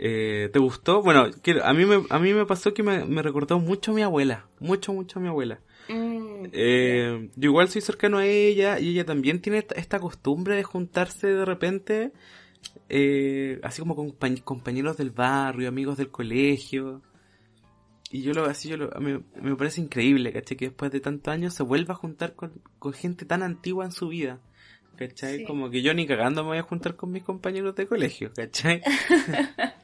eh, 0.00 0.48
¿Te 0.52 0.58
gustó? 0.60 1.02
Bueno, 1.02 1.26
a 1.64 1.74
mí 1.74 1.84
me, 1.84 2.04
a 2.08 2.18
mí 2.20 2.32
me 2.32 2.46
pasó 2.46 2.72
que 2.72 2.84
me, 2.84 3.22
recordó 3.22 3.58
mucho 3.58 3.90
a 3.90 3.94
mi 3.94 4.02
abuela. 4.02 4.46
Mucho, 4.60 4.92
mucho 4.92 5.18
a 5.18 5.22
mi 5.22 5.28
abuela. 5.28 5.60
Mm, 5.88 6.46
eh, 6.52 7.30
yo 7.34 7.50
igual 7.50 7.68
soy 7.68 7.80
cercano 7.80 8.18
a 8.18 8.26
ella 8.26 8.78
y 8.78 8.90
ella 8.90 9.04
también 9.04 9.40
tiene 9.40 9.66
esta 9.74 9.98
costumbre 9.98 10.54
de 10.54 10.62
juntarse 10.62 11.26
de 11.26 11.44
repente, 11.44 12.12
eh, 12.88 13.58
así 13.64 13.80
como 13.80 13.96
con 13.96 14.12
compañeros 14.44 14.96
del 14.96 15.10
barrio, 15.10 15.68
amigos 15.68 15.96
del 15.96 16.10
colegio. 16.10 17.02
Y 18.10 18.22
yo 18.22 18.32
lo 18.32 18.44
así, 18.44 18.68
yo 18.68 18.76
lo, 18.76 18.96
a 18.96 19.00
mí, 19.00 19.18
me 19.42 19.56
parece 19.56 19.80
increíble, 19.80 20.32
¿cachai? 20.32 20.56
Que 20.56 20.66
después 20.66 20.92
de 20.92 21.00
tantos 21.00 21.32
años 21.32 21.54
se 21.54 21.64
vuelva 21.64 21.94
a 21.94 21.96
juntar 21.96 22.34
con, 22.34 22.52
con 22.78 22.92
gente 22.92 23.26
tan 23.26 23.42
antigua 23.42 23.84
en 23.84 23.92
su 23.92 24.08
vida. 24.08 24.40
¿Cachai? 24.98 25.44
Como 25.44 25.70
que 25.70 25.80
yo 25.82 25.94
ni 25.94 26.06
cagando 26.06 26.42
me 26.42 26.50
voy 26.50 26.58
a 26.58 26.62
juntar 26.62 26.96
con 26.96 27.10
mis 27.12 27.22
compañeros 27.22 27.74
de 27.76 27.86
colegio, 27.86 28.32
¿cachai? 28.34 28.82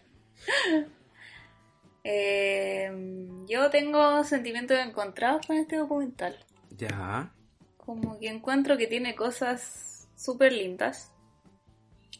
Em, 2.06 3.46
yo 3.46 3.70
tengo 3.70 4.22
sentimientos 4.24 4.78
encontrados 4.78 5.46
con 5.46 5.56
este 5.56 5.76
documental. 5.76 6.38
Ya. 6.76 7.32
Como 7.78 8.18
que 8.18 8.28
encuentro 8.28 8.76
que 8.76 8.86
tiene 8.86 9.14
cosas 9.14 10.06
súper 10.14 10.52
lindas. 10.52 11.14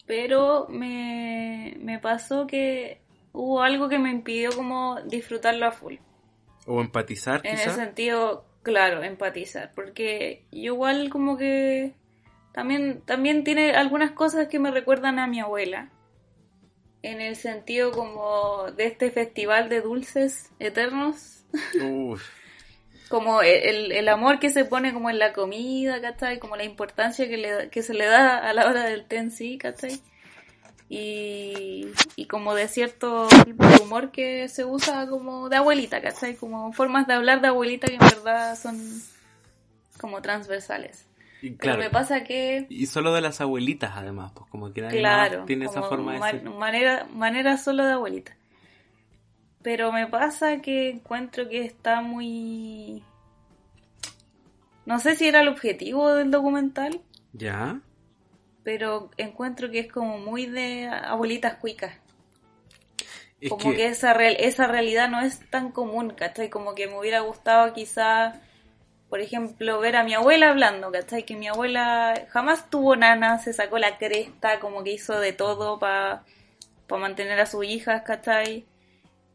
Pero 0.06 0.66
me, 0.70 1.76
me 1.80 1.98
pasó 1.98 2.46
que 2.46 3.02
hubo 3.32 3.60
algo 3.62 3.90
que 3.90 3.98
me 3.98 4.10
impidió 4.10 4.52
como 4.52 5.00
disfrutarlo 5.02 5.66
a 5.66 5.72
full. 5.72 5.96
O 6.66 6.80
empatizar, 6.80 7.42
En 7.44 7.58
el 7.58 7.70
sentido, 7.70 8.46
claro, 8.62 9.02
empatizar. 9.02 9.72
Porque 9.74 10.46
yo 10.50 10.72
igual 10.74 11.10
como 11.10 11.36
que 11.36 11.94
también, 12.54 13.02
también 13.04 13.42
tiene 13.42 13.72
algunas 13.72 14.12
cosas 14.12 14.46
que 14.46 14.60
me 14.60 14.70
recuerdan 14.70 15.18
a 15.18 15.26
mi 15.26 15.40
abuela. 15.40 15.90
En 17.02 17.20
el 17.20 17.34
sentido 17.34 17.90
como 17.90 18.70
de 18.70 18.86
este 18.86 19.10
festival 19.10 19.68
de 19.68 19.80
dulces 19.80 20.50
eternos. 20.60 21.44
como 23.08 23.42
el, 23.42 23.90
el, 23.90 24.08
amor 24.08 24.38
que 24.38 24.50
se 24.50 24.64
pone 24.64 24.92
como 24.92 25.10
en 25.10 25.18
la 25.18 25.32
comida, 25.32 26.00
¿cachai? 26.00 26.38
Como 26.38 26.54
la 26.56 26.62
importancia 26.62 27.28
que, 27.28 27.36
le, 27.36 27.70
que 27.70 27.82
se 27.82 27.92
le 27.92 28.06
da 28.06 28.38
a 28.38 28.52
la 28.52 28.68
hora 28.68 28.84
del 28.84 29.04
té 29.04 29.16
en 29.16 29.32
sí, 29.32 29.58
¿cachai? 29.58 30.00
Y, 30.88 31.88
y 32.14 32.26
como 32.26 32.54
de 32.54 32.68
cierto 32.68 33.26
humor 33.82 34.12
que 34.12 34.48
se 34.48 34.64
usa 34.64 35.08
como 35.08 35.48
de 35.48 35.56
abuelita, 35.56 36.00
¿cachai? 36.00 36.36
Como 36.36 36.72
formas 36.72 37.08
de 37.08 37.14
hablar 37.14 37.40
de 37.40 37.48
abuelita 37.48 37.88
que 37.88 37.94
en 37.94 37.98
verdad 37.98 38.56
son 38.56 38.80
como 40.00 40.22
transversales. 40.22 41.06
Pero 41.52 41.78
me 41.78 41.90
pasa 41.90 42.24
que... 42.24 42.66
Y 42.68 42.86
solo 42.86 43.12
de 43.12 43.20
las 43.20 43.40
abuelitas, 43.40 43.92
además, 43.94 44.32
pues 44.34 44.48
como 44.50 44.72
que 44.72 44.82
nadie 44.82 44.98
claro, 44.98 45.44
tiene 45.44 45.66
esa 45.66 45.82
forma 45.82 46.14
de 46.14 46.42
Manera, 46.50 47.06
manera 47.12 47.58
solo 47.58 47.84
de 47.84 47.92
abuelita. 47.92 48.36
Pero 49.62 49.92
me 49.92 50.06
pasa 50.06 50.60
que 50.60 50.90
encuentro 50.90 51.48
que 51.48 51.64
está 51.64 52.00
muy... 52.00 53.02
No 54.86 54.98
sé 55.00 55.16
si 55.16 55.26
era 55.26 55.40
el 55.40 55.48
objetivo 55.48 56.14
del 56.14 56.30
documental. 56.30 57.00
Ya. 57.32 57.80
Pero 58.62 59.10
encuentro 59.16 59.70
que 59.70 59.80
es 59.80 59.92
como 59.92 60.18
muy 60.18 60.46
de 60.46 60.86
abuelitas 60.88 61.54
cuicas. 61.56 61.96
como 63.48 63.72
que, 63.72 63.86
esa, 63.86 64.12
esa 64.12 64.66
realidad 64.66 65.08
no 65.08 65.20
es 65.20 65.40
tan 65.50 65.72
común, 65.72 66.12
¿cachai? 66.16 66.50
Como 66.50 66.74
que 66.74 66.86
me 66.86 66.98
hubiera 66.98 67.20
gustado 67.20 67.72
quizá 67.72 68.40
por 69.08 69.20
ejemplo, 69.20 69.78
ver 69.80 69.96
a 69.96 70.04
mi 70.04 70.14
abuela 70.14 70.50
hablando, 70.50 70.90
¿cachai? 70.90 71.24
Que 71.24 71.36
mi 71.36 71.46
abuela 71.48 72.26
jamás 72.30 72.70
tuvo 72.70 72.96
nana, 72.96 73.38
se 73.38 73.52
sacó 73.52 73.78
la 73.78 73.98
cresta, 73.98 74.60
como 74.60 74.82
que 74.82 74.92
hizo 74.92 75.20
de 75.20 75.32
todo 75.32 75.78
para 75.78 76.24
mantener 76.88 77.40
a 77.40 77.46
sus 77.46 77.64
hijas, 77.64 78.02
¿cachai? 78.02 78.66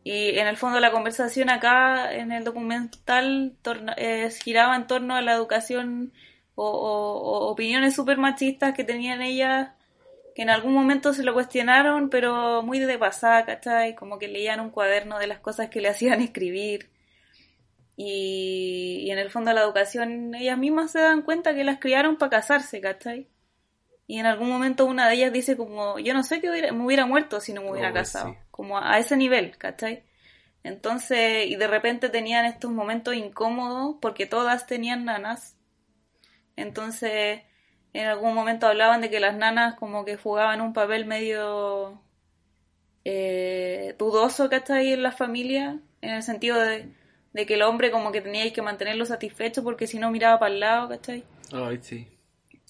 Y 0.03 0.39
en 0.39 0.47
el 0.47 0.57
fondo 0.57 0.79
la 0.79 0.91
conversación 0.91 1.49
acá 1.49 2.13
en 2.13 2.31
el 2.31 2.43
documental 2.43 3.55
eh, 3.97 4.29
giraba 4.43 4.75
en 4.75 4.87
torno 4.87 5.15
a 5.15 5.21
la 5.21 5.33
educación 5.33 6.13
o, 6.55 7.49
opiniones 7.51 7.95
súper 7.95 8.17
machistas 8.17 8.73
que 8.73 8.83
tenían 8.83 9.21
ellas, 9.21 9.69
que 10.35 10.41
en 10.43 10.49
algún 10.49 10.73
momento 10.73 11.13
se 11.13 11.23
lo 11.23 11.33
cuestionaron, 11.33 12.09
pero 12.09 12.63
muy 12.63 12.79
de 12.79 12.97
pasada, 12.97 13.45
¿cachai? 13.45 13.95
Como 13.95 14.19
que 14.19 14.27
leían 14.27 14.59
un 14.59 14.69
cuaderno 14.69 15.19
de 15.19 15.27
las 15.27 15.39
cosas 15.39 15.69
que 15.69 15.81
le 15.81 15.89
hacían 15.89 16.21
escribir 16.21 16.89
y, 18.01 19.11
en 19.11 19.19
el 19.19 19.29
fondo 19.29 19.51
la 19.51 19.61
educación, 19.61 20.33
ellas 20.33 20.57
mismas 20.57 20.91
se 20.91 20.99
dan 20.99 21.21
cuenta 21.21 21.53
que 21.53 21.65
las 21.65 21.79
criaron 21.79 22.15
para 22.15 22.29
casarse, 22.29 22.79
¿cachai? 22.79 23.27
Y 24.07 24.19
en 24.19 24.25
algún 24.25 24.47
momento 24.47 24.85
una 24.85 25.09
de 25.09 25.15
ellas 25.15 25.33
dice 25.33 25.57
como, 25.57 25.99
yo 25.99 26.13
no 26.13 26.23
sé 26.23 26.39
que 26.39 26.49
me 26.71 26.85
hubiera 26.85 27.05
muerto 27.05 27.41
si 27.41 27.51
no 27.51 27.61
me 27.61 27.71
hubiera 27.71 27.89
oh, 27.89 27.93
casado, 27.93 28.37
como 28.51 28.77
a, 28.77 28.97
ese 28.99 29.17
nivel, 29.17 29.57
¿cachai? 29.57 30.05
Entonces, 30.63 31.47
y 31.47 31.57
de 31.57 31.67
repente 31.67 32.07
tenían 32.07 32.45
estos 32.45 32.71
momentos 32.71 33.15
incómodos 33.15 33.97
porque 33.99 34.25
todas 34.25 34.65
tenían 34.65 35.03
nanas. 35.03 35.57
Entonces, 36.55 37.41
en 37.91 38.05
algún 38.07 38.33
momento 38.33 38.67
hablaban 38.67 39.01
de 39.01 39.09
que 39.09 39.19
las 39.19 39.35
nanas 39.35 39.75
como 39.75 40.05
que 40.05 40.15
jugaban 40.15 40.61
un 40.61 40.71
papel 40.71 41.05
medio 41.05 42.01
eh, 43.03 43.93
dudoso, 43.99 44.49
¿cachai? 44.49 44.93
En 44.93 45.03
la 45.03 45.11
familia, 45.11 45.81
en 45.99 46.11
el 46.11 46.23
sentido 46.23 46.61
de 46.61 46.97
de 47.33 47.45
que 47.45 47.55
el 47.55 47.61
hombre 47.61 47.91
como 47.91 48.11
que 48.11 48.21
tenía 48.21 48.51
que 48.51 48.61
mantenerlo 48.61 49.05
satisfecho 49.05 49.63
porque 49.63 49.87
si 49.87 49.99
no 49.99 50.11
miraba 50.11 50.39
para 50.39 50.53
el 50.53 50.59
lado, 50.59 50.89
¿cachai? 50.89 51.23
Ay, 51.51 51.79
sí. 51.81 52.07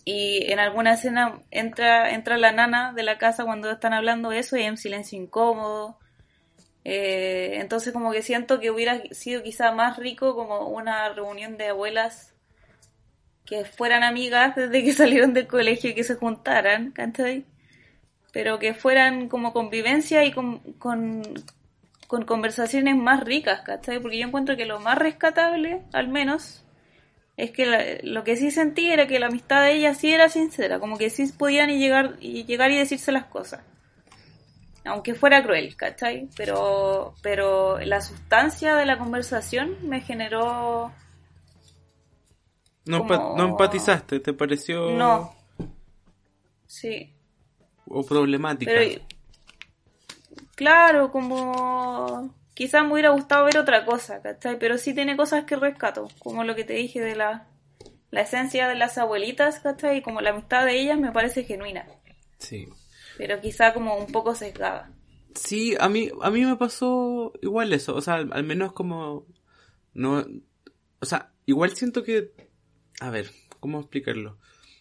Y 0.05 0.51
en 0.51 0.59
alguna 0.59 0.93
escena 0.93 1.41
entra, 1.51 2.11
entra 2.11 2.37
la 2.37 2.51
nana 2.51 2.93
de 2.93 3.03
la 3.03 3.17
casa 3.17 3.45
cuando 3.45 3.69
están 3.69 3.93
hablando 3.93 4.31
eso 4.31 4.57
y 4.57 4.61
hay 4.61 4.69
un 4.69 4.77
silencio 4.77 5.19
incómodo. 5.19 5.97
Eh, 6.83 7.57
entonces 7.59 7.93
como 7.93 8.11
que 8.11 8.21
siento 8.21 8.59
que 8.59 8.71
hubiera 8.71 9.01
sido 9.11 9.43
quizá 9.43 9.71
más 9.71 9.97
rico 9.97 10.35
como 10.35 10.69
una 10.69 11.09
reunión 11.09 11.57
de 11.57 11.67
abuelas 11.67 12.33
que 13.45 13.65
fueran 13.65 14.03
amigas 14.03 14.55
desde 14.55 14.83
que 14.83 14.93
salieron 14.93 15.33
del 15.33 15.47
colegio 15.47 15.89
y 15.89 15.95
que 15.95 16.03
se 16.03 16.15
juntaran, 16.15 16.91
¿cachai? 16.91 17.45
Pero 18.31 18.59
que 18.59 18.73
fueran 18.73 19.27
como 19.27 19.53
convivencia 19.53 20.23
y 20.23 20.31
con, 20.31 20.59
con 20.73 21.23
conversaciones 22.09 22.95
más 22.95 23.23
ricas, 23.23 23.61
¿cachai? 23.61 23.99
Porque 23.99 24.17
yo 24.17 24.27
encuentro 24.27 24.57
que 24.57 24.65
lo 24.65 24.79
más 24.79 24.97
rescatable, 24.97 25.83
al 25.93 26.07
menos, 26.07 26.65
es 27.37 27.51
que 27.51 28.01
lo 28.03 28.23
que 28.23 28.35
sí 28.35 28.51
sentí 28.51 28.91
era 28.91 29.07
que 29.07 29.19
la 29.19 29.27
amistad 29.27 29.61
de 29.61 29.73
ella 29.73 29.93
sí 29.93 30.11
era 30.11 30.27
sincera, 30.27 30.79
como 30.79 30.97
que 30.97 31.09
sí 31.09 31.31
podían 31.31 31.69
y 31.69 31.77
llegar 31.77 32.15
y 32.19 32.43
llegar 32.45 32.71
y 32.71 32.77
decirse 32.77 33.11
las 33.11 33.25
cosas. 33.25 33.61
Aunque 34.85 35.13
fuera 35.13 35.43
cruel, 35.43 35.75
¿cachai? 35.75 36.29
Pero, 36.35 37.13
pero 37.21 37.79
la 37.79 38.01
sustancia 38.01 38.75
de 38.75 38.85
la 38.85 38.97
conversación 38.97 39.77
me 39.83 40.01
generó... 40.01 40.91
No, 42.85 43.05
no 43.05 43.45
empatizaste, 43.45 44.19
¿te 44.19 44.33
pareció...? 44.33 44.91
No. 44.91 45.35
Sí. 46.65 47.13
O 47.85 48.03
problemática. 48.03 48.71
Claro, 50.59 51.09
como 51.09 52.35
quizás 52.53 52.83
me 52.83 52.91
hubiera 52.91 53.11
gustado 53.11 53.45
ver 53.45 53.57
otra 53.57 53.85
cosa, 53.85 54.21
¿cachai? 54.21 54.59
Pero 54.59 54.77
sí 54.77 54.93
tiene 54.93 55.15
cosas 55.15 55.45
que 55.45 55.55
rescato, 55.55 56.09
como 56.19 56.43
lo 56.43 56.53
que 56.53 56.65
te 56.65 56.73
dije 56.73 56.99
de 56.99 57.15
la, 57.15 57.47
la 58.11 58.21
esencia 58.23 58.67
de 58.67 58.75
las 58.75 58.97
abuelitas, 58.97 59.61
¿cachai? 59.61 59.99
Y 59.99 60.01
como 60.01 60.19
la 60.19 60.31
amistad 60.31 60.65
de 60.65 60.77
ellas 60.81 60.99
me 60.99 61.13
parece 61.13 61.45
genuina. 61.45 61.87
Sí. 62.39 62.67
pero 63.17 63.39
quizá 63.39 63.73
como 63.73 63.95
un 63.95 64.11
poco 64.11 64.35
sesgada. 64.35 64.91
Sí, 65.33 65.77
a 65.79 65.87
mí, 65.87 66.11
a 66.21 66.29
mí 66.29 66.43
me 66.43 66.57
pasó 66.57 67.31
igual 67.41 67.71
eso, 67.71 67.95
o 67.95 68.01
sea, 68.01 68.15
al, 68.15 68.33
al 68.33 68.43
menos 68.43 68.73
como, 68.73 69.27
no, 69.93 70.25
o 70.99 71.05
sea, 71.05 71.31
igual 71.45 71.73
siento 71.73 72.03
que, 72.03 72.33
a 72.99 73.09
ver, 73.09 73.31
¿cómo 73.61 73.79
explicarlo? 73.79 74.37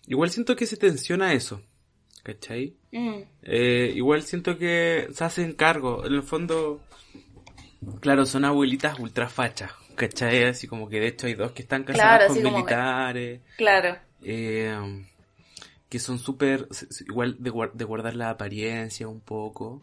Igual 0.09 0.31
siento 0.31 0.57
que 0.57 0.66
se 0.66 0.76
tensiona 0.76 1.35
eso, 1.35 1.62
¿cachai? 2.23 2.75
Mm, 2.93 3.23
Eh, 3.43 3.93
igual 3.95 4.23
siento 4.23 4.59
que 4.59 5.09
se 5.12 5.25
hacen 5.25 5.53
cargo. 5.55 6.05
En 6.07 6.14
el 6.14 6.23
fondo, 6.23 6.81
claro, 8.01 8.27
son 8.27 8.45
abuelitas 8.45 8.99
ultra 8.99 9.29
fachas, 9.29 9.73
¿cachai? 9.95 10.45
Así 10.45 10.66
como 10.66 10.89
que 10.89 11.01
de 11.01 11.09
hecho 11.09 11.27
hay 11.27 11.35
dos 11.35 11.53
que 11.53 11.62
están 11.62 11.85
casadas 11.85 12.19
Claro, 12.19 12.35
con 12.35 12.43
militares, 12.43 13.41
claro. 13.57 13.97
eh, 14.23 15.07
que 15.89 15.99
son 15.99 16.19
súper, 16.19 16.69
igual 17.09 17.37
de, 17.39 17.51
guar- 17.51 17.73
de 17.73 17.85
guardar 17.85 18.14
la 18.14 18.31
apariencia 18.31 19.09
un 19.09 19.21
poco. 19.21 19.83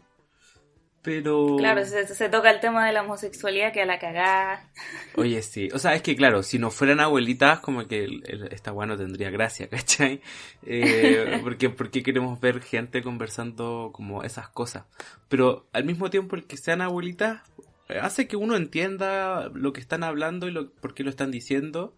Pero... 1.06 1.54
Claro, 1.56 1.84
se, 1.84 2.04
se 2.04 2.28
toca 2.28 2.50
el 2.50 2.58
tema 2.58 2.84
de 2.84 2.92
la 2.92 3.02
homosexualidad 3.02 3.72
que 3.72 3.80
a 3.80 3.86
la 3.86 4.00
cagada. 4.00 4.68
Oye, 5.14 5.40
sí. 5.40 5.68
O 5.72 5.78
sea, 5.78 5.94
es 5.94 6.02
que 6.02 6.16
claro, 6.16 6.42
si 6.42 6.58
no 6.58 6.72
fueran 6.72 6.98
abuelitas, 6.98 7.60
como 7.60 7.86
que 7.86 8.02
el- 8.02 8.24
el- 8.26 8.52
esta 8.52 8.72
weá 8.72 8.88
no 8.88 8.96
tendría 8.96 9.30
gracia, 9.30 9.68
¿cachai? 9.70 10.20
Eh, 10.66 11.38
porque, 11.44 11.70
porque 11.70 12.02
queremos 12.02 12.40
ver 12.40 12.60
gente 12.60 13.02
conversando 13.04 13.90
como 13.94 14.24
esas 14.24 14.48
cosas. 14.48 14.82
Pero 15.28 15.68
al 15.72 15.84
mismo 15.84 16.10
tiempo 16.10 16.34
el 16.34 16.42
que 16.44 16.56
sean 16.56 16.80
abuelitas 16.80 17.40
eh, 17.88 18.00
hace 18.02 18.26
que 18.26 18.34
uno 18.36 18.56
entienda 18.56 19.48
lo 19.54 19.72
que 19.72 19.80
están 19.80 20.02
hablando 20.02 20.48
y 20.48 20.50
lo, 20.50 20.72
por 20.72 20.92
qué 20.92 21.04
lo 21.04 21.10
están 21.10 21.30
diciendo. 21.30 21.94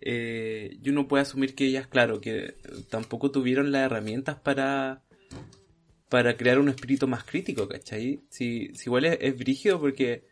Eh, 0.00 0.76
y 0.82 0.90
uno 0.90 1.06
puede 1.06 1.22
asumir 1.22 1.54
que 1.54 1.66
ellas, 1.66 1.86
claro, 1.86 2.20
que 2.20 2.56
tampoco 2.90 3.30
tuvieron 3.30 3.70
las 3.70 3.82
herramientas 3.82 4.34
para 4.40 5.02
para 6.10 6.36
crear 6.36 6.58
un 6.58 6.68
espíritu 6.68 7.08
más 7.08 7.24
crítico, 7.24 7.66
¿cachai? 7.66 8.20
Si, 8.28 8.68
si 8.74 8.88
igual 8.88 9.06
es, 9.06 9.16
es 9.22 9.38
brígido 9.38 9.80
porque 9.80 10.24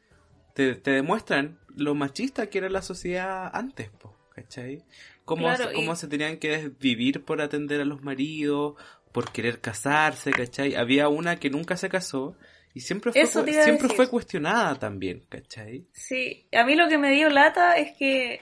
te, 0.54 0.74
te 0.74 0.90
demuestran 0.90 1.58
lo 1.74 1.94
machista 1.94 2.50
que 2.50 2.58
era 2.58 2.68
la 2.68 2.82
sociedad 2.82 3.50
antes, 3.54 3.88
po, 3.90 4.14
¿cachai? 4.34 4.84
Cómo, 5.24 5.44
Claro, 5.44 5.68
se- 5.68 5.72
cómo 5.74 5.92
y- 5.92 5.96
se 5.96 6.08
tenían 6.08 6.36
que 6.38 6.70
vivir 6.80 7.24
por 7.24 7.40
atender 7.40 7.80
a 7.80 7.84
los 7.86 8.02
maridos, 8.02 8.74
por 9.12 9.30
querer 9.32 9.60
casarse, 9.60 10.32
¿cachai? 10.32 10.74
Había 10.74 11.08
una 11.08 11.36
que 11.36 11.48
nunca 11.48 11.76
se 11.76 11.88
casó 11.88 12.36
y 12.74 12.80
siempre 12.80 13.12
fue, 13.12 13.20
Eso 13.22 13.44
siempre 13.44 13.88
fue 13.88 14.08
cuestionada 14.10 14.74
también, 14.78 15.24
¿cachai? 15.28 15.86
Sí, 15.92 16.46
a 16.52 16.64
mí 16.64 16.74
lo 16.74 16.88
que 16.88 16.98
me 16.98 17.12
dio 17.12 17.30
lata 17.30 17.76
es 17.78 17.96
que 17.96 18.40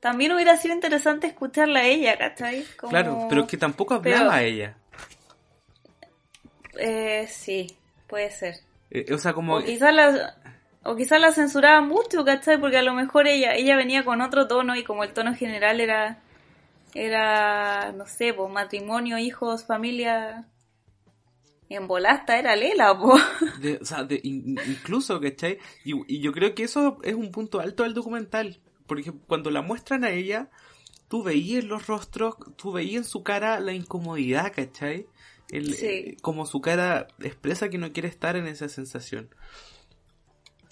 también 0.00 0.32
hubiera 0.32 0.56
sido 0.56 0.74
interesante 0.74 1.26
escucharla 1.26 1.80
a 1.80 1.86
ella, 1.86 2.16
¿cachai? 2.16 2.64
Como- 2.78 2.90
Claro, 2.90 3.26
pero 3.28 3.46
que 3.46 3.56
tampoco 3.58 3.94
hablaba 3.94 4.18
Pero- 4.18 4.30
a 4.30 4.42
ella. 4.42 4.76
Eh, 6.78 7.26
sí, 7.28 7.76
puede 8.08 8.30
ser. 8.30 8.56
Eh, 8.90 9.12
o 9.12 9.18
sea, 9.18 9.32
como... 9.32 9.56
O 9.56 9.62
quizás 9.62 9.94
la, 9.94 10.36
o 10.84 10.96
quizás 10.96 11.20
la 11.20 11.32
censuraba 11.32 11.80
mucho, 11.80 12.24
¿cachai? 12.24 12.58
Porque 12.58 12.78
a 12.78 12.82
lo 12.82 12.94
mejor 12.94 13.26
ella, 13.26 13.54
ella 13.54 13.76
venía 13.76 14.04
con 14.04 14.20
otro 14.20 14.46
tono 14.48 14.76
y 14.76 14.84
como 14.84 15.04
el 15.04 15.12
tono 15.12 15.34
general 15.34 15.80
era, 15.80 16.18
era, 16.94 17.92
no 17.92 18.06
sé, 18.06 18.34
pues 18.34 18.50
matrimonio, 18.52 19.18
hijos, 19.18 19.64
familia, 19.64 20.46
en 21.68 21.86
volasta 21.86 22.38
era 22.38 22.56
Lela, 22.56 22.98
de- 23.60 23.78
o 23.80 23.84
sea, 23.84 24.02
de- 24.04 24.20
in- 24.24 24.58
incluso, 24.66 25.20
¿cachai? 25.20 25.58
Y, 25.84 25.92
y 26.12 26.20
yo 26.20 26.32
creo 26.32 26.54
que 26.54 26.64
eso 26.64 26.98
es 27.02 27.14
un 27.14 27.30
punto 27.30 27.60
alto 27.60 27.84
del 27.84 27.94
documental. 27.94 28.60
Porque 28.86 29.12
cuando 29.28 29.50
la 29.52 29.62
muestran 29.62 30.02
a 30.02 30.10
ella, 30.10 30.48
tú 31.08 31.22
veías 31.22 31.62
en 31.62 31.68
los 31.68 31.86
rostros, 31.86 32.34
tú 32.56 32.72
veías 32.72 33.04
en 33.04 33.04
su 33.04 33.22
cara 33.22 33.60
la 33.60 33.72
incomodidad, 33.72 34.52
¿cachai? 34.52 35.06
Sí. 35.50 35.86
eh, 35.86 36.16
como 36.22 36.46
su 36.46 36.60
cara 36.60 37.08
expresa 37.20 37.68
que 37.68 37.78
no 37.78 37.92
quiere 37.92 38.08
estar 38.08 38.36
en 38.36 38.46
esa 38.46 38.68
sensación. 38.68 39.28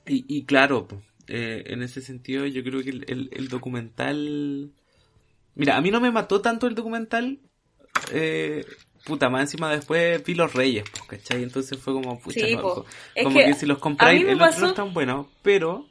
Y, 0.06 0.24
y 0.28 0.44
claro, 0.44 0.88
eh, 1.26 1.64
en 1.66 1.82
ese 1.82 2.00
sentido 2.00 2.46
yo 2.46 2.62
creo 2.62 2.82
que 2.82 2.90
el, 2.90 3.04
el- 3.08 3.30
el 3.32 3.48
documental... 3.48 4.72
Mira, 5.54 5.76
a 5.76 5.80
mí 5.80 5.90
no 5.90 6.00
me 6.00 6.10
mató 6.10 6.40
tanto 6.40 6.66
el 6.66 6.74
documental. 6.74 7.40
Eh, 8.12 8.64
puta, 9.04 9.28
más 9.28 9.42
encima 9.42 9.70
después 9.70 10.22
vi 10.24 10.34
Los 10.34 10.54
Reyes, 10.54 10.84
pues, 10.90 11.02
¿cachai? 11.04 11.42
Entonces 11.42 11.78
fue 11.78 11.92
como, 11.94 12.18
pucha, 12.20 12.46
Sí, 12.46 12.54
no, 12.54 12.62
po. 12.62 12.74
co- 12.76 12.86
Es 13.14 13.24
como 13.24 13.38
que 13.40 13.44
que, 13.46 13.54
si 13.54 13.66
los 13.66 13.78
compráis, 13.78 14.22
el 14.26 14.40
otro 14.40 14.60
no 14.60 14.66
es 14.68 14.74
tan 14.74 14.94
bueno, 14.94 15.28
pero... 15.42 15.86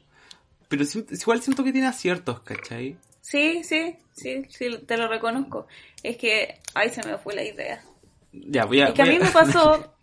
Pero 0.68 0.84
igual 1.10 1.40
siento 1.42 1.64
que 1.64 1.72
tiene 1.72 1.86
aciertos, 1.86 2.40
¿cachai? 2.40 2.96
Sí, 3.22 3.62
sí, 3.64 3.96
sí, 4.12 4.42
sí, 4.48 4.78
te 4.86 4.96
lo 4.98 5.08
reconozco. 5.08 5.66
Es 6.02 6.16
que, 6.18 6.60
ay, 6.74 6.90
se 6.90 7.02
me 7.06 7.16
fue 7.18 7.34
la 7.34 7.44
idea. 7.44 7.82
Ya, 8.32 8.64
voy 8.64 8.80
a... 8.82 8.88
Es 8.88 8.94
que 8.94 9.02
a 9.02 9.06
mí 9.06 9.18
me 9.18 9.30
pasó, 9.30 9.94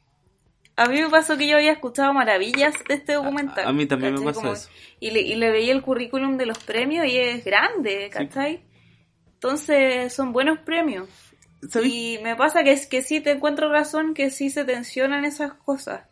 a 0.75 0.85
mí 0.87 1.01
me 1.01 1.09
pasó 1.09 1.37
que 1.37 1.47
yo 1.47 1.57
había 1.57 1.71
escuchado 1.73 2.13
maravillas 2.13 2.73
de 2.87 2.95
este 2.95 3.13
documental. 3.13 3.65
A- 3.65 3.69
a 3.69 3.73
mí 3.73 3.85
también 3.85 4.13
me 4.15 4.21
pasó 4.21 4.41
Como- 4.41 4.53
eso. 4.53 4.69
Y 4.99 5.11
le, 5.11 5.21
y 5.21 5.35
le 5.35 5.51
veía 5.51 5.73
el 5.73 5.81
currículum 5.81 6.37
de 6.37 6.45
los 6.45 6.59
premios 6.59 7.05
y 7.07 7.17
es 7.17 7.43
grande, 7.45 8.09
¿cachai? 8.11 8.61
Entonces 9.33 10.13
son 10.13 10.33
buenos 10.33 10.59
premios. 10.59 11.09
¿Sabes? 11.69 11.91
Y 11.91 12.19
me 12.21 12.35
pasa 12.35 12.63
que 12.63 12.71
es 12.71 12.85
que 12.87 13.01
sí 13.01 13.21
te 13.21 13.31
encuentro 13.31 13.71
razón 13.71 14.13
que 14.13 14.29
sí 14.29 14.49
se 14.49 14.65
tensionan 14.65 15.25
esas 15.25 15.53
cosas, 15.53 16.03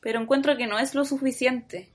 pero 0.00 0.20
encuentro 0.20 0.56
que 0.56 0.66
no 0.66 0.78
es 0.78 0.94
lo 0.94 1.04
suficiente. 1.04 1.90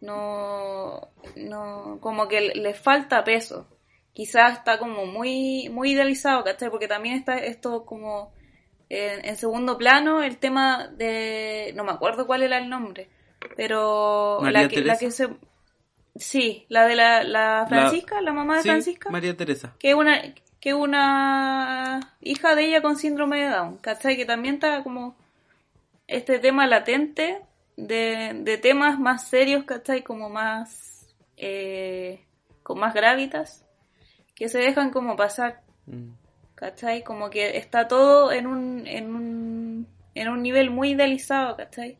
No, 0.00 1.08
no, 1.36 1.98
como 2.00 2.28
que 2.28 2.40
le, 2.40 2.54
le 2.56 2.74
falta 2.74 3.24
peso. 3.24 3.66
Quizás 4.12 4.58
está 4.58 4.78
como 4.78 5.06
muy, 5.06 5.68
muy 5.70 5.92
idealizado, 5.92 6.44
¿cachai? 6.44 6.70
Porque 6.70 6.88
también 6.88 7.16
está 7.16 7.36
esto 7.38 7.84
como 7.84 8.32
en, 8.88 9.24
en 9.24 9.36
segundo 9.36 9.76
plano 9.78 10.22
el 10.22 10.38
tema 10.38 10.88
de, 10.88 11.72
no 11.74 11.84
me 11.84 11.92
acuerdo 11.92 12.26
cuál 12.26 12.42
era 12.42 12.58
el 12.58 12.68
nombre, 12.68 13.08
pero 13.56 14.38
María 14.42 14.62
la 14.62 14.68
que, 14.68 14.80
la 14.82 14.98
que 14.98 15.10
se, 15.10 15.28
sí, 16.16 16.66
la 16.68 16.86
de 16.86 16.96
la, 16.96 17.22
la 17.24 17.66
Francisca, 17.68 18.20
la, 18.20 18.32
mamá 18.32 18.56
de 18.56 18.62
Sí, 18.62 18.68
Francisca 18.68 19.10
María 19.10 19.36
Teresa. 19.36 19.74
que 19.78 19.94
una 19.94 20.20
que 20.60 20.72
una 20.72 22.00
hija 22.22 22.54
de 22.54 22.64
ella 22.64 22.80
con 22.80 22.96
síndrome 22.96 23.38
de 23.44 23.50
Down, 23.50 23.76
¿cachai? 23.78 24.16
Que 24.16 24.24
también 24.24 24.54
está 24.54 24.82
como 24.82 25.14
este 26.06 26.38
tema 26.38 26.66
latente 26.66 27.42
de, 27.76 28.32
de 28.42 28.56
temas 28.58 28.98
más 28.98 29.28
serios, 29.28 29.64
¿cachai? 29.64 30.02
Como 30.02 30.30
más 30.30 31.14
eh, 31.36 32.24
con 32.62 32.78
más 32.78 32.94
gravitas 32.94 33.66
que 34.34 34.48
se 34.48 34.58
dejan 34.58 34.90
como 34.90 35.16
pasar, 35.16 35.60
Mm. 35.86 36.12
¿Cachai? 36.64 37.04
Como 37.04 37.28
que 37.28 37.58
está 37.58 37.88
todo 37.88 38.32
en 38.32 38.46
un 38.46 38.86
en 38.86 39.14
un 39.14 39.86
en 40.14 40.28
un 40.28 40.42
nivel 40.42 40.70
muy 40.70 40.92
idealizado, 40.92 41.56
¿cachai? 41.56 41.98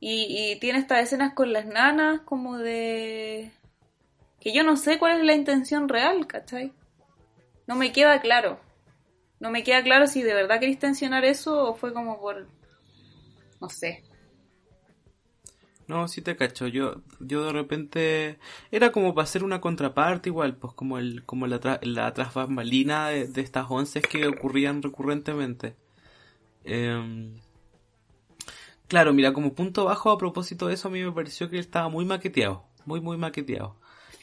Y, 0.00 0.56
tiene 0.60 0.78
estas 0.78 1.00
escenas 1.00 1.34
con 1.34 1.52
las 1.52 1.66
nanas 1.66 2.20
como 2.20 2.56
de 2.56 3.50
que 4.40 4.52
yo 4.54 4.62
no 4.62 4.76
sé 4.76 4.98
cuál 4.98 5.18
es 5.18 5.24
la 5.24 5.34
intención 5.34 5.88
real, 5.90 6.26
¿cachai? 6.26 6.72
No 7.66 7.74
me 7.74 7.92
queda 7.92 8.20
claro. 8.22 8.60
No 9.40 9.50
me 9.50 9.62
queda 9.62 9.82
claro 9.82 10.06
si 10.06 10.22
de 10.22 10.32
verdad 10.32 10.60
queréis 10.60 10.78
tensionar 10.78 11.24
eso 11.24 11.70
o 11.70 11.74
fue 11.74 11.92
como 11.92 12.18
por... 12.20 12.48
No 13.60 13.68
sé. 13.68 14.04
No, 15.88 16.06
sí 16.06 16.20
te 16.22 16.36
cacho. 16.36 16.66
Yo, 16.68 17.02
yo 17.18 17.44
de 17.44 17.52
repente 17.52 18.38
era 18.70 18.92
como 18.92 19.14
para 19.14 19.24
hacer 19.24 19.42
una 19.42 19.60
contraparte 19.60 20.28
igual, 20.28 20.56
pues 20.56 20.74
como 20.74 20.98
el, 20.98 21.24
como 21.24 21.46
la, 21.46 21.60
tra- 21.60 21.80
la 21.82 22.12
de, 23.08 23.40
estas 23.40 23.66
once 23.70 24.02
que 24.02 24.26
ocurrían 24.28 24.82
recurrentemente. 24.82 25.76
Em, 26.64 27.34
claro, 28.88 29.12
mira, 29.12 29.32
como 29.32 29.54
punto 29.54 29.84
bajo 29.84 30.10
a 30.10 30.18
propósito 30.18 30.66
de 30.68 30.74
eso, 30.74 30.88
a 30.88 30.90
mí 30.90 31.02
me 31.02 31.12
pareció 31.12 31.48
que 31.48 31.58
estaba 31.58 31.88
muy 31.88 32.04
maqueteado, 32.04 32.64
muy, 32.86 33.00
muy 33.00 33.16
maqueteado. 33.16 33.76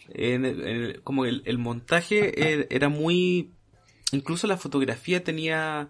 En 0.10 0.46
el- 0.46 1.02
como 1.04 1.26
el, 1.26 1.42
montaje 1.58 2.62
eh, 2.62 2.68
era 2.70 2.90
muy, 2.90 3.52
incluso 4.12 4.48
la 4.48 4.58
fotografía 4.58 5.24
tenía 5.24 5.90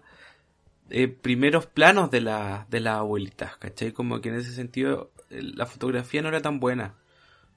eh, 0.90 1.08
primeros 1.08 1.66
planos 1.66 2.10
de 2.10 2.20
la 2.22 2.66
de 2.70 2.80
las 2.80 2.96
abuelitas, 2.98 3.56
¿cachai? 3.58 3.92
Como 3.92 4.20
que 4.20 4.30
en 4.30 4.36
ese 4.36 4.52
sentido 4.52 5.10
la 5.40 5.66
fotografía 5.66 6.22
no 6.22 6.28
era 6.28 6.40
tan 6.42 6.60
buena, 6.60 6.94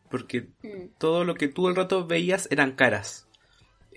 porque 0.09 0.47
Mm. 0.63 0.89
todo 0.97 1.23
lo 1.23 1.36
que 1.36 1.47
tú 1.47 1.67
el 1.67 1.75
rato 1.75 2.05
veías 2.07 2.47
eran 2.51 2.73
caras 2.73 3.27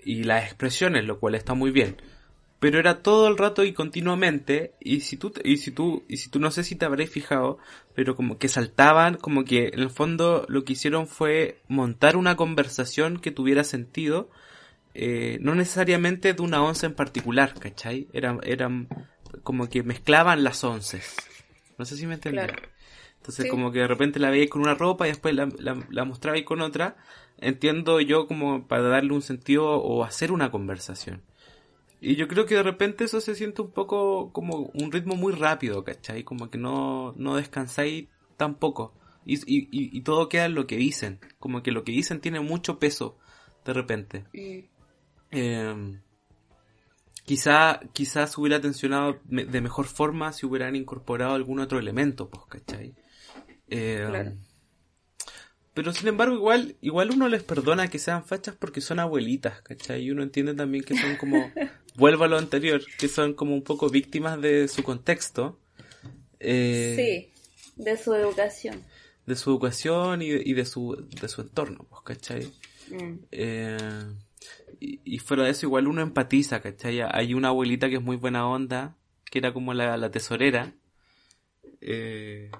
y 0.03 0.23
las 0.23 0.45
expresiones, 0.45 1.05
lo 1.05 1.19
cual 1.19 1.35
está 1.35 1.53
muy 1.53 1.71
bien. 1.71 1.97
Pero 2.59 2.79
era 2.79 3.03
todo 3.03 3.27
el 3.27 3.37
rato 3.37 3.65
y 3.65 3.73
continuamente 3.73 4.73
y 4.79 5.01
si 5.01 5.17
tú 5.17 5.33
y 5.43 5.57
si 5.57 5.71
tú 5.71 6.03
y 6.07 6.17
si 6.17 6.29
tú 6.29 6.39
no 6.39 6.49
sé 6.49 6.63
si 6.63 6.75
te 6.75 6.85
habréis 6.85 7.09
fijado, 7.09 7.57
pero 7.93 8.15
como 8.15 8.37
que 8.37 8.47
saltaban, 8.47 9.15
como 9.15 9.43
que 9.43 9.67
en 9.73 9.79
el 9.81 9.89
fondo 9.89 10.45
lo 10.47 10.63
que 10.63 10.73
hicieron 10.73 11.07
fue 11.07 11.57
montar 11.67 12.15
una 12.15 12.37
conversación 12.37 13.19
que 13.19 13.31
tuviera 13.31 13.65
sentido, 13.65 14.29
eh, 14.93 15.39
no 15.41 15.55
necesariamente 15.55 16.33
de 16.33 16.41
una 16.41 16.63
once 16.63 16.85
en 16.85 16.93
particular, 16.93 17.53
¿cachai? 17.59 18.07
Eran 18.13 18.39
eran 18.43 18.87
como 19.43 19.67
que 19.67 19.83
mezclaban 19.83 20.43
las 20.45 20.63
onces. 20.63 21.17
No 21.77 21.83
sé 21.85 21.97
si 21.97 22.05
me 22.07 22.13
entendí. 22.13 22.37
Claro. 22.37 22.53
Entonces 23.23 23.45
Sí. 23.45 23.49
como 23.49 23.71
que 23.71 23.79
de 23.79 23.87
repente 23.87 24.19
la 24.19 24.29
veis 24.29 24.49
con 24.49 24.61
una 24.61 24.75
ropa 24.75 25.07
y 25.07 25.11
después 25.11 25.33
la, 25.33 25.47
la, 25.57 25.81
la 25.89 26.03
mostrabais 26.03 26.43
con 26.43 26.59
otra. 26.59 26.97
Entiendo 27.37 28.01
yo 28.01 28.27
como 28.27 28.67
para 28.67 28.83
darle 28.83 29.13
un 29.13 29.21
sentido 29.21 29.65
o 29.65 30.03
hacer 30.03 30.33
una 30.33 30.51
conversación. 30.51 31.21
Y 32.01 32.17
yo 32.17 32.27
creo 32.27 32.45
que 32.45 32.55
de 32.55 32.63
repente 32.63 33.05
eso 33.05 33.21
se 33.21 33.33
siente 33.33 33.61
un 33.61 33.71
poco 33.71 34.33
como 34.33 34.69
un 34.73 34.91
ritmo 34.91 35.15
muy 35.15 35.31
rápido, 35.31 35.85
¿cachai? 35.85 36.25
Como 36.25 36.49
que 36.49 36.57
no, 36.57 37.13
no 37.15 37.37
descansáis 37.37 38.09
tampoco. 38.35 38.93
Y, 39.25 39.35
y, 39.45 39.69
y, 39.71 40.01
todo 40.01 40.27
queda 40.27 40.43
en 40.47 40.53
lo 40.53 40.67
que 40.67 40.75
dicen. 40.75 41.21
Como 41.39 41.63
que 41.63 41.71
lo 41.71 41.85
que 41.85 41.93
dicen 41.93 42.19
tiene 42.19 42.41
mucho 42.41 42.77
peso 42.77 43.17
de 43.63 43.71
repente. 43.71 44.25
Eh, 45.31 45.97
quizá, 47.23 47.79
quizás 47.93 48.37
hubiera 48.37 48.59
tensionado 48.59 49.19
de 49.23 49.61
mejor 49.61 49.85
forma 49.85 50.33
si 50.33 50.45
hubieran 50.45 50.75
incorporado 50.75 51.35
algún 51.35 51.59
otro 51.61 51.79
elemento, 51.79 52.29
pues, 52.29 52.43
¿cachai? 52.49 52.95
Eh, 53.73 54.05
claro. 54.07 54.33
Pero 55.73 55.91
sin 55.91 56.07
embargo, 56.07 56.35
igual, 56.35 56.75
igual 56.81 57.09
uno 57.11 57.27
les 57.27 57.41
perdona 57.41 57.89
que 57.89 57.97
sean 57.97 58.23
fachas 58.23 58.55
porque 58.55 58.79
son 58.79 58.99
abuelitas, 58.99 59.61
¿cachai? 59.61 60.03
Y 60.03 60.11
uno 60.11 60.21
entiende 60.21 60.53
también 60.53 60.83
que 60.83 60.95
son 60.95 61.15
como, 61.15 61.51
vuelvo 61.95 62.25
a 62.25 62.27
lo 62.27 62.37
anterior, 62.37 62.83
que 62.99 63.07
son 63.07 63.33
como 63.33 63.55
un 63.55 63.63
poco 63.63 63.89
víctimas 63.89 64.39
de 64.39 64.67
su 64.67 64.83
contexto. 64.83 65.59
Eh, 66.39 66.93
sí, 66.95 67.83
de 67.83 67.97
su 67.97 68.13
educación. 68.13 68.83
De 69.25 69.35
su 69.35 69.49
educación 69.49 70.21
y 70.21 70.29
de, 70.29 70.43
y 70.45 70.53
de 70.53 70.65
su, 70.65 71.07
de 71.09 71.27
su 71.27 71.41
entorno, 71.41 71.87
pues, 71.89 72.01
¿cachai? 72.03 72.51
Mm. 72.91 73.19
Eh, 73.31 74.05
y, 74.79 75.17
fuera 75.19 75.45
de 75.45 75.51
eso, 75.51 75.65
igual 75.65 75.87
uno 75.87 76.01
empatiza, 76.01 76.61
¿cachai? 76.61 77.01
Hay 77.01 77.33
una 77.33 77.47
abuelita 77.47 77.89
que 77.89 77.95
es 77.95 78.01
muy 78.01 78.17
buena 78.17 78.47
onda, 78.47 78.95
que 79.31 79.39
era 79.39 79.53
como 79.53 79.73
la, 79.73 79.97
la 79.97 80.11
tesorera. 80.11 80.73
Eh, 81.81 82.51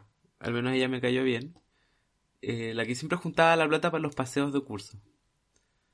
al 0.43 0.53
menos 0.53 0.73
ella 0.73 0.89
me 0.89 1.01
cayó 1.01 1.23
bien. 1.23 1.55
Eh, 2.41 2.73
la 2.75 2.85
que 2.85 2.93
siempre 2.93 3.17
juntaba 3.17 3.55
la 3.55 3.67
plata 3.67 3.89
para 3.89 4.01
los 4.01 4.13
paseos 4.13 4.53
de 4.53 4.61
curso. 4.61 4.97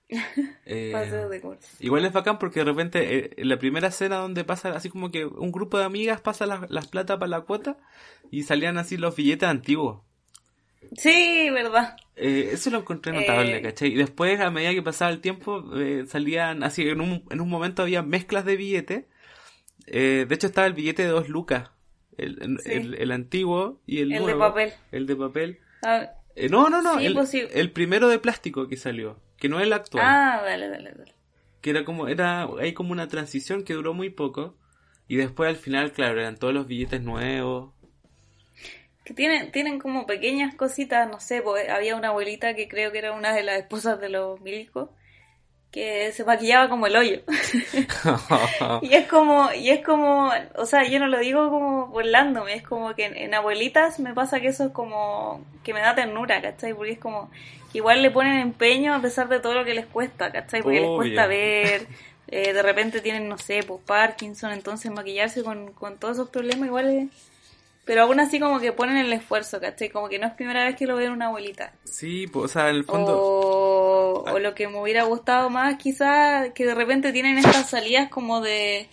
Eh, 0.72 0.92
paseos 0.92 1.32
de 1.32 1.42
curso. 1.42 1.68
Igual 1.80 2.06
es 2.06 2.14
bacán 2.14 2.38
porque 2.38 2.60
de 2.60 2.66
repente 2.66 3.18
eh, 3.18 3.32
en 3.38 3.50
la 3.50 3.58
primera 3.58 3.88
escena 3.88 4.18
donde 4.18 4.44
pasa 4.44 4.70
así 4.76 4.90
como 4.90 5.10
que 5.10 5.26
un 5.26 5.52
grupo 5.52 5.80
de 5.80 5.86
amigas 5.86 6.22
pasa 6.22 6.46
las, 6.46 6.70
las 6.70 6.88
plata 6.88 7.18
para 7.18 7.30
la 7.30 7.42
cuota 7.42 7.78
y 8.30 8.44
salían 8.44 8.78
así 8.78 8.98
los 8.98 9.16
billetes 9.16 9.50
antiguos. 9.50 10.02
Sí, 10.96 11.50
verdad. 11.52 11.98
eso 12.16 12.70
lo 12.70 12.80
encontré 12.80 13.14
notable, 13.14 13.62
¿cachai? 13.64 13.94
Y 13.94 13.96
después, 13.96 14.40
a 14.40 14.52
medida 14.52 14.74
que 14.74 14.84
pasaba 14.84 15.12
el 15.12 15.22
tiempo, 15.22 15.66
salían 16.08 16.64
así, 16.64 16.88
en 16.88 17.02
un, 17.02 17.24
en 17.30 17.42
un 17.42 17.50
momento 17.50 17.82
había 17.82 18.02
mezclas 18.02 18.46
de 18.46 18.56
billetes. 18.56 19.06
de 19.86 20.28
hecho, 20.30 20.48
estaba 20.48 20.68
el 20.68 20.74
billete 20.74 21.04
de 21.04 21.10
dos 21.10 21.30
lucas. 21.30 21.72
El, 22.20 22.96
el, 22.96 23.12
antiguo 23.12 23.82
y 23.86 24.00
el, 24.00 24.12
el 24.12 24.24
nuevo. 24.24 24.44
de 24.44 24.50
papel. 24.50 24.74
El 24.92 25.06
de 25.08 25.16
papel. 25.16 25.60
Ah, 25.84 26.12
eh, 26.36 26.50
no, 26.50 26.70
no, 26.70 26.82
no. 26.82 26.96
Pues 27.14 27.34
el, 27.34 27.72
primero 27.72 28.08
de 28.08 28.20
plástico 28.20 28.68
que 28.68 28.78
salió, 28.78 29.20
que 29.38 29.50
no 29.50 29.60
es 29.60 29.66
el 29.66 29.74
actual. 29.74 30.06
Ah, 30.08 30.42
dale, 30.44 30.70
dale, 30.70 30.92
dale. 30.92 31.14
Que 31.62 31.72
era 31.72 31.84
como, 31.84 32.08
era, 32.08 32.48
hay 32.60 32.74
como 32.74 32.92
una 32.92 33.08
transición 33.08 33.64
que 33.64 33.74
duró 33.74 33.94
muy 33.94 34.10
poco. 34.10 34.56
Y 35.08 35.16
después 35.16 35.50
al 35.50 35.56
final, 35.56 35.92
claro, 35.92 36.20
eran 36.20 36.38
todos 36.38 36.54
los 36.54 36.68
billetes 36.68 37.02
nuevos. 37.02 37.74
Que 39.04 39.14
tienen, 39.14 39.52
tienen 39.52 39.80
como 39.80 40.06
pequeñas 40.06 40.54
cositas, 40.56 41.10
no 41.10 41.20
sé, 41.20 41.42
pues, 41.42 41.68
había 41.68 41.96
una 41.96 42.10
abuelita 42.10 42.54
que 42.54 42.68
creo 42.68 42.92
que 42.92 43.00
era 43.00 43.12
una 43.14 43.34
de 43.34 43.42
las 43.42 43.58
esposas 43.58 44.00
de 44.00 44.10
los 44.10 44.40
milicos 44.42 44.90
que 45.72 46.12
se 46.14 46.24
maquillaba 46.24 46.68
como 46.68 46.88
el 46.88 46.96
hoyo. 46.96 47.20
y 48.82 48.94
es 48.94 49.08
como, 49.08 49.52
y 49.54 49.70
es 49.70 49.86
como, 49.86 50.32
o 50.56 50.66
sea, 50.66 50.84
yo 50.88 51.00
no 51.00 51.08
lo 51.08 51.20
digo 51.20 51.50
como 51.50 51.88
burlándome, 51.88 52.56
es 52.56 52.64
como 52.64 52.96
que 52.96 53.06
en, 53.06 53.34
abuelitas 53.34 54.00
me 54.00 54.14
pasa 54.14 54.40
que 54.40 54.48
eso 54.48 54.66
es 54.66 54.72
como, 54.72 55.44
que 55.64 55.74
me 55.74 55.82
da 55.82 55.94
ternura, 55.94 56.42
¿cachai? 56.42 56.74
Porque 56.74 56.94
es 56.94 57.00
como, 57.00 57.30
que 57.72 57.78
igual 57.78 58.02
le 58.02 58.10
ponen 58.10 58.40
empeño 58.40 58.96
a 58.96 59.02
pesar 59.02 59.30
de 59.30 59.40
todo 59.40 59.54
lo 59.54 59.64
que 59.64 59.76
les 59.76 59.86
cuesta, 59.86 60.32
¿cachai? 60.32 60.64
Porque 60.64 60.82
les 60.82 60.90
cuesta 60.90 61.28
ver, 61.28 61.86
eh, 62.28 62.54
de 62.54 62.62
repente 62.64 63.02
tienen, 63.02 63.30
no 63.30 63.38
sé, 63.38 63.62
pues 63.62 63.80
Parkinson, 63.86 64.52
entonces 64.52 64.92
maquillarse 64.92 65.44
con, 65.44 65.72
con 65.74 65.98
todos 65.98 66.18
esos 66.18 66.30
problemas 66.30 66.68
igual 66.68 66.90
es 66.90 67.29
pero 67.90 68.04
aún 68.04 68.20
así 68.20 68.40
como 68.40 68.60
que 68.60 68.72
ponen 68.72 68.98
el 68.98 69.12
esfuerzo, 69.12 69.60
¿cachai? 69.60 69.90
Como 69.90 70.10
que 70.10 70.20
no 70.20 70.28
es 70.28 70.34
primera 70.34 70.64
vez 70.64 70.76
que 70.76 70.86
lo 70.86 70.96
veo 70.96 71.12
una 71.12 71.26
abuelita. 71.26 71.74
Sí, 71.86 72.28
pues, 72.28 72.46
o 72.46 72.48
sea, 72.48 72.70
en 72.70 72.76
el 72.76 72.84
fondo... 72.84 73.18
O, 73.18 74.32
o 74.32 74.38
lo 74.38 74.54
que 74.54 74.68
me 74.68 74.80
hubiera 74.80 75.06
gustado 75.06 75.50
más 75.50 75.78
quizás, 75.78 76.52
que 76.54 76.68
de 76.68 76.76
repente 76.76 77.12
tienen 77.12 77.40
estas 77.40 77.68
salidas 77.68 78.08
como 78.12 78.42
de... 78.42 78.88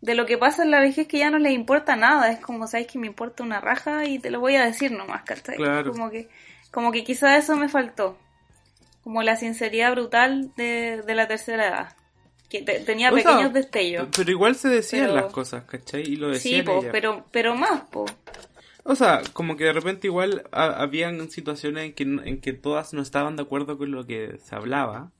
De 0.00 0.14
lo 0.14 0.26
que 0.26 0.38
pasa 0.38 0.62
en 0.62 0.70
la 0.70 0.78
vejez 0.78 1.08
que 1.08 1.18
ya 1.18 1.28
no 1.28 1.40
les 1.40 1.52
importa 1.54 1.96
nada, 1.96 2.30
es 2.30 2.38
como, 2.38 2.68
¿sabes 2.68 2.86
que 2.86 3.00
me 3.00 3.08
importa 3.08 3.42
una 3.42 3.60
raja? 3.60 4.04
Y 4.04 4.20
te 4.20 4.30
lo 4.30 4.38
voy 4.38 4.54
a 4.54 4.64
decir 4.64 4.92
nomás, 4.92 5.24
¿cachai? 5.24 5.56
Claro. 5.56 5.90
Como 5.90 6.08
que, 6.08 6.28
como 6.70 6.92
que 6.92 7.02
quizás 7.02 7.42
eso 7.42 7.56
me 7.56 7.68
faltó. 7.68 8.16
Como 9.02 9.24
la 9.24 9.34
sinceridad 9.34 9.90
brutal 9.90 10.54
de, 10.54 11.02
de 11.02 11.14
la 11.16 11.26
tercera 11.26 11.66
edad 11.66 11.99
que 12.50 12.62
tenía 12.62 13.12
pequeños 13.12 13.52
destellos. 13.52 14.08
Pero 14.14 14.30
igual 14.30 14.56
se 14.56 14.68
decían 14.68 15.14
las 15.14 15.32
cosas, 15.32 15.64
¿cachai? 15.64 16.02
Y 16.02 16.16
lo 16.16 16.30
decían 16.30 16.66
Sí, 16.66 16.88
pero, 16.90 17.24
pero 17.30 17.54
más, 17.54 17.82
po. 17.82 18.04
O 18.82 18.96
sea, 18.96 19.22
como 19.32 19.56
que 19.56 19.64
de 19.64 19.72
repente 19.72 20.08
igual 20.08 20.42
habían 20.50 21.30
situaciones 21.30 21.84
en 21.84 21.92
que, 21.94 22.02
en 22.02 22.40
que 22.40 22.52
todas 22.52 22.92
no 22.92 23.02
estaban 23.02 23.36
de 23.36 23.42
acuerdo 23.42 23.78
con 23.78 23.92
lo 23.92 24.04
que 24.04 24.38
se 24.42 24.54
hablaba. 24.56 25.12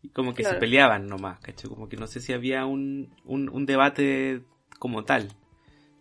Y 0.00 0.10
como 0.10 0.32
que 0.32 0.44
se 0.44 0.54
peleaban 0.54 1.08
nomás, 1.08 1.40
¿cachai? 1.40 1.68
Como 1.68 1.88
que 1.88 1.96
no 1.96 2.06
sé 2.06 2.20
si 2.20 2.32
había 2.32 2.64
un, 2.64 3.12
un, 3.24 3.66
debate 3.66 4.42
como 4.78 5.04
tal. 5.04 5.32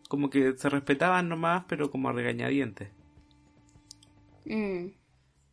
Como 0.07 0.29
que 0.29 0.55
se 0.55 0.69
respetaban 0.69 1.27
nomás, 1.27 1.65
pero 1.67 1.89
como 1.91 2.07
a 2.07 2.13
regañadientes. 2.13 2.89
Mm. 4.45 4.87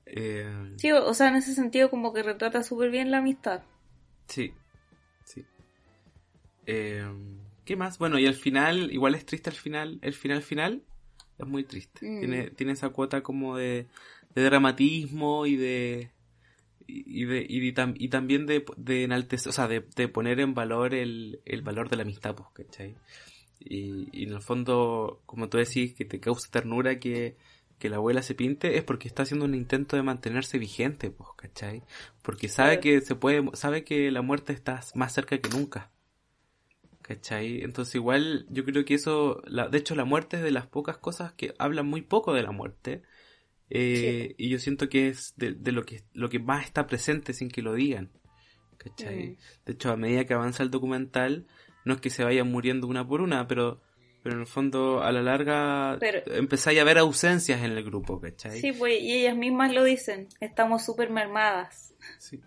Eh... 0.06 0.74
Sí, 0.76 0.92
o 0.92 1.14
sea, 1.14 1.28
en 1.28 1.36
ese 1.36 1.54
sentido 1.54 1.90
como 1.90 2.12
que 2.12 2.22
retrata 2.22 2.62
súper 2.62 2.90
bien 2.90 3.10
la 3.10 3.18
amistad. 3.18 3.62
Sí. 4.28 4.52
Eh, 6.66 7.04
¿Qué 7.64 7.76
más? 7.76 7.98
Bueno, 7.98 8.18
y 8.18 8.26
al 8.26 8.34
final, 8.34 8.92
igual 8.92 9.14
es 9.14 9.24
triste 9.24 9.50
al 9.50 9.56
final, 9.56 9.98
el 10.02 10.14
final 10.14 10.42
final 10.42 10.82
es 11.38 11.46
muy 11.46 11.64
triste. 11.64 12.06
Mm. 12.06 12.18
Tiene, 12.20 12.50
tiene 12.50 12.72
esa 12.72 12.90
cuota 12.90 13.22
como 13.22 13.56
de, 13.56 13.86
de 14.34 14.42
dramatismo 14.42 15.46
y 15.46 15.56
de 15.56 16.10
y, 16.86 17.24
de, 17.24 17.46
y, 17.48 17.66
y 17.68 18.08
también 18.08 18.46
de, 18.46 18.64
de 18.76 19.04
enaltecer, 19.04 19.48
o 19.48 19.52
sea, 19.52 19.68
de, 19.68 19.84
de, 19.96 20.08
poner 20.08 20.40
en 20.40 20.54
valor 20.54 20.94
el, 20.94 21.40
el 21.44 21.62
valor 21.62 21.88
de 21.88 21.96
la 21.96 22.02
amistad, 22.02 22.34
pues, 22.34 22.48
¿cachai? 22.52 22.94
Y, 23.58 24.08
y, 24.12 24.24
en 24.24 24.34
el 24.34 24.42
fondo, 24.42 25.22
como 25.26 25.48
tú 25.48 25.58
decís, 25.58 25.94
que 25.94 26.04
te 26.04 26.20
causa 26.20 26.50
ternura 26.50 26.98
que, 26.98 27.36
que 27.78 27.88
la 27.88 27.96
abuela 27.96 28.22
se 28.22 28.34
pinte, 28.34 28.76
es 28.76 28.84
porque 28.84 29.08
está 29.08 29.22
haciendo 29.22 29.46
un 29.46 29.54
intento 29.54 29.96
de 29.96 30.02
mantenerse 30.02 30.58
vigente, 30.58 31.10
pues, 31.10 31.30
¿cachai? 31.36 31.82
Porque 32.22 32.48
sabe 32.48 32.80
que 32.80 33.00
se 33.00 33.14
puede, 33.14 33.44
sabe 33.54 33.84
que 33.84 34.10
la 34.10 34.22
muerte 34.22 34.52
está 34.52 34.80
más 34.94 35.12
cerca 35.14 35.38
que 35.38 35.48
nunca. 35.48 35.90
¿Cachai? 37.06 37.62
Entonces 37.62 37.96
igual 37.96 38.46
yo 38.48 38.64
creo 38.64 38.86
que 38.86 38.94
eso, 38.94 39.42
la, 39.44 39.68
de 39.68 39.76
hecho 39.76 39.94
la 39.94 40.06
muerte 40.06 40.38
es 40.38 40.42
de 40.42 40.50
las 40.50 40.66
pocas 40.66 40.96
cosas 40.96 41.34
que 41.34 41.54
hablan 41.58 41.86
muy 41.86 42.00
poco 42.00 42.32
de 42.32 42.42
la 42.42 42.50
muerte. 42.50 43.02
Eh, 43.68 44.34
y 44.38 44.48
yo 44.48 44.58
siento 44.58 44.88
que 44.88 45.08
es 45.08 45.34
de, 45.36 45.54
lo 45.70 45.84
que 45.84 46.04
lo 46.14 46.30
que 46.30 46.38
más 46.38 46.64
está 46.64 46.86
presente 46.86 47.34
sin 47.34 47.50
que 47.50 47.60
lo 47.60 47.74
digan. 47.74 48.10
¿Cachai? 48.78 49.32
Mm. 49.32 49.36
De 49.66 49.72
hecho, 49.74 49.92
a 49.92 49.96
medida 49.98 50.24
que 50.24 50.32
avanza 50.32 50.62
el 50.62 50.70
documental, 50.70 51.46
no 51.84 51.92
es 51.92 52.00
que 52.00 52.08
se 52.08 52.24
vayan 52.24 52.50
muriendo 52.50 52.86
una 52.86 53.06
por 53.06 53.20
una, 53.20 53.46
pero, 53.46 53.82
pero 54.22 54.36
en 54.36 54.40
el 54.40 54.46
fondo, 54.46 55.02
a 55.02 55.12
la 55.12 55.20
larga, 55.20 55.98
empezáis 56.26 56.80
a 56.80 56.84
ver 56.84 56.96
ausencias 56.96 57.62
en 57.62 57.72
el 57.72 57.84
grupo, 57.84 58.18
¿cachai? 58.18 58.58
Sí, 58.58 58.72
pues, 58.72 58.98
y 58.98 59.12
ellas 59.12 59.36
mismas 59.36 59.74
lo 59.74 59.84
dicen, 59.84 60.28
estamos 60.40 60.82
súper 60.86 61.10
mermadas. 61.10 61.94
Sí. 62.18 62.40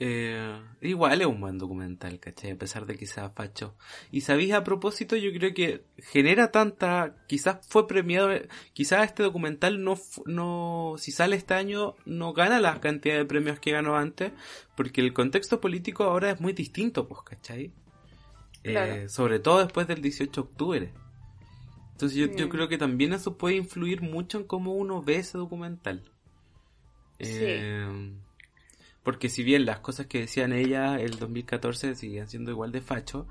Eh, 0.00 0.60
igual 0.80 1.20
es 1.20 1.26
un 1.26 1.40
buen 1.40 1.58
documental, 1.58 2.20
¿cachai? 2.20 2.52
A 2.52 2.56
pesar 2.56 2.86
de 2.86 2.96
que 2.96 3.06
sea 3.06 3.30
facho. 3.30 3.74
Y 4.12 4.20
sabéis, 4.20 4.52
a 4.52 4.62
propósito, 4.62 5.16
yo 5.16 5.32
creo 5.32 5.52
que 5.54 5.84
genera 5.96 6.52
tanta, 6.52 7.16
quizás 7.26 7.66
fue 7.66 7.88
premiado, 7.88 8.30
quizás 8.74 9.06
este 9.06 9.24
documental 9.24 9.82
no, 9.82 9.98
no, 10.24 10.94
si 10.98 11.10
sale 11.10 11.34
este 11.34 11.54
año, 11.54 11.96
no 12.06 12.32
gana 12.32 12.60
la 12.60 12.80
cantidad 12.80 13.16
de 13.16 13.24
premios 13.24 13.58
que 13.58 13.72
ganó 13.72 13.96
antes, 13.96 14.32
porque 14.76 15.00
el 15.00 15.12
contexto 15.12 15.60
político 15.60 16.04
ahora 16.04 16.30
es 16.30 16.40
muy 16.40 16.52
distinto, 16.52 17.08
pues, 17.08 17.22
¿cachai? 17.22 17.72
Eh, 18.62 19.08
sobre 19.08 19.40
todo 19.40 19.64
después 19.64 19.88
del 19.88 20.00
18 20.00 20.30
de 20.30 20.48
octubre. 20.48 20.92
Entonces 21.92 22.16
yo, 22.16 22.26
yo, 22.36 22.48
creo 22.48 22.68
que 22.68 22.78
también 22.78 23.12
eso 23.12 23.36
puede 23.36 23.56
influir 23.56 24.02
mucho 24.02 24.38
en 24.38 24.44
cómo 24.44 24.74
uno 24.74 25.02
ve 25.02 25.16
ese 25.16 25.38
documental. 25.38 26.04
Eh, 27.18 28.12
porque 29.08 29.30
si 29.30 29.42
bien 29.42 29.64
las 29.64 29.80
cosas 29.80 30.04
que 30.04 30.18
decían 30.18 30.52
ella 30.52 31.00
el 31.00 31.18
2014 31.18 31.94
siguen 31.94 32.28
siendo 32.28 32.50
igual 32.50 32.72
de 32.72 32.82
facho, 32.82 33.26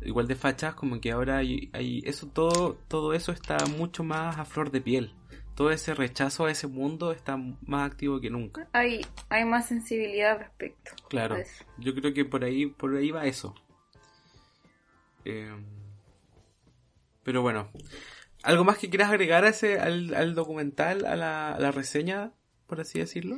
igual 0.00 0.26
de 0.26 0.34
fachas, 0.34 0.72
como 0.72 0.98
que 0.98 1.12
ahora 1.12 1.36
hay, 1.36 1.70
eso 2.06 2.28
todo, 2.28 2.78
todo 2.88 3.12
eso 3.12 3.30
está 3.30 3.58
mucho 3.66 4.02
más 4.02 4.38
a 4.38 4.46
flor 4.46 4.70
de 4.70 4.80
piel. 4.80 5.14
Todo 5.54 5.72
ese 5.72 5.92
rechazo 5.92 6.46
a 6.46 6.50
ese 6.50 6.68
mundo 6.68 7.12
está 7.12 7.36
más 7.36 7.90
activo 7.90 8.18
que 8.18 8.30
nunca. 8.30 8.66
Hay, 8.72 9.04
hay 9.28 9.44
más 9.44 9.68
sensibilidad 9.68 10.30
al 10.30 10.38
respecto. 10.38 10.92
Claro. 11.10 11.36
Yo 11.76 11.94
creo 11.94 12.14
que 12.14 12.24
por 12.24 12.42
ahí, 12.42 12.64
por 12.64 12.96
ahí 12.96 13.10
va 13.10 13.26
eso. 13.26 13.54
Eh, 15.26 15.54
pero 17.24 17.42
bueno. 17.42 17.70
¿Algo 18.42 18.64
más 18.64 18.78
que 18.78 18.88
quieras 18.88 19.10
agregar 19.10 19.44
a 19.44 19.50
ese, 19.50 19.78
al, 19.78 20.34
documental, 20.34 21.04
a 21.04 21.14
la, 21.14 21.52
a 21.52 21.60
la 21.60 21.72
reseña, 21.72 22.32
por 22.66 22.80
así 22.80 22.98
decirlo? 22.98 23.36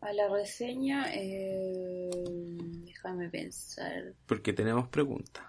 A 0.00 0.12
la 0.12 0.28
reseña, 0.28 1.06
eh, 1.14 2.10
Déjame 3.06 3.28
pensar. 3.28 4.14
Porque 4.26 4.52
tenemos 4.52 4.88
preguntas. 4.88 5.44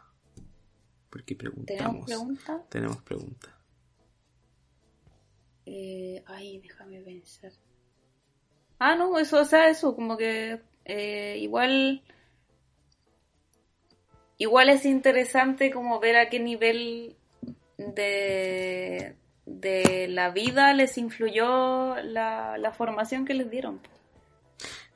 Porque 1.09 1.35
preguntamos. 1.35 2.05
¿Tenemos 2.05 2.05
preguntas? 2.05 2.69
Tenemos 2.69 3.01
preguntas. 3.01 3.53
Eh, 5.65 6.23
ay, 6.27 6.59
déjame 6.59 7.01
pensar. 7.01 7.51
Ah, 8.79 8.95
no, 8.95 9.17
eso, 9.17 9.41
o 9.41 9.45
sea, 9.45 9.69
eso, 9.69 9.95
como 9.95 10.17
que 10.17 10.61
eh, 10.85 11.37
igual. 11.39 12.03
Igual 14.37 14.69
es 14.69 14.85
interesante 14.85 15.71
como 15.71 15.99
ver 15.99 16.17
a 16.17 16.29
qué 16.29 16.39
nivel 16.39 17.15
de, 17.77 19.15
de 19.47 20.07
la 20.09 20.29
vida 20.29 20.73
les 20.73 20.97
influyó 20.99 21.95
la, 22.03 22.59
la 22.59 22.71
formación 22.71 23.25
que 23.25 23.33
les 23.33 23.49
dieron. 23.49 23.81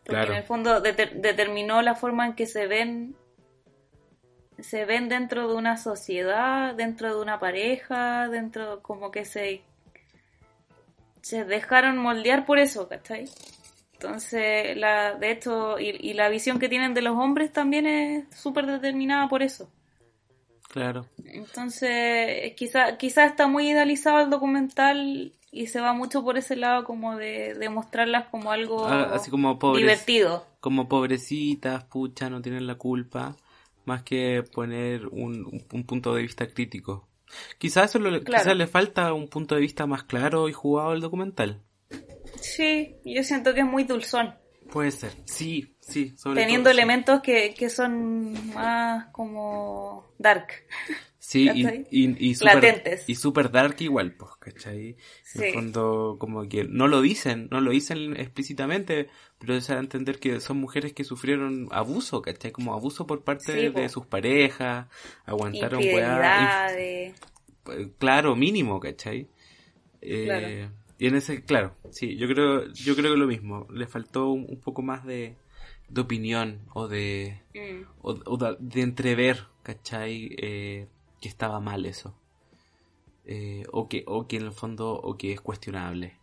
Porque 0.03 0.15
Claro. 0.21 0.31
en 0.31 0.37
el 0.39 0.43
fondo 0.43 0.81
deter- 0.83 1.13
determinó 1.21 1.81
la 1.81 1.95
forma 1.95 2.25
en 2.25 2.33
que 2.33 2.45
se 2.47 2.67
ven 2.67 3.15
se 4.59 4.85
ven 4.85 5.09
dentro 5.09 5.47
de 5.47 5.55
una 5.55 5.75
sociedad, 5.77 6.75
dentro 6.75 7.15
de 7.15 7.21
una 7.21 7.39
pareja, 7.39 8.27
dentro 8.29 8.81
como 8.83 9.09
que 9.11 9.25
se 9.25 9.61
se 11.21 11.45
dejaron 11.45 11.97
moldear 11.97 12.45
por 12.45 12.57
eso, 12.59 12.87
¿cachai? 12.87 13.25
Entonces, 13.93 14.75
la, 14.77 15.13
de 15.13 15.31
hecho, 15.31 15.79
y, 15.79 15.89
y 15.99 16.13
la 16.13 16.29
visión 16.29 16.57
que 16.57 16.67
tienen 16.69 16.95
de 16.95 17.03
los 17.03 17.15
hombres 17.15 17.53
también 17.53 17.85
es 17.85 18.25
súper 18.35 18.65
determinada 18.65 19.27
por 19.29 19.43
eso. 19.43 19.71
Claro. 20.71 21.05
Entonces, 21.25 22.53
quizá, 22.55 22.97
quizá 22.97 23.25
está 23.25 23.47
muy 23.47 23.69
idealizado 23.69 24.21
el 24.21 24.29
documental 24.29 25.33
y 25.51 25.67
se 25.67 25.81
va 25.81 25.91
mucho 25.93 26.23
por 26.23 26.37
ese 26.37 26.55
lado 26.55 26.85
como 26.85 27.17
de, 27.17 27.53
de 27.55 27.69
mostrarlas 27.69 28.27
como 28.29 28.51
algo 28.51 28.87
Ah, 28.87 29.11
así 29.13 29.29
como 29.29 29.59
pobres. 29.59 29.81
divertido. 29.83 30.45
Como 30.61 30.87
pobrecitas, 30.87 31.83
pucha, 31.85 32.29
no 32.29 32.41
tienen 32.41 32.67
la 32.67 32.75
culpa. 32.75 33.35
Más 33.85 34.03
que 34.03 34.43
poner 34.53 35.07
un, 35.07 35.43
un- 35.45 35.65
un 35.73 35.83
punto 35.85 36.13
de 36.15 36.21
vista 36.21 36.47
crítico. 36.47 37.07
Quizás 37.57 37.89
eso 37.89 37.99
lo- 37.99 38.23
Claro. 38.23 38.53
le 38.53 38.67
falta 38.67 39.13
un 39.13 39.27
punto 39.27 39.55
de 39.55 39.61
vista 39.61 39.85
más 39.87 40.03
claro 40.03 40.47
y 40.47 40.53
jugado 40.53 40.91
al 40.91 41.01
documental. 41.01 41.61
Sí, 42.39 42.95
yo 43.03 43.23
siento 43.23 43.53
que 43.53 43.61
es 43.61 43.65
muy 43.65 43.83
dulzón, 43.83 44.35
Puede 44.71 44.91
ser. 44.91 45.11
Sí, 45.25 45.75
sí. 45.81 46.13
Sobre 46.17 46.41
teniendo 46.41 46.69
todo, 46.69 46.73
sí. 46.73 46.79
elementos 46.79 47.21
que, 47.21 47.53
que 47.53 47.69
son 47.69 48.53
más 48.53 49.07
como 49.11 50.05
dark. 50.17 50.47
Sí, 51.19 51.47
y, 51.53 51.67
y, 51.91 52.29
y 52.29 52.35
super, 52.35 52.55
Latentes. 52.55 53.03
y 53.07 53.15
super 53.15 53.51
dark 53.51 53.75
igual, 53.79 54.13
pues, 54.15 54.31
¿cachai? 54.39 54.87
En 54.89 54.95
Sí. 55.23 55.43
el 55.43 55.53
fondo, 55.53 56.17
como 56.19 56.47
que 56.49 56.63
no 56.63 56.87
lo 56.87 56.99
dicen, 57.01 57.47
no 57.51 57.61
lo 57.61 57.71
dicen 57.71 58.17
explícitamente, 58.19 59.07
pero 59.37 59.59
se 59.61 59.73
da 59.73 59.79
a 59.79 59.81
entender 59.83 60.19
que 60.19 60.39
son 60.39 60.57
mujeres 60.57 60.93
que 60.93 61.03
sufrieron 61.03 61.67
abuso, 61.71 62.21
¿cachai? 62.21 62.51
Como 62.51 62.73
abuso 62.73 63.05
por 63.05 63.23
parte 63.23 63.53
Sí, 63.53 63.69
de, 63.69 63.89
sus 63.89 64.05
parejas, 64.07 64.87
aguantaron 65.25 65.81
weá, 65.83 66.67
claro, 67.99 68.35
mínimo, 68.35 68.79
¿cachai? 68.79 69.27
Eh, 70.01 70.25
Claro. 70.25 70.80
Y 71.01 71.07
en 71.07 71.15
ese, 71.15 71.43
claro, 71.43 71.75
sí, 71.89 72.15
yo 72.15 72.27
creo, 72.27 72.71
yo 72.73 72.95
creo 72.95 73.11
que 73.13 73.17
lo 73.17 73.25
mismo, 73.25 73.65
le 73.71 73.87
faltó 73.87 74.29
un, 74.29 74.45
un 74.47 74.59
poco 74.61 74.83
más 74.83 75.03
de, 75.03 75.35
de 75.89 76.01
opinión 76.01 76.59
o 76.75 76.87
de, 76.87 77.41
Mm. 77.55 77.85
o, 78.03 78.37
de 78.37 78.81
entrever, 78.81 79.47
¿cachai? 79.63 80.29
Eh, 80.37 80.87
que 81.19 81.27
estaba 81.27 81.59
mal 81.59 81.87
eso. 81.87 82.13
Eh, 83.25 83.63
o, 83.71 83.87
que, 83.89 84.03
o 84.05 84.27
que 84.27 84.37
en 84.37 84.43
el 84.43 84.51
fondo, 84.51 84.93
o 84.93 85.17
que 85.17 85.31
es 85.33 85.41
cuestionable. 85.41 86.19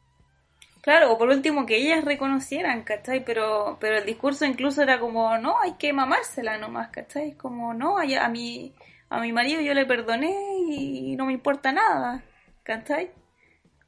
Claro, 0.80 1.12
o 1.12 1.18
por 1.18 1.28
último 1.28 1.66
que 1.66 1.76
ellas 1.76 2.04
reconocieran, 2.04 2.82
¿cachai? 2.84 3.24
Pero, 3.24 3.76
pero 3.80 3.98
el 3.98 4.06
discurso 4.06 4.44
incluso 4.46 4.82
era 4.82 4.98
como, 5.00 5.36
no, 5.38 5.60
hay 5.60 5.74
que 5.76 5.92
mamársela 5.92 6.56
nomás, 6.58 6.88
¿cachai? 6.90 7.36
Como, 7.36 7.74
no, 7.74 7.98
a, 7.98 8.04
a 8.24 8.28
mi, 8.28 8.74
a 9.10 9.20
mi 9.20 9.32
marido 9.32 9.60
yo 9.60 9.74
le 9.74 9.86
perdoné 9.86 10.32
y 10.70 11.16
no 11.16 11.26
me 11.26 11.32
importa 11.32 11.72
nada, 11.72 12.24
¿cachai? 12.62 13.10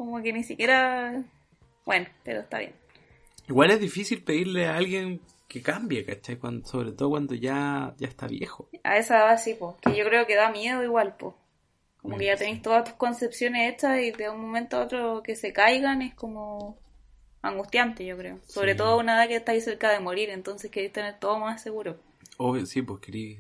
Como 0.01 0.23
que 0.23 0.33
ni 0.33 0.43
siquiera... 0.45 1.23
Bueno, 1.85 2.07
pero 2.25 2.41
está 2.41 2.59
bien. 2.61 2.73
Igual 3.47 3.71
es 3.73 3.81
difícil 3.81 4.25
pedirle 4.25 4.67
a 4.67 4.77
alguien 4.77 5.21
que 5.47 5.61
cambie, 5.61 6.07
¿cachai? 6.07 6.37
Cuando, 6.37 6.67
sobre 6.67 6.93
todo 6.93 7.11
cuando 7.11 7.35
ya, 7.35 7.95
ya 7.99 8.09
está 8.09 8.27
viejo. 8.27 8.71
A 8.83 8.97
esa 8.97 9.19
edad 9.19 9.39
sí, 9.39 9.53
po, 9.53 9.77
que 9.83 9.95
yo 9.95 10.07
creo 10.07 10.27
que 10.27 10.37
da 10.37 10.51
miedo 10.51 10.83
igual, 10.83 11.19
po. 11.19 11.37
Como 12.01 12.17
que 12.17 12.25
ya 12.25 12.37
tenéis 12.37 12.63
todas 12.63 12.85
tus 12.85 12.95
concepciones 12.95 13.75
hechas 13.75 14.01
y 14.01 14.11
de 14.13 14.31
un 14.31 14.41
momento 14.41 14.79
a 14.79 14.85
otro 14.85 15.23
que 15.23 15.37
se 15.37 15.53
caigan 15.53 16.01
es 16.01 16.15
como 16.15 16.79
angustiante, 17.43 18.07
yo 18.07 18.17
creo. 18.17 18.39
Sobre 18.47 18.73
Sí. 18.73 18.79
todo 18.79 18.93
a 18.93 18.97
una 18.97 19.17
edad 19.17 19.29
que 19.29 19.37
estáis 19.37 19.65
cerca 19.65 19.91
de 19.93 20.01
morir, 20.01 20.31
entonces 20.31 20.71
queréis 20.71 20.95
tener 20.95 21.19
todo 21.19 21.39
más 21.39 21.63
seguro. 21.63 22.01
Obvio, 22.39 22.65
sí, 22.65 22.81
pues 22.81 23.01
querí 23.01 23.39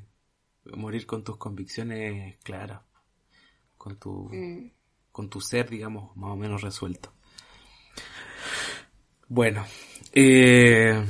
morir 0.76 1.06
con 1.06 1.24
tus 1.24 1.38
convicciones 1.38 2.36
claras. 2.42 2.82
Con 3.78 3.98
tu, 3.98 4.28
Mm. 4.30 4.72
Con 5.20 5.28
tu 5.28 5.42
ser, 5.42 5.68
digamos, 5.68 6.16
más 6.16 6.30
o 6.30 6.36
menos 6.36 6.62
resuelto. 6.62 7.12
Bueno, 9.28 9.66
eh, 10.14 11.04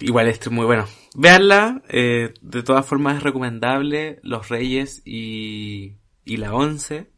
igual 0.00 0.26
este 0.26 0.46
es 0.48 0.50
muy 0.50 0.66
bueno. 0.66 0.88
Veanla, 1.14 1.82
eh, 1.88 2.34
de 2.40 2.62
todas 2.64 2.84
formas 2.84 3.18
es 3.18 3.22
recomendable 3.22 4.18
Los 4.24 4.48
Reyes 4.48 5.02
y, 5.04 5.98
y 6.24 6.36
La 6.38 6.52
Once. 6.52 7.12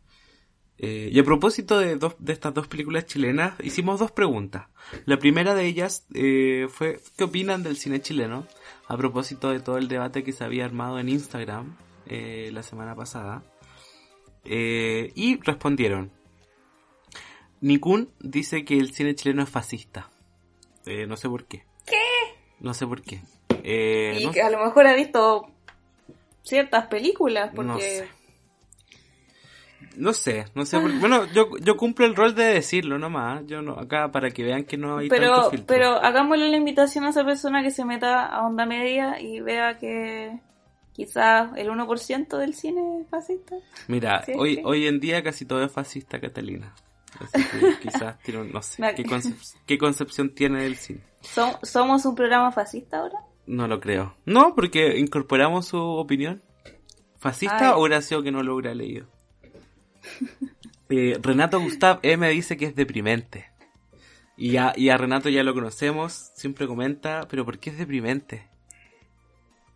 Eh, 0.76 1.09
y 1.11 1.18
a 1.18 1.24
propósito 1.24 1.78
de, 1.78 1.96
dos, 1.96 2.16
de 2.18 2.34
estas 2.34 2.52
dos 2.52 2.68
películas 2.68 3.07
chilenas, 3.07 3.55
hicimos 3.62 3.98
dos 3.98 4.12
preguntas. 4.12 4.66
La 5.07 5.18
primera 5.18 5.55
de 5.55 5.64
ellas 5.64 6.07
eh, 6.12 6.68
fue, 6.68 7.00
¿qué 7.16 7.24
opinan 7.24 7.62
del 7.62 7.78
cine 7.78 8.02
chileno? 8.02 8.46
A 8.88 8.98
propósito 8.98 9.48
de 9.48 9.61
todo 9.61 9.78
el 9.78 9.88
debate 9.88 10.22
que 10.22 10.32
se 10.32 10.44
había 10.44 10.66
armado 10.66 10.98
en 10.98 11.09
Instagram 11.09 11.78
eh, 12.05 12.50
la 12.52 12.62
semana 12.62 12.94
pasada. 12.94 13.42
Eh, 14.45 15.12
y 15.14 15.40
respondieron. 15.40 16.11
Nikun 17.61 18.11
dice 18.20 18.64
que 18.64 18.78
el 18.78 18.92
cine 18.92 19.14
chileno 19.14 19.42
es 19.42 19.49
fascista. 19.49 20.11
Eh, 20.86 21.07
no 21.07 21.16
sé 21.16 21.28
por 21.28 21.47
qué. 21.47 21.64
¿Qué? 21.86 21.97
No 22.61 22.74
sé 22.74 22.86
por 22.86 23.01
qué. 23.03 23.22
Eh, 23.62 24.18
y 24.20 24.26
no, 24.26 24.32
que 24.32 24.42
a 24.42 24.51
lo 24.51 24.62
mejor 24.62 24.86
ha 24.86 24.95
visto 24.95 25.47
ciertas 26.42 26.86
películas, 26.88 27.51
porque... 27.55 28.07
No 29.97 30.12
sé. 30.12 30.45
no 30.45 30.45
sé, 30.45 30.45
no 30.55 30.66
sé 30.66 30.78
por. 30.78 30.92
Bueno, 30.99 31.24
yo, 31.32 31.57
yo 31.59 31.76
cumplo 31.76 32.05
el 32.05 32.14
rol 32.14 32.34
de 32.34 32.45
decirlo 32.45 32.99
nomás. 32.99 33.47
Yo 33.47 33.62
no, 33.62 33.78
acá 33.78 34.11
para 34.11 34.30
que 34.30 34.42
vean 34.42 34.64
que 34.64 34.76
no 34.76 34.99
hay 34.99 35.09
tanto 35.09 35.22
Pero, 35.22 35.51
filtro. 35.51 35.66
pero 35.66 35.88
hagámosle 36.03 36.51
la 36.51 36.57
invitación 36.59 37.05
a 37.05 37.11
esa 37.11 37.24
persona 37.24 37.62
que 37.62 37.70
se 37.70 37.84
meta 37.86 38.26
a 38.26 38.47
onda 38.47 38.66
media 38.66 39.20
y 39.20 39.40
vea 39.40 39.78
que 39.78 40.38
quizás 40.95 41.51
el 41.57 41.68
1% 41.68 42.38
del 42.38 42.55
cine 42.55 43.01
es 43.03 43.09
fascista. 43.09 43.57
Mira, 43.88 44.22
Sí, 44.24 44.32
hoy, 44.36 44.55
sí. 44.57 44.62
hoy 44.64 44.86
en 44.86 45.01
día 45.01 45.22
casi 45.22 45.45
todo 45.45 45.62
es 45.62 45.70
fascista, 45.70 46.18
Catalina. 46.20 46.74
Así 47.20 47.45
que 47.51 47.78
quizás 47.82 48.18
tiene, 48.20 48.40
un- 48.40 48.53
no 48.53 48.62
sé, 48.62 48.82
¿qué, 48.97 49.05
concep- 49.05 49.57
qué 49.66 49.76
concepción 49.76 50.34
tiene 50.34 50.62
del 50.62 50.76
cine. 50.76 51.01
¿Som- 51.22 51.59
¿Somos 51.62 52.05
un 52.07 52.14
programa 52.14 52.51
fascista 52.53 52.99
ahora? 53.01 53.18
No 53.47 53.68
lo 53.68 53.78
creo. 53.80 54.16
No, 54.24 54.55
porque 54.55 54.99
incorporamos 54.99 55.66
su 55.66 55.78
opinión. 55.78 56.42
¿Fascista 57.18 57.68
Ay. 57.70 57.72
o 57.74 57.80
hubiera 57.80 58.01
sido 58.03 58.22
que 58.22 58.30
no 58.32 58.42
lo 58.42 58.55
hubiera 58.55 58.74
leído? 58.74 59.07
Eh, 60.90 61.18
Renato 61.22 61.61
Gustav 61.61 61.99
E 62.03 62.16
me 62.16 62.28
dice 62.30 62.57
que 62.57 62.66
es 62.66 62.74
deprimente. 62.76 63.51
Y 64.36 64.57
a, 64.57 64.72
y 64.76 64.88
a 64.90 64.97
Renato 64.97 65.28
ya 65.28 65.42
lo 65.45 65.55
conocemos, 65.55 66.30
siempre 66.34 66.66
comenta, 66.66 67.26
pero 67.28 67.45
¿por 67.45 67.59
qué 67.59 67.70
es 67.70 67.78
deprimente? 67.78 68.49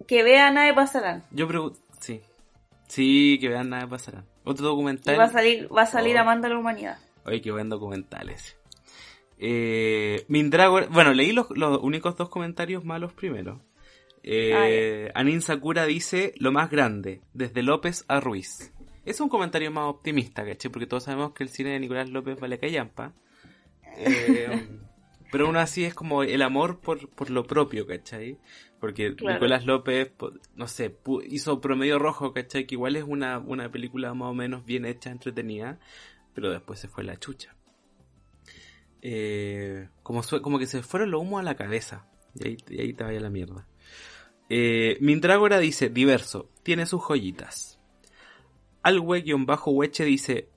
Que 0.09 0.23
vea 0.25 0.51
Nave 0.51 0.75
Pasarán. 0.75 1.23
Yo 1.31 1.47
pregunto, 1.47 1.79
sí. 2.01 2.23
Sí, 2.89 3.39
que 3.41 3.49
vean 3.49 3.69
nada 3.69 3.87
pasará. 3.87 4.25
Otro 4.45 4.65
Y 4.65 4.69
documental. 4.71 5.19
va 5.19 5.25
a 5.25 5.31
salir, 5.31 5.69
va 5.75 5.83
a 5.83 5.87
salir 5.87 6.17
Oh. 6.17 6.21
Amando 6.21 6.47
a 6.47 6.51
la 6.51 6.59
Humanidad. 6.59 6.99
Oye, 7.25 7.43
qué 7.43 7.53
buen 7.53 7.69
documental 7.69 8.31
ese. 8.31 8.57
Eh, 9.39 10.25
Mindrago, 10.29 10.81
bueno, 10.89 11.13
leí 11.13 11.33
los, 11.33 11.47
los 11.51 11.79
únicos 11.83 12.17
dos 12.17 12.31
comentarios 12.31 12.85
malos 12.85 13.13
primero. 13.13 13.61
Eh, 14.23 15.13
Anin 15.15 15.43
Sakura 15.43 15.85
dice 15.85 16.33
lo 16.39 16.51
más 16.51 16.71
grande, 16.71 17.21
desde 17.35 17.63
López 17.63 18.05
a 18.09 18.21
Ruiz. 18.21 18.73
Es 19.05 19.21
un 19.21 19.29
comentario 19.29 19.71
más 19.71 19.85
optimista, 19.85 20.45
¿cachai? 20.45 20.71
Porque 20.71 20.87
todos 20.87 21.05
sabemos 21.05 21.33
que 21.33 21.45
el 21.45 21.51
cine 21.51 21.71
de 21.71 21.81
Nicolás 21.81 22.09
López 22.09 22.41
vale 22.41 22.59
callampa. 22.59 23.13
Eh, 23.99 24.67
pero 25.31 25.47
aún 25.47 25.57
así 25.57 25.85
es 25.85 25.95
como 25.95 26.23
el 26.23 26.43
amor 26.43 26.81
por, 26.81 27.09
por 27.11 27.31
lo 27.31 27.45
propio, 27.45 27.87
¿cachai? 27.87 28.39
Porque 28.81 29.14
Claro. 29.14 29.35
Nicolás 29.35 29.66
López, 29.66 30.12
no 30.55 30.68
sé, 30.68 30.97
hizo 31.29 31.61
Promedio 31.61 31.99
Rojo, 31.99 32.33
¿cachai? 32.33 32.66
Que 32.66 32.76
igual 32.76 32.97
es 32.97 33.05
una, 33.05 33.39
una 33.39 33.70
película 33.70 34.14
más 34.14 34.29
o 34.29 34.35
menos 34.35 34.64
bien 34.64 34.85
hecha, 34.85 35.11
entretenida, 35.11 35.79
pero 36.35 36.51
después 36.51 36.79
se 36.79 36.89
fue 36.89 37.03
la 37.05 37.16
chucha. 37.16 37.57
Eh, 39.03 39.89
como, 40.03 40.22
como 40.43 40.59
que 40.59 40.66
se 40.66 40.83
fueron 40.83 41.11
los 41.11 41.22
humos 41.22 41.41
a 41.41 41.45
la 41.45 41.57
cabeza. 41.57 42.07
Y 42.35 42.47
ahí, 42.47 42.57
y 42.68 42.81
ahí 42.81 42.93
te 42.93 43.05
vaya 43.05 43.20
la 43.20 43.31
mierda. 43.31 43.66
Eh, 44.49 44.97
Mindrágora 45.01 45.59
dice, 45.59 45.89
diverso, 45.89 46.51
tiene 46.62 46.87
sus 46.87 47.03
joyitas. 47.03 47.79
Alwe-Weche 48.83 50.05
dice, 50.05 50.49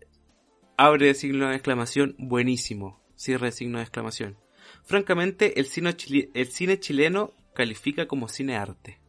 abre 0.78 1.13
signo 1.13 1.49
de 1.49 1.55
exclamación, 1.55 2.15
buenísimo. 2.17 3.01
Cierre 3.15 3.47
de 3.47 3.51
signo 3.51 3.80
de 3.80 3.84
exclamación. 3.84 4.38
Francamente, 4.84 5.59
el 5.59 5.65
cine, 5.65 5.95
el 6.34 6.47
cine 6.47 6.80
chileno 6.80 7.34
califica 7.54 8.08
como 8.08 8.28
cine 8.28 8.56
arte. 8.56 8.99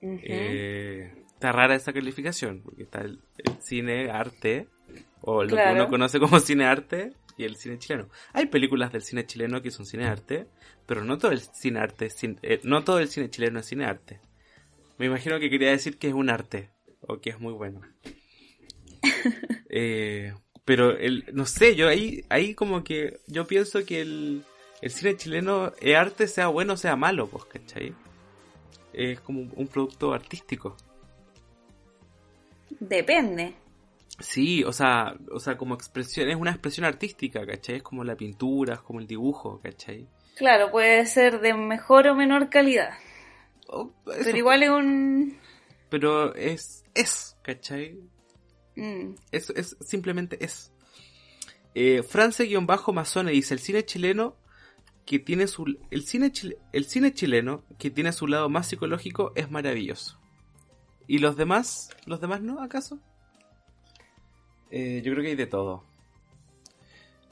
Eh, 0.00 1.12
está 1.26 1.52
rara 1.52 1.74
esa 1.74 1.92
calificación, 1.92 2.62
porque 2.62 2.84
está 2.84 3.00
el, 3.00 3.20
cine 3.60 4.10
arte, 4.10 4.68
o 5.20 5.44
lo 5.44 5.56
que 5.56 5.72
uno 5.72 5.88
conoce 5.88 6.20
como 6.20 6.38
cine 6.40 6.66
arte, 6.66 7.12
y 7.36 7.44
el 7.44 7.56
cine 7.56 7.78
chileno. 7.78 8.08
Hay 8.32 8.46
películas 8.46 8.92
del 8.92 9.02
cine 9.02 9.24
chileno 9.24 9.62
que 9.62 9.70
son 9.70 9.86
cine 9.86 10.06
arte, 10.06 10.46
pero 10.86 11.04
no 11.04 11.18
todo 11.18 11.30
el 11.30 11.40
cine 11.40 11.78
arte, 11.78 12.08
eh, 12.42 12.60
no 12.64 12.84
todo 12.84 12.98
el 12.98 13.08
cine 13.08 13.30
chileno 13.30 13.60
es 13.60 13.66
cine 13.66 13.84
arte. 13.84 14.20
Me 14.98 15.06
imagino 15.06 15.38
que 15.38 15.48
quería 15.48 15.70
decir 15.70 15.98
que 15.98 16.08
es 16.08 16.14
un 16.14 16.30
arte, 16.30 16.70
o 17.00 17.20
que 17.20 17.30
es 17.30 17.38
muy 17.38 17.52
bueno. 17.52 17.80
eh, 19.70 20.34
pero 20.64 20.98
el, 20.98 21.24
no 21.32 21.46
sé, 21.46 21.76
yo 21.76 21.88
ahí, 21.88 22.24
ahí 22.28 22.54
como 22.54 22.82
que 22.82 23.20
yo 23.28 23.46
pienso 23.46 23.86
que 23.86 24.00
el, 24.02 24.44
el 24.80 24.90
cine 24.90 25.16
chileno 25.16 25.72
es 25.80 25.96
arte, 25.96 26.28
sea 26.28 26.48
bueno 26.48 26.74
o 26.74 26.76
sea 26.76 26.96
malo, 26.96 27.28
pues, 27.28 27.44
¿cachai? 27.46 27.94
Es 28.92 29.20
como 29.20 29.40
un 29.40 29.66
producto 29.68 30.12
artístico. 30.12 30.76
Depende. 32.80 33.54
Sí, 34.20 34.64
o 34.64 34.72
sea, 34.72 35.16
o 35.30 35.38
sea, 35.38 35.56
como 35.56 35.74
expresión, 35.74 36.28
es 36.28 36.36
una 36.36 36.50
expresión 36.50 36.84
artística, 36.84 37.46
¿cachai? 37.46 37.76
Es 37.76 37.82
como 37.82 38.04
la 38.04 38.16
pintura, 38.16 38.74
es 38.74 38.80
como 38.80 39.00
el 39.00 39.06
dibujo, 39.06 39.60
¿cachai? 39.62 40.08
Claro, 40.36 40.70
puede 40.70 41.06
ser 41.06 41.40
de 41.40 41.54
mejor 41.54 42.06
o 42.08 42.14
menor 42.14 42.48
calidad. 42.48 42.90
Oh, 43.68 43.92
pero 44.04 44.36
igual 44.36 44.62
es 44.62 44.70
un... 44.70 45.38
Pero 45.90 46.34
es, 46.34 46.84
es, 46.94 47.36
¿cachai? 47.42 47.98
Mm. 48.76 49.14
Es, 49.32 49.50
es, 49.50 49.76
simplemente 49.80 50.42
es. 50.44 50.72
Eh, 51.74 52.02
France-Mazone 52.02 53.32
dice, 53.32 53.54
el 53.54 53.60
cine 53.60 53.84
chileno 53.84 54.36
que 55.08 55.18
tiene 55.18 55.46
su... 55.46 55.64
El 55.90 56.02
cine, 56.04 56.30
el 56.72 56.84
cine 56.84 57.14
chileno 57.14 57.64
que 57.78 57.90
tiene 57.90 58.12
su 58.12 58.26
lado 58.26 58.50
más 58.50 58.68
psicológico 58.68 59.32
es 59.36 59.50
maravilloso. 59.50 60.20
¿Y 61.06 61.18
los 61.20 61.34
demás? 61.34 61.88
¿Los 62.04 62.20
demás 62.20 62.42
no, 62.42 62.60
acaso? 62.60 63.00
Eh, 64.70 65.00
yo 65.02 65.12
creo 65.12 65.22
que 65.22 65.30
hay 65.30 65.36
de 65.36 65.46
todo. 65.46 65.82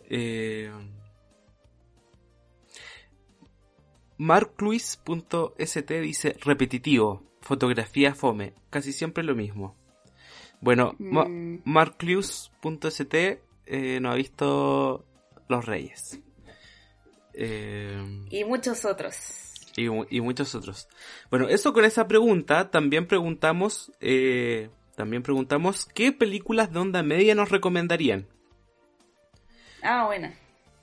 Eh, 0.09 0.73
MarkLuis.st 4.17 6.01
dice 6.01 6.35
repetitivo, 6.41 7.25
fotografía 7.43 8.15
fome, 8.15 8.55
casi 8.71 8.95
siempre 8.95 9.23
lo 9.23 9.35
mismo. 9.35 9.77
Bueno, 10.63 10.95
mm. 10.99 11.59
MarkLuis.st 11.67 13.43
eh, 13.67 14.01
no 14.01 14.11
ha 14.11 14.15
visto 14.15 15.05
Los 15.47 15.67
Reyes. 15.67 16.23
Eh, 17.37 18.25
y 18.31 18.45
muchos 18.45 18.85
otros. 18.85 19.47
Y, 19.77 20.21
muchos 20.23 20.55
otros. 20.55 20.89
Bueno, 21.31 21.49
eso 21.49 21.75
con 21.75 21.85
esa 21.85 22.09
pregunta, 22.09 22.71
también 22.71 23.07
preguntamos 23.07 23.93
eh, 24.01 24.71
también 24.95 25.23
preguntamos 25.23 25.85
qué 25.85 26.13
películas 26.13 26.73
de 26.73 26.79
onda 26.79 27.03
media 27.03 27.35
nos 27.35 27.51
recomendarían. 27.51 28.27
Ah, 29.83 30.07
buena. 30.07 30.35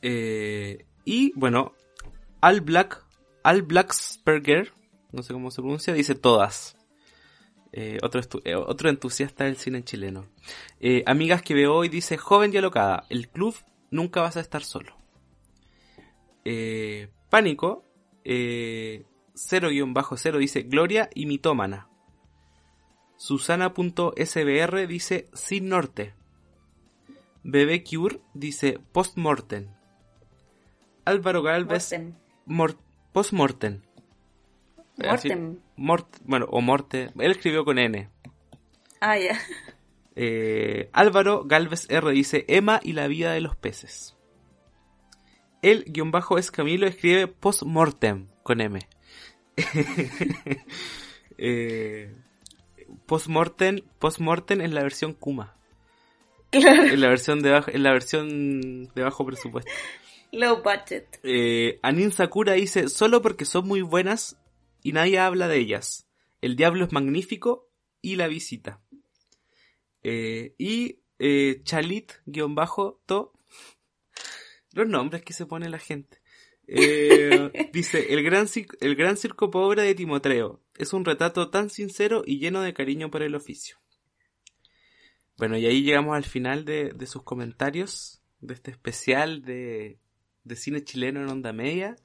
Eh, 0.03 0.85
y 1.05 1.33
bueno, 1.33 1.73
Al 2.39 2.61
Black, 2.61 3.03
Al 3.41 3.63
Blacksberger, 3.63 4.71
no 5.11 5.23
sé 5.23 5.33
cómo 5.33 5.49
se 5.49 5.61
pronuncia, 5.61 5.93
dice 5.93 6.13
todas. 6.13 6.77
Eh, 7.71 7.97
otro, 8.03 8.21
otro 8.67 8.89
entusiasta 8.91 9.45
del 9.45 9.57
cine 9.57 9.83
chileno. 9.83 10.27
amigas 11.07 11.41
que 11.41 11.55
veo 11.55 11.73
hoy 11.73 11.89
dice 11.89 12.17
joven 12.17 12.53
y 12.53 12.57
alocada, 12.57 13.07
el 13.09 13.27
club 13.29 13.55
nunca 13.89 14.21
vas 14.21 14.37
a 14.37 14.41
estar 14.41 14.63
solo. 14.63 15.02
Pánico, 17.29 17.83
0-0 18.23 20.37
dice 20.37 20.63
Gloria 20.63 21.09
y 21.13 21.25
mitómana. 21.25 21.89
Susana.sbr 23.17 24.87
dice 24.87 25.29
Sin 25.33 25.69
Norte. 25.69 26.13
Bebé 27.43 27.83
Cure 27.83 28.21
dice 28.33 28.79
Postmortem. 28.91 29.69
Álvaro 31.05 31.41
Galvez. 31.41 31.93
postmortem. 33.11 33.81
Mortem. 34.97 35.59
bueno, 36.25 36.45
o 36.49 36.61
Morte. 36.61 37.11
Él 37.19 37.31
escribió 37.31 37.65
con 37.65 37.79
N. 37.79 38.09
Ah, 39.01 39.17
ya. 39.17 39.37
Eh, 40.15 40.89
Álvaro 40.93 41.43
Galvez 41.45 41.87
R 41.89 42.11
dice 42.11 42.45
Emma 42.47 42.79
y 42.83 42.93
la 42.93 43.07
vida 43.07 43.33
de 43.33 43.41
los 43.41 43.55
peces. 43.55 44.15
El 45.63 45.85
guion 45.85 46.11
bajo 46.11 46.37
es 46.37 46.51
Camilo 46.51 46.85
escribe 46.85 47.27
postmortem 47.27 48.27
con 48.43 48.59
M. 48.59 48.79
eh, 51.37 52.13
Postmortem, 53.05 53.79
Postmortem 53.97 54.59
en 54.59 54.75
la 54.75 54.83
versión 54.83 55.13
Kuma. 55.13 55.55
En 56.51 56.99
la 56.99 57.07
versión 57.07 57.41
de 57.41 57.51
bajo, 57.51 57.71
en 57.71 57.81
la 57.81 57.93
versión 57.93 58.83
de 58.93 59.03
bajo 59.03 59.25
presupuesto. 59.25 59.71
Low 60.33 60.61
budget. 60.61 61.21
Eh, 61.23 61.79
Anin 61.81 62.11
Sakura 62.11 62.53
dice, 62.53 62.89
solo 62.89 63.21
porque 63.21 63.45
son 63.45 63.65
muy 63.65 63.81
buenas 63.81 64.37
y 64.83 64.91
nadie 64.91 65.17
habla 65.17 65.47
de 65.47 65.59
ellas. 65.59 66.07
El 66.41 66.57
diablo 66.57 66.83
es 66.83 66.91
magnífico 66.91 67.69
y 68.01 68.17
la 68.17 68.27
visita. 68.27 68.81
Eh, 70.03 70.55
y 70.57 70.99
eh, 71.19 71.61
Chalit-to. 71.63 73.33
Los 74.73 74.87
nombres 74.87 75.23
que 75.23 75.33
se 75.33 75.45
pone 75.45 75.69
la 75.69 75.79
gente. 75.79 76.19
Eh, 76.67 77.51
dice, 77.73 78.13
el 78.13 78.23
gran, 78.23 78.47
el 78.79 78.95
gran 78.95 79.17
circo 79.17 79.49
pobre 79.49 79.83
de 79.83 79.95
Timoteo. 79.95 80.61
Es 80.77 80.93
un 80.93 81.05
retrato 81.05 81.49
tan 81.49 81.69
sincero 81.69 82.23
y 82.25 82.39
lleno 82.39 82.61
de 82.61 82.73
cariño 82.73 83.09
por 83.09 83.21
el 83.21 83.35
oficio. 83.35 83.77
Bueno, 85.37 85.57
y 85.57 85.65
ahí 85.65 85.83
llegamos 85.83 86.15
al 86.15 86.25
final 86.25 86.65
de, 86.65 86.93
sus 87.05 87.23
comentarios, 87.23 88.21
de 88.39 88.53
este 88.53 88.71
especial 88.71 89.41
de, 89.43 89.99
cine 90.55 90.83
chileno 90.83 91.21
en 91.21 91.29
onda 91.29 91.53
media. 91.53 91.95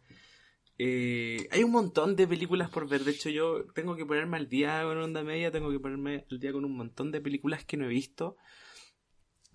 Eh, 0.78 1.48
hay 1.50 1.64
un 1.64 1.72
montón 1.72 2.16
de 2.16 2.26
películas 2.26 2.70
por 2.70 2.88
ver. 2.88 3.04
De 3.04 3.10
hecho, 3.10 3.30
yo 3.30 3.64
tengo 3.74 3.96
que 3.96 4.06
ponerme 4.06 4.36
al 4.36 4.48
día 4.48 4.82
con 4.82 4.96
onda 4.98 5.22
media, 5.22 5.50
tengo 5.50 5.70
que 5.70 5.80
ponerme 5.80 6.24
al 6.30 6.38
día 6.38 6.52
con 6.52 6.64
un 6.64 6.76
montón 6.76 7.10
de 7.10 7.20
películas 7.20 7.64
que 7.64 7.76
no 7.76 7.86
he 7.86 7.88
visto. 7.88 8.36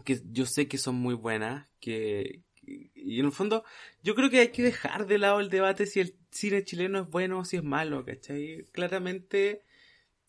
Que 0.03 0.19
yo 0.31 0.45
sé 0.45 0.67
que 0.67 0.77
son 0.77 0.95
muy 0.95 1.13
buenas, 1.13 1.69
que, 1.79 2.41
y 2.65 3.19
en 3.19 3.25
el 3.25 3.31
fondo, 3.31 3.63
yo 4.01 4.15
creo 4.15 4.29
que 4.29 4.39
hay 4.39 4.49
que 4.49 4.63
dejar 4.63 5.07
de 5.07 5.17
lado 5.17 5.39
el 5.39 5.49
debate 5.49 5.85
si 5.85 5.99
el 5.99 6.15
cine 6.31 6.63
chileno 6.63 7.01
es 7.01 7.09
bueno 7.09 7.39
o 7.39 7.45
si 7.45 7.57
es 7.57 7.63
malo, 7.63 8.05
¿cachai? 8.05 8.65
Claramente... 8.71 9.63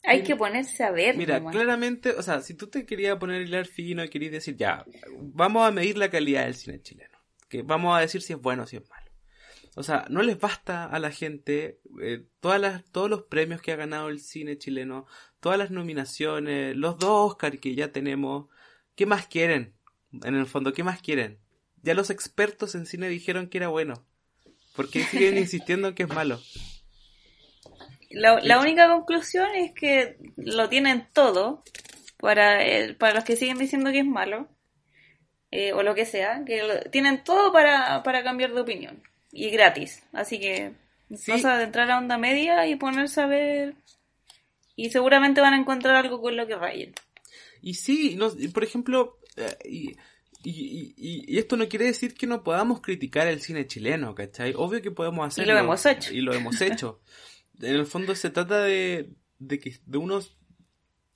Hay 0.02 0.22
que 0.22 0.36
ponerse 0.36 0.84
a 0.84 0.90
ver. 0.90 1.16
Mira, 1.16 1.42
claramente, 1.42 2.10
o 2.10 2.22
sea, 2.22 2.42
si 2.42 2.52
tú 2.54 2.66
te 2.66 2.84
querías 2.84 3.16
poner 3.16 3.40
el 3.40 3.48
hilar 3.48 3.64
fino 3.64 4.04
y 4.04 4.10
querías 4.10 4.32
decir, 4.32 4.54
ya, 4.54 4.84
vamos 5.18 5.66
a 5.66 5.70
medir 5.70 5.96
la 5.96 6.10
calidad 6.10 6.44
del 6.44 6.54
cine 6.54 6.82
chileno, 6.82 7.18
que 7.48 7.62
vamos 7.62 7.96
a 7.96 8.00
decir 8.00 8.20
si 8.20 8.34
es 8.34 8.38
bueno 8.40 8.64
o 8.64 8.66
si 8.66 8.76
es 8.76 8.88
malo. 8.90 9.10
O 9.76 9.82
sea, 9.82 10.06
no 10.10 10.22
les 10.22 10.38
basta 10.38 10.84
a 10.84 10.98
la 10.98 11.10
gente 11.10 11.80
eh, 12.00 12.26
todas 12.40 12.60
las, 12.60 12.84
todos 12.92 13.08
los 13.08 13.22
premios 13.22 13.60
que 13.60 13.72
ha 13.72 13.76
ganado 13.76 14.08
el 14.08 14.20
cine 14.20 14.58
chileno, 14.58 15.06
todas 15.40 15.58
las 15.58 15.70
nominaciones, 15.70 16.76
los 16.76 16.98
dos 16.98 17.32
Oscars 17.32 17.58
que 17.58 17.74
ya 17.74 17.90
tenemos. 17.90 18.48
¿Qué 18.94 19.06
más 19.06 19.26
quieren? 19.26 19.74
En 20.22 20.34
el 20.34 20.46
fondo, 20.46 20.72
¿qué 20.72 20.84
más 20.84 21.00
quieren? 21.00 21.40
Ya 21.84 21.92
los 21.92 22.08
expertos 22.08 22.74
en 22.74 22.86
cine 22.86 23.08
dijeron 23.08 23.48
que 23.48 23.58
era 23.58 23.68
bueno. 23.68 24.06
¿Por 24.74 24.90
qué 24.90 25.04
siguen 25.04 25.36
insistiendo 25.38 25.88
en 25.88 25.94
que 25.94 26.04
es 26.04 26.08
malo? 26.08 26.40
La, 28.10 28.58
única 28.58 28.88
conclusión 28.88 29.54
es 29.54 29.72
que 29.72 30.16
lo 30.36 30.68
tienen 30.68 31.06
todo 31.12 31.62
para, 32.18 32.94
para 32.98 33.14
los 33.14 33.24
que 33.24 33.36
siguen 33.36 33.58
diciendo 33.58 33.90
que 33.90 33.98
es 33.98 34.06
malo, 34.06 34.48
eh, 35.50 35.72
o 35.74 35.82
lo 35.82 35.94
que 35.94 36.06
sea, 36.06 36.42
que 36.46 36.88
tienen 36.90 37.22
todo 37.22 37.52
para, 37.52 38.02
cambiar 38.24 38.54
de 38.54 38.60
opinión 38.62 39.02
y 39.30 39.50
gratis. 39.50 40.02
Así 40.12 40.40
que 40.40 40.72
vamos 41.28 41.44
a 41.44 41.62
entrar 41.62 41.90
a 41.90 41.98
onda 41.98 42.16
media 42.16 42.66
y 42.66 42.76
ponerse 42.76 43.20
a 43.20 43.26
ver 43.26 43.74
y 44.74 44.90
seguramente 44.90 45.40
van 45.40 45.52
a 45.52 45.58
encontrar 45.58 45.96
algo 45.96 46.22
con 46.22 46.36
lo 46.36 46.46
que 46.46 46.56
rayen. 46.56 46.94
Y 47.60 47.74
sí, 47.74 48.18
por 48.54 48.64
ejemplo, 48.64 49.18
eh, 49.36 49.56
y, 49.64 49.96
y, 50.44 51.38
esto 51.38 51.56
no 51.56 51.68
quiere 51.68 51.86
decir 51.86 52.14
que 52.14 52.26
no 52.26 52.42
podamos 52.42 52.80
criticar 52.80 53.26
el 53.26 53.40
cine 53.40 53.66
chileno, 53.66 54.14
¿cachai? 54.14 54.54
Obvio 54.56 54.82
que 54.82 54.90
podemos 54.90 55.26
hacerlo. 55.26 55.52
Y 55.52 55.54
lo 55.54 55.60
hemos 55.60 55.86
hecho. 55.86 56.14
Y 56.14 56.20
lo 56.20 56.34
hemos 56.34 56.60
hecho. 56.60 57.00
en 57.60 57.74
el 57.74 57.86
fondo 57.86 58.14
se 58.14 58.30
trata 58.30 58.62
de, 58.62 59.10
de 59.38 59.58
que 59.58 59.78
de 59.86 59.98
unos 59.98 60.36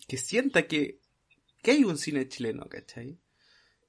que 0.06 0.16
sienta 0.16 0.66
que, 0.66 1.00
que 1.62 1.72
hay 1.72 1.84
un 1.84 1.98
cine 1.98 2.26
chileno, 2.28 2.66
¿cachai? 2.68 3.18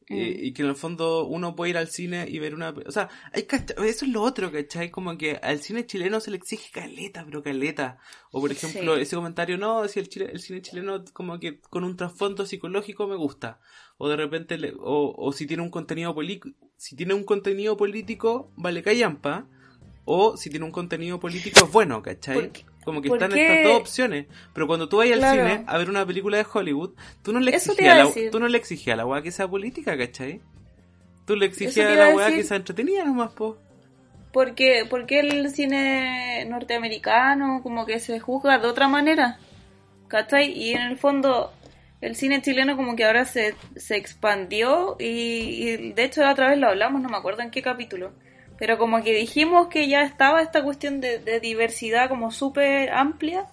Mm. 0.10 0.16
y 0.18 0.54
que 0.54 0.64
en 0.64 0.70
el 0.70 0.76
fondo 0.76 1.26
uno 1.26 1.56
puede 1.56 1.70
ir 1.70 1.78
al 1.78 1.88
cine 1.88 2.26
y 2.28 2.40
ver 2.40 2.56
una... 2.56 2.70
O 2.70 2.92
sea, 2.92 3.10
hay 3.32 3.46
eso 3.86 4.06
es 4.06 4.08
lo 4.08 4.24
otro, 4.24 4.52
¿cachai? 4.52 4.90
Como 4.90 5.16
que 5.20 5.36
al 5.36 5.60
cine 5.60 5.86
chileno 5.86 6.20
se 6.20 6.32
le 6.32 6.38
exige 6.38 6.72
caleta, 6.72 7.24
pero 7.26 7.44
caleta. 7.44 8.00
O 8.32 8.42
por 8.42 8.52
ejemplo, 8.52 8.96
ese 8.96 9.16
comentario, 9.16 9.60
no, 9.60 9.88
si 9.88 10.00
el, 10.00 10.10
el 10.32 10.40
cine 10.40 10.64
chileno 10.64 11.04
como 11.14 11.40
que 11.40 11.60
con 11.60 11.84
un 11.84 11.96
trasfondo 11.96 12.48
psicológico 12.48 13.08
me 13.08 13.16
gusta. 13.16 13.60
O 14.00 14.10
de 14.10 14.16
repente, 14.16 14.58
o, 14.80 15.14
o 15.16 15.32
si 15.32 15.46
tiene 15.46 15.62
un 15.62 15.70
contenido 15.70 16.16
político, 16.16 16.50
si 16.76 16.96
tiene 16.96 17.14
un 17.14 17.24
contenido 17.24 17.78
político, 17.78 18.52
vale 18.56 18.82
callampa. 18.82 19.48
O 20.06 20.38
si 20.38 20.50
tiene 20.50 20.66
un 20.66 20.72
contenido 20.72 21.20
político 21.20 21.66
es 21.66 21.72
bueno, 21.72 22.02
¿cachai? 22.02 22.52
Como 22.90 23.04
que 23.04 23.10
¿Por 23.10 23.20
están 23.20 23.32
qué? 23.32 23.60
estas 23.60 23.72
dos 23.72 23.82
opciones. 23.82 24.26
Pero 24.52 24.66
cuando 24.66 24.90
tú 24.90 24.98
vas 24.98 25.12
al 25.12 25.22
cine 25.22 25.64
a 25.68 25.78
ver 25.78 25.92
una 25.92 26.04
película 26.08 26.38
de 26.38 26.46
Hollywood, 26.52 26.96
tú 27.22 27.32
no 27.32 27.40
le 27.40 27.56
exigías 27.56 27.96
a 27.96 28.04
la, 28.04 28.32
tú 28.32 28.40
no 28.40 28.48
le 28.48 28.58
exigías 28.58 28.96
a 28.96 28.98
la 28.98 29.06
weá 29.06 29.22
que 29.22 29.32
sea 29.32 29.48
política, 29.48 29.96
¿cachai? 29.96 30.42
Tú 31.28 31.36
le 31.36 31.46
exigías 31.46 31.92
a 31.92 31.94
la 31.94 32.16
weá 32.16 32.30
que 32.30 32.44
sea 32.44 32.58
entretenida 32.58 33.06
nomás, 33.06 33.32
po. 33.34 33.60
Porque, 34.34 34.88
porque 34.90 35.20
el 35.20 35.52
cine 35.52 36.46
norteamericano 36.50 37.62
como 37.62 37.86
que 37.86 38.00
se 38.00 38.20
juzga 38.20 38.58
de 38.58 38.68
otra 38.68 38.88
manera, 38.88 39.38
¿cachai? 40.08 40.52
Y 40.52 40.72
en 40.72 40.82
el 40.82 40.98
fondo 40.98 41.54
el 42.02 42.16
cine 42.16 42.42
chileno 42.42 42.76
como 42.76 42.96
que 42.96 43.06
ahora 43.06 43.26
se, 43.26 43.54
se 43.76 43.98
expandió 43.98 44.96
y, 45.00 45.06
y 45.06 45.92
de 45.94 46.04
hecho 46.06 46.22
la 46.22 46.32
otra 46.32 46.50
vez 46.50 46.58
lo 46.58 46.70
hablamos, 46.70 47.04
no 47.04 47.10
me 47.10 47.18
acuerdo 47.18 47.44
en 47.44 47.52
qué 47.52 47.62
capítulo, 47.62 48.14
pero 48.60 48.78
como 48.78 49.02
que 49.02 49.14
dijimos 49.14 49.70
que 49.70 49.88
ya 49.88 50.02
estaba 50.02 50.42
esta 50.42 50.62
cuestión 50.64 51.00
de, 51.02 51.18
de 51.20 51.40
diversidad 51.40 52.10
como 52.10 52.30
súper 52.30 52.92
amplia, 52.92 53.48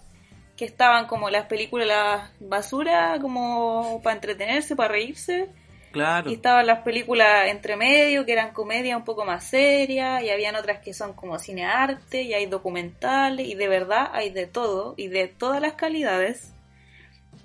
que 0.56 0.64
estaban 0.64 1.06
como 1.06 1.30
las 1.30 1.46
películas 1.46 1.86
las 1.86 2.30
basura 2.40 3.18
como 3.20 4.00
para 4.02 4.14
entretenerse, 4.16 4.74
para 4.74 4.88
reírse, 4.90 5.48
Claro. 5.92 6.28
y 6.30 6.34
estaban 6.34 6.66
las 6.66 6.80
películas 6.80 7.48
entre 7.48 7.76
medio, 7.76 8.26
que 8.26 8.32
eran 8.32 8.52
comedia 8.52 8.98
un 8.98 9.04
poco 9.04 9.24
más 9.24 9.44
serias, 9.44 10.22
y 10.22 10.28
habían 10.28 10.56
otras 10.56 10.80
que 10.80 10.92
son 10.92 11.14
como 11.14 11.38
cinearte, 11.38 12.22
y 12.22 12.34
hay 12.34 12.46
documentales, 12.46 13.46
y 13.46 13.54
de 13.54 13.68
verdad 13.68 14.10
hay 14.12 14.28
de 14.30 14.46
todo, 14.46 14.92
y 14.98 15.08
de 15.08 15.28
todas 15.28 15.62
las 15.62 15.72
calidades. 15.72 16.52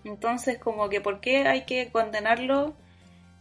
Entonces, 0.03 0.57
como 0.57 0.89
que, 0.89 0.99
¿por 0.99 1.21
qué 1.21 1.47
hay 1.47 1.61
que 1.63 1.91
condenarlo 1.91 2.73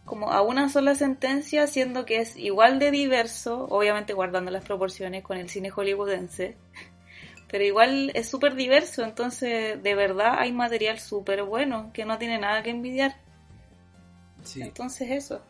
como 0.05 0.31
a 0.31 0.41
una 0.41 0.69
sola 0.69 0.95
sentencia, 0.95 1.67
siendo 1.67 2.05
que 2.05 2.17
es 2.19 2.35
igual 2.35 2.79
de 2.79 2.91
diverso, 2.91 3.67
obviamente 3.69 4.13
guardando 4.13 4.51
las 4.51 4.63
proporciones 4.65 5.23
con 5.23 5.37
el 5.37 5.49
cine 5.49 5.69
hollywoodense? 5.69 6.57
Pero 7.47 7.63
igual 7.65 8.11
es 8.15 8.29
súper 8.29 8.55
diverso, 8.55 9.03
entonces 9.03 9.81
de 9.81 9.95
verdad 9.95 10.35
hay 10.39 10.53
material 10.53 10.99
súper 10.99 11.43
bueno, 11.43 11.91
que 11.93 12.05
no 12.05 12.17
tiene 12.17 12.39
nada 12.39 12.63
que 12.63 12.69
envidiar. 12.69 13.19
Sí, 14.43 14.61
Entonces 14.61 15.11
eso. 15.11 15.41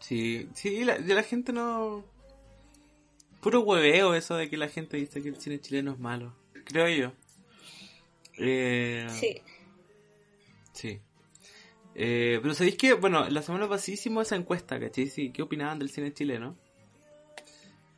sí, 0.00 0.48
sí, 0.54 0.84
la, 0.84 0.98
la 0.98 1.22
gente 1.22 1.52
no... 1.52 2.04
Puro 3.40 3.60
hueveo 3.60 4.14
eso 4.14 4.36
de 4.36 4.48
que 4.48 4.56
la 4.56 4.68
gente 4.68 4.96
dice 4.96 5.22
que 5.22 5.28
el 5.28 5.36
cine 5.36 5.60
chileno 5.60 5.92
es 5.92 5.98
malo. 5.98 6.34
Creo 6.64 6.88
yo. 6.88 7.12
Eh, 8.38 9.06
Sí. 9.10 9.42
Sí. 10.72 11.00
Eh, 11.94 12.38
pero 12.42 12.54
sabéis 12.54 12.76
que, 12.76 12.94
bueno, 12.94 13.28
la 13.28 13.42
semana 13.42 13.68
pasada 13.68 13.94
hicimos 13.94 14.26
esa 14.26 14.36
encuesta, 14.36 14.80
¿cachai? 14.80 15.06
Sí, 15.06 15.30
¿qué 15.30 15.42
opinaban 15.42 15.78
del 15.78 15.90
cine 15.90 16.12
chileno? 16.12 16.56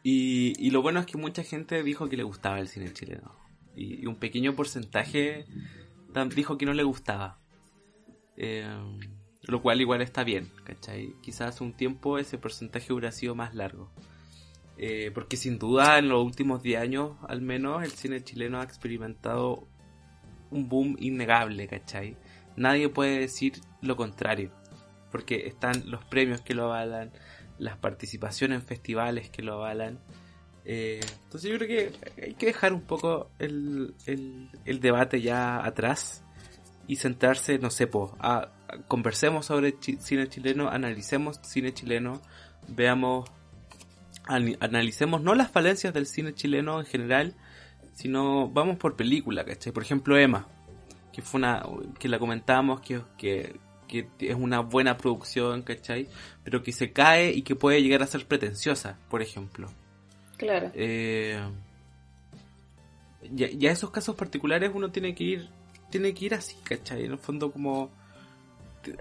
Y, 0.03 0.53
y 0.59 0.71
lo 0.71 0.83
bueno 0.83 1.01
es 1.01 1.07
que 1.07 1.19
mucha 1.19 1.43
gente 1.43 1.83
dijo 1.83 2.09
que 2.09 2.17
le 2.17 2.23
gustaba 2.23 2.61
el 2.61 2.69
cine 2.69 2.93
chileno. 2.93 3.35
Y, 3.77 4.07
un 4.07 4.17
pequeño 4.17 4.55
porcentaje 4.55 5.45
dijo 6.35 6.57
que 6.57 6.67
no 6.67 6.73
le 6.73 6.83
gustaba. 6.83 7.39
Eh, 8.37 8.67
lo 9.43 9.63
cual 9.63 9.81
igual 9.81 10.03
está 10.03 10.25
bien, 10.25 10.51
¿cachai? 10.65 11.15
Quizás 11.23 11.61
un 11.61 11.73
tiempo 11.75 12.19
ese 12.19 12.39
porcentaje 12.39 12.93
hubiera 12.93 13.13
sido 13.13 13.35
más 13.35 13.55
largo. 13.55 13.93
Eh, 14.79 15.11
porque 15.15 15.37
sin 15.37 15.59
duda 15.59 15.99
en 15.99 16.09
los 16.09 16.25
últimos 16.25 16.63
10 16.63 16.81
años 16.81 17.17
al 17.29 17.41
menos 17.41 17.83
el 17.83 17.93
cine 17.93 18.23
chileno 18.23 18.61
ha 18.61 18.65
experimentado 18.65 19.67
un 20.51 20.69
boom 20.69 20.97
innegable, 20.99 21.67
¿cachai? 21.67 22.17
Nadie 22.57 22.89
puede 22.89 23.21
decir 23.21 23.61
lo 23.83 23.97
contrario, 23.97 24.51
porque 25.11 25.47
están 25.47 25.91
los 25.91 26.05
premios 26.05 26.41
que 26.41 26.55
lo 26.55 26.65
avalan, 26.65 27.13
las 27.59 27.77
participaciones 27.77 28.61
en 28.61 28.67
festivales 28.67 29.31
que 29.31 29.43
lo 29.43 29.55
avalan. 29.55 29.99
Eh, 30.65 31.01
entonces 31.25 31.51
yo 31.51 31.59
creo 31.59 31.69
que 31.69 32.23
hay 32.23 32.35
que 32.35 32.47
dejar 32.47 32.73
un 32.73 32.83
poco 32.83 33.31
el, 33.39 33.95
el, 34.07 34.81
debate 34.81 35.21
ya 35.21 35.65
atrás 35.65 36.25
y 36.89 36.97
centrarse, 36.97 37.59
no 37.59 37.71
sé, 37.71 37.87
po, 37.87 38.17
conversemos 38.89 39.47
sobre 39.47 39.77
cine 39.81 40.29
chileno, 40.29 40.69
analicemos 40.69 41.39
cine 41.43 41.73
chileno, 41.73 42.21
veamos, 42.69 43.31
analicemos 44.27 45.23
no 45.23 45.35
las 45.35 45.51
falencias 45.51 45.95
del 45.95 46.07
cine 46.07 46.35
chileno 46.35 46.81
en 46.81 46.87
general, 46.87 47.37
sino 47.93 48.49
vamos 48.49 48.77
por 48.77 48.97
película. 48.97 49.45
Por 49.73 49.83
ejemplo, 49.83 50.19
Emma, 50.19 50.49
que 51.17 51.23
fue 51.23 51.39
una, 51.39 51.65
que 51.99 52.11
la 52.11 52.19
comentábamos, 52.19 52.83
que, 52.83 53.01
que, 53.17 53.57
que 53.89 54.07
es 54.21 54.35
una 54.35 54.61
buena 54.61 54.99
producción, 54.99 55.63
¿cachai? 55.63 56.09
Pero 56.45 56.63
que 56.63 56.73
se 56.73 56.93
cae 56.93 57.33
y 57.33 57.41
que 57.41 57.57
puede 57.57 57.83
llegar 57.83 58.03
a 58.03 58.07
ser 58.07 58.27
pretenciosa, 58.27 58.99
por 59.09 59.23
ejemplo. 59.23 59.67
Claro. 60.37 60.71
Eh, 60.75 61.41
ya, 63.33 63.49
ya 63.49 63.71
esos 63.71 63.91
casos 63.91 64.15
particulares 64.15 64.71
uno 64.75 64.91
tiene 64.91 65.15
que 65.15 65.25
ir, 65.25 65.49
tiene 65.91 66.13
que 66.13 66.27
ir 66.27 66.35
así, 66.35 66.55
¿cachai? 66.65 67.07
En 67.07 67.13
el 67.13 67.19
fondo 67.19 67.51
como 67.51 67.91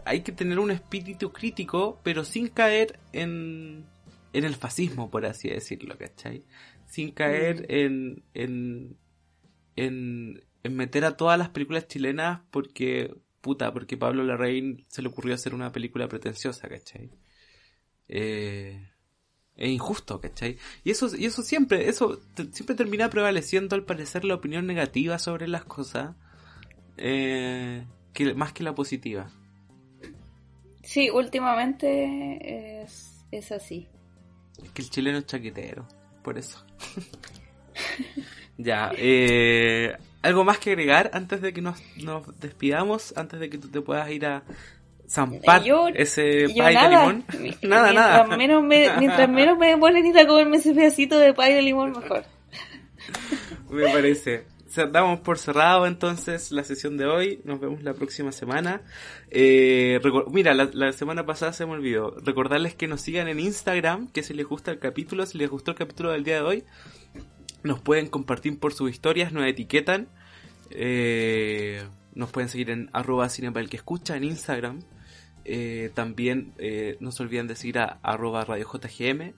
hay 0.05 0.21
que 0.21 0.31
tener 0.31 0.57
un 0.59 0.71
espíritu 0.71 1.33
crítico, 1.33 1.99
pero 2.01 2.23
sin 2.23 2.47
caer 2.47 2.97
en, 3.11 3.83
en 4.31 4.45
el 4.45 4.55
fascismo, 4.55 5.11
por 5.11 5.25
así 5.25 5.49
decirlo, 5.49 5.97
¿cachai? 5.97 6.45
Sin 6.87 7.11
caer 7.11 7.63
Mm. 7.63 7.65
en, 7.73 8.23
en, 8.33 8.97
en, 9.75 10.43
en 10.65 10.75
meter 10.75 11.05
a 11.05 11.15
todas 11.15 11.37
las 11.37 11.49
películas 11.49 11.87
chilenas 11.87 12.41
porque, 12.49 13.15
puta, 13.39 13.71
porque 13.71 13.97
Pablo 13.97 14.23
Larraín 14.23 14.83
se 14.87 15.03
le 15.03 15.09
ocurrió 15.09 15.35
hacer 15.35 15.53
una 15.53 15.71
película 15.71 16.07
pretenciosa, 16.07 16.67
¿cachai? 16.67 17.11
Eh, 18.07 18.89
es 19.55 19.69
injusto, 19.69 20.19
¿cachai? 20.19 20.57
Y 20.83 20.89
eso, 20.89 21.15
y 21.15 21.25
eso 21.25 21.43
siempre, 21.43 21.87
eso 21.87 22.17
te- 22.33 22.51
siempre 22.51 22.75
termina 22.75 23.11
prevaleciendo 23.11 23.75
al 23.75 23.83
parecer 23.83 24.25
la 24.25 24.33
opinión 24.33 24.65
negativa 24.65 25.19
sobre 25.19 25.47
las 25.47 25.65
cosas, 25.65 26.15
eh, 26.97 27.85
que, 28.11 28.33
más 28.33 28.51
que 28.51 28.63
la 28.63 28.73
positiva. 28.73 29.29
Sí, 30.81 31.11
últimamente 31.11 32.81
es, 32.81 33.23
es 33.29 33.51
así. 33.51 33.87
Es 34.63 34.71
que 34.71 34.81
el 34.81 34.89
chileno 34.89 35.19
es 35.19 35.27
chaquetero, 35.27 35.87
por 36.23 36.39
eso. 36.39 36.65
ya, 38.57 38.91
eh, 38.97 39.95
¿algo 40.25 40.43
más 40.43 40.57
que 40.59 40.71
agregar 40.71 41.09
antes 41.13 41.41
de 41.41 41.53
que 41.53 41.61
nos, 41.61 41.81
nos 42.03 42.39
despidamos? 42.39 43.13
Antes 43.17 43.39
de 43.39 43.49
que 43.49 43.57
tú 43.57 43.69
te 43.69 43.81
puedas 43.81 44.09
ir 44.11 44.25
a 44.25 44.43
zampar 45.07 45.63
Yo- 45.63 45.87
ese 45.89 46.47
Yo 46.53 46.63
pay 46.63 46.75
de 46.75 46.89
limón. 46.89 47.23
Nada, 47.61 47.91
mientras 47.91 47.93
nada. 47.93 48.37
Menos 48.37 48.63
me, 48.63 48.89
mientras 48.99 49.29
menos 49.29 49.57
me 49.57 49.77
ponen 49.77 50.05
ir 50.05 50.17
a 50.17 50.25
comerme 50.27 50.57
ese 50.57 50.73
pedacito 50.73 51.17
de 51.19 51.33
pay 51.33 51.53
de 51.53 51.61
limón, 51.61 51.91
mejor. 51.91 52.23
Me 53.69 53.83
parece. 53.91 54.45
Ce- 54.67 54.87
Damos 54.87 55.19
por 55.21 55.37
cerrado 55.37 55.85
entonces 55.85 56.51
la 56.51 56.63
sesión 56.63 56.97
de 56.97 57.05
hoy. 57.05 57.39
Nos 57.43 57.59
vemos 57.59 57.83
la 57.83 57.93
próxima 57.93 58.31
semana. 58.31 58.81
Eh, 59.29 59.99
mira, 60.31 60.53
la, 60.53 60.69
la 60.73 60.91
semana 60.91 61.25
pasada 61.25 61.53
se 61.53 61.65
me 61.65 61.73
olvidó. 61.73 62.15
Recordarles 62.23 62.75
que 62.75 62.87
nos 62.87 63.01
sigan 63.01 63.27
en 63.27 63.39
Instagram, 63.39 64.07
que 64.11 64.23
si 64.23 64.33
les 64.33 64.45
gusta 64.45 64.71
el 64.71 64.79
capítulo, 64.79 65.25
si 65.25 65.37
les 65.37 65.49
gustó 65.49 65.71
el 65.71 65.77
capítulo 65.77 66.11
del 66.11 66.23
día 66.23 66.35
de 66.35 66.41
hoy, 66.41 66.63
nos 67.65 67.79
pueden 67.81 68.07
compartir 68.07 68.59
por 68.59 68.73
sus 68.73 68.89
historias, 68.89 69.33
nos 69.33 69.45
etiquetan. 69.45 70.07
Eh, 70.71 71.83
nos 72.13 72.31
pueden 72.31 72.49
seguir 72.49 72.69
en 72.69 72.89
arroba 72.93 73.27
cine 73.29 73.51
para 73.51 73.63
el 73.63 73.69
que 73.69 73.77
escucha 73.77 74.15
en 74.15 74.23
Instagram. 74.23 74.79
Eh, 75.43 75.91
también 75.93 76.53
eh, 76.57 76.97
no 76.99 77.11
se 77.11 77.21
olviden 77.23 77.47
de 77.47 77.55
seguir 77.55 77.77
a 77.79 77.99
arroba 78.01 78.45
radio 78.45 78.65
JGM. 78.71 79.33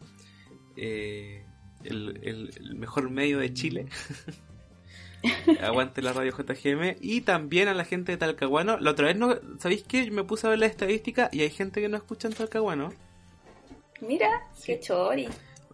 eh, 0.78 1.44
el, 1.84 2.20
el- 2.24 2.52
el 2.58 2.76
mejor 2.76 3.10
medio 3.10 3.40
de 3.40 3.54
Chile. 3.54 3.88
Aguante 5.62 6.02
la 6.02 6.14
radio 6.14 6.32
JGM. 6.38 6.98
Y 7.02 7.22
también 7.22 7.68
a 7.68 7.74
la 7.74 7.84
gente 7.86 8.12
de 8.12 8.18
Talcahuano. 8.18 8.78
La 8.80 8.92
otra 8.92 9.08
vez, 9.08 9.18
no 9.18 9.36
¿sabéis 9.60 9.84
qué? 9.84 10.10
Me 10.12 10.24
puse 10.24 10.48
a 10.48 10.52
ver 10.52 10.60
la 10.60 10.66
estadística 10.68 11.30
y 11.32 11.42
hay 11.42 11.50
gente 11.50 11.82
que 11.82 11.90
no 11.90 11.98
escucha 11.98 12.28
en 12.28 12.34
Talcahuano. 12.36 12.94
Mira, 14.02 14.30
Sí. 14.54 14.68
qué 14.68 14.80
chori. 14.80 15.28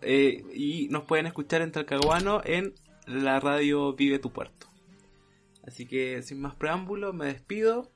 Eh, 0.04 0.44
y 0.54 0.88
nos 0.90 1.04
pueden 1.04 1.26
escuchar 1.26 1.62
en 1.62 1.72
Talcahuano 1.72 2.42
en 2.44 2.74
la 3.06 3.40
radio 3.40 3.94
Vive 3.94 4.20
tu 4.20 4.32
Puerto. 4.32 4.68
Así 5.66 5.86
que 5.86 6.22
sin 6.22 6.42
más 6.42 6.56
preámbulo, 6.56 7.14
me 7.14 7.26
despido. 7.26 7.90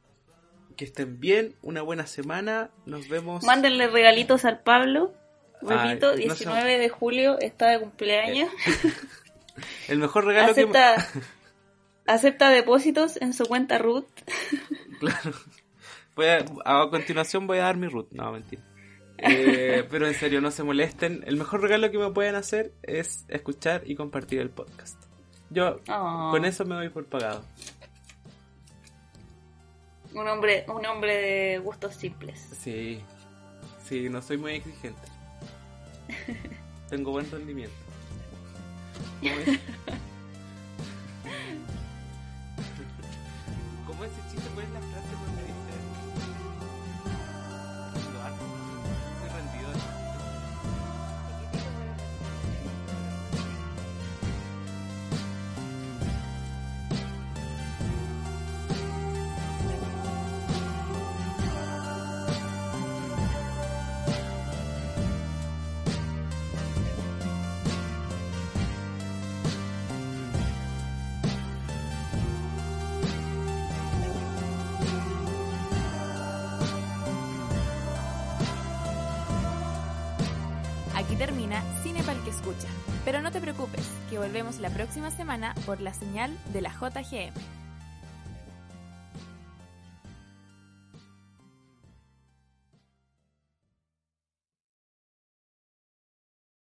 Que 0.76 0.86
estén 0.86 1.20
bien, 1.20 1.56
una 1.62 1.82
buena 1.82 2.06
semana. 2.06 2.70
Nos 2.86 3.10
vemos. 3.10 3.44
Mándenle 3.44 3.88
regalitos 3.88 4.46
al 4.46 4.60
Pablo. 4.62 5.14
Repito, 5.62 6.12
no 6.12 6.18
sé. 6.18 6.22
19 6.22 6.78
de 6.78 6.90
julio 6.90 7.40
está 7.40 7.72
de 7.72 7.80
cumpleaños. 7.80 8.50
El 9.88 9.98
mejor 9.98 10.26
regalo 10.26 10.52
acepta, 10.52 11.08
acepta 12.06 12.50
depósitos 12.50 13.20
en 13.20 13.34
su 13.34 13.46
cuenta 13.48 13.80
Ruth. 13.80 14.06
que. 14.14 14.26
Claro. 15.00 15.32
Voy 16.16 16.28
a, 16.28 16.46
a 16.66 16.90
continuación 16.90 17.48
voy 17.48 17.60
a 17.60 17.64
dar 17.64 17.78
mi 17.78 17.88
root. 17.88 18.12
No, 18.12 18.32
mentira. 18.32 18.64
Eh, 19.18 19.88
pero 19.90 20.08
en 20.08 20.14
serio, 20.14 20.42
no 20.42 20.52
se 20.52 20.64
molesten. 20.64 21.24
El 21.26 21.38
mejor 21.38 21.62
regalo 21.62 21.90
que 21.92 21.98
me 21.98 22.12
pueden 22.12 22.36
hacer 22.36 22.74
es 22.84 23.26
escuchar 23.30 23.82
y 23.86 23.96
compartir 23.96 24.40
el 24.40 24.50
podcast. 24.50 25.02
Yo 25.50 25.80
ah. 25.88 26.30
con 26.32 26.46
eso 26.46 26.66
me 26.66 26.76
doy 26.76 26.90
por 26.90 27.06
pagado. 27.06 27.44
Un 30.14 30.28
hombre, 30.28 30.66
un 30.68 30.86
hombre 30.86 31.16
de 31.16 31.58
gustos 31.60 31.96
simples. 31.96 32.40
Sí, 32.60 33.02
sí, 33.84 34.10
no 34.10 34.22
soy 34.22 34.38
muy 34.38 34.54
exigente. 34.54 35.02
Tengo 36.90 37.12
buen 37.12 37.30
rendimiento. 37.30 37.76
¿Cómo 39.20 39.34
es? 39.34 39.48
¿Cómo 43.88 44.04
chiste? 44.32 44.50
¿Cuál 44.54 44.66
es 44.66 44.72
la 44.72 44.80
frase? 44.80 45.47
la 84.56 84.70
próxima 84.70 85.12
semana 85.12 85.54
por 85.66 85.82
la 85.82 85.94
señal 85.94 86.32
de 86.54 86.62
la 86.62 86.70
JGM. 86.70 87.57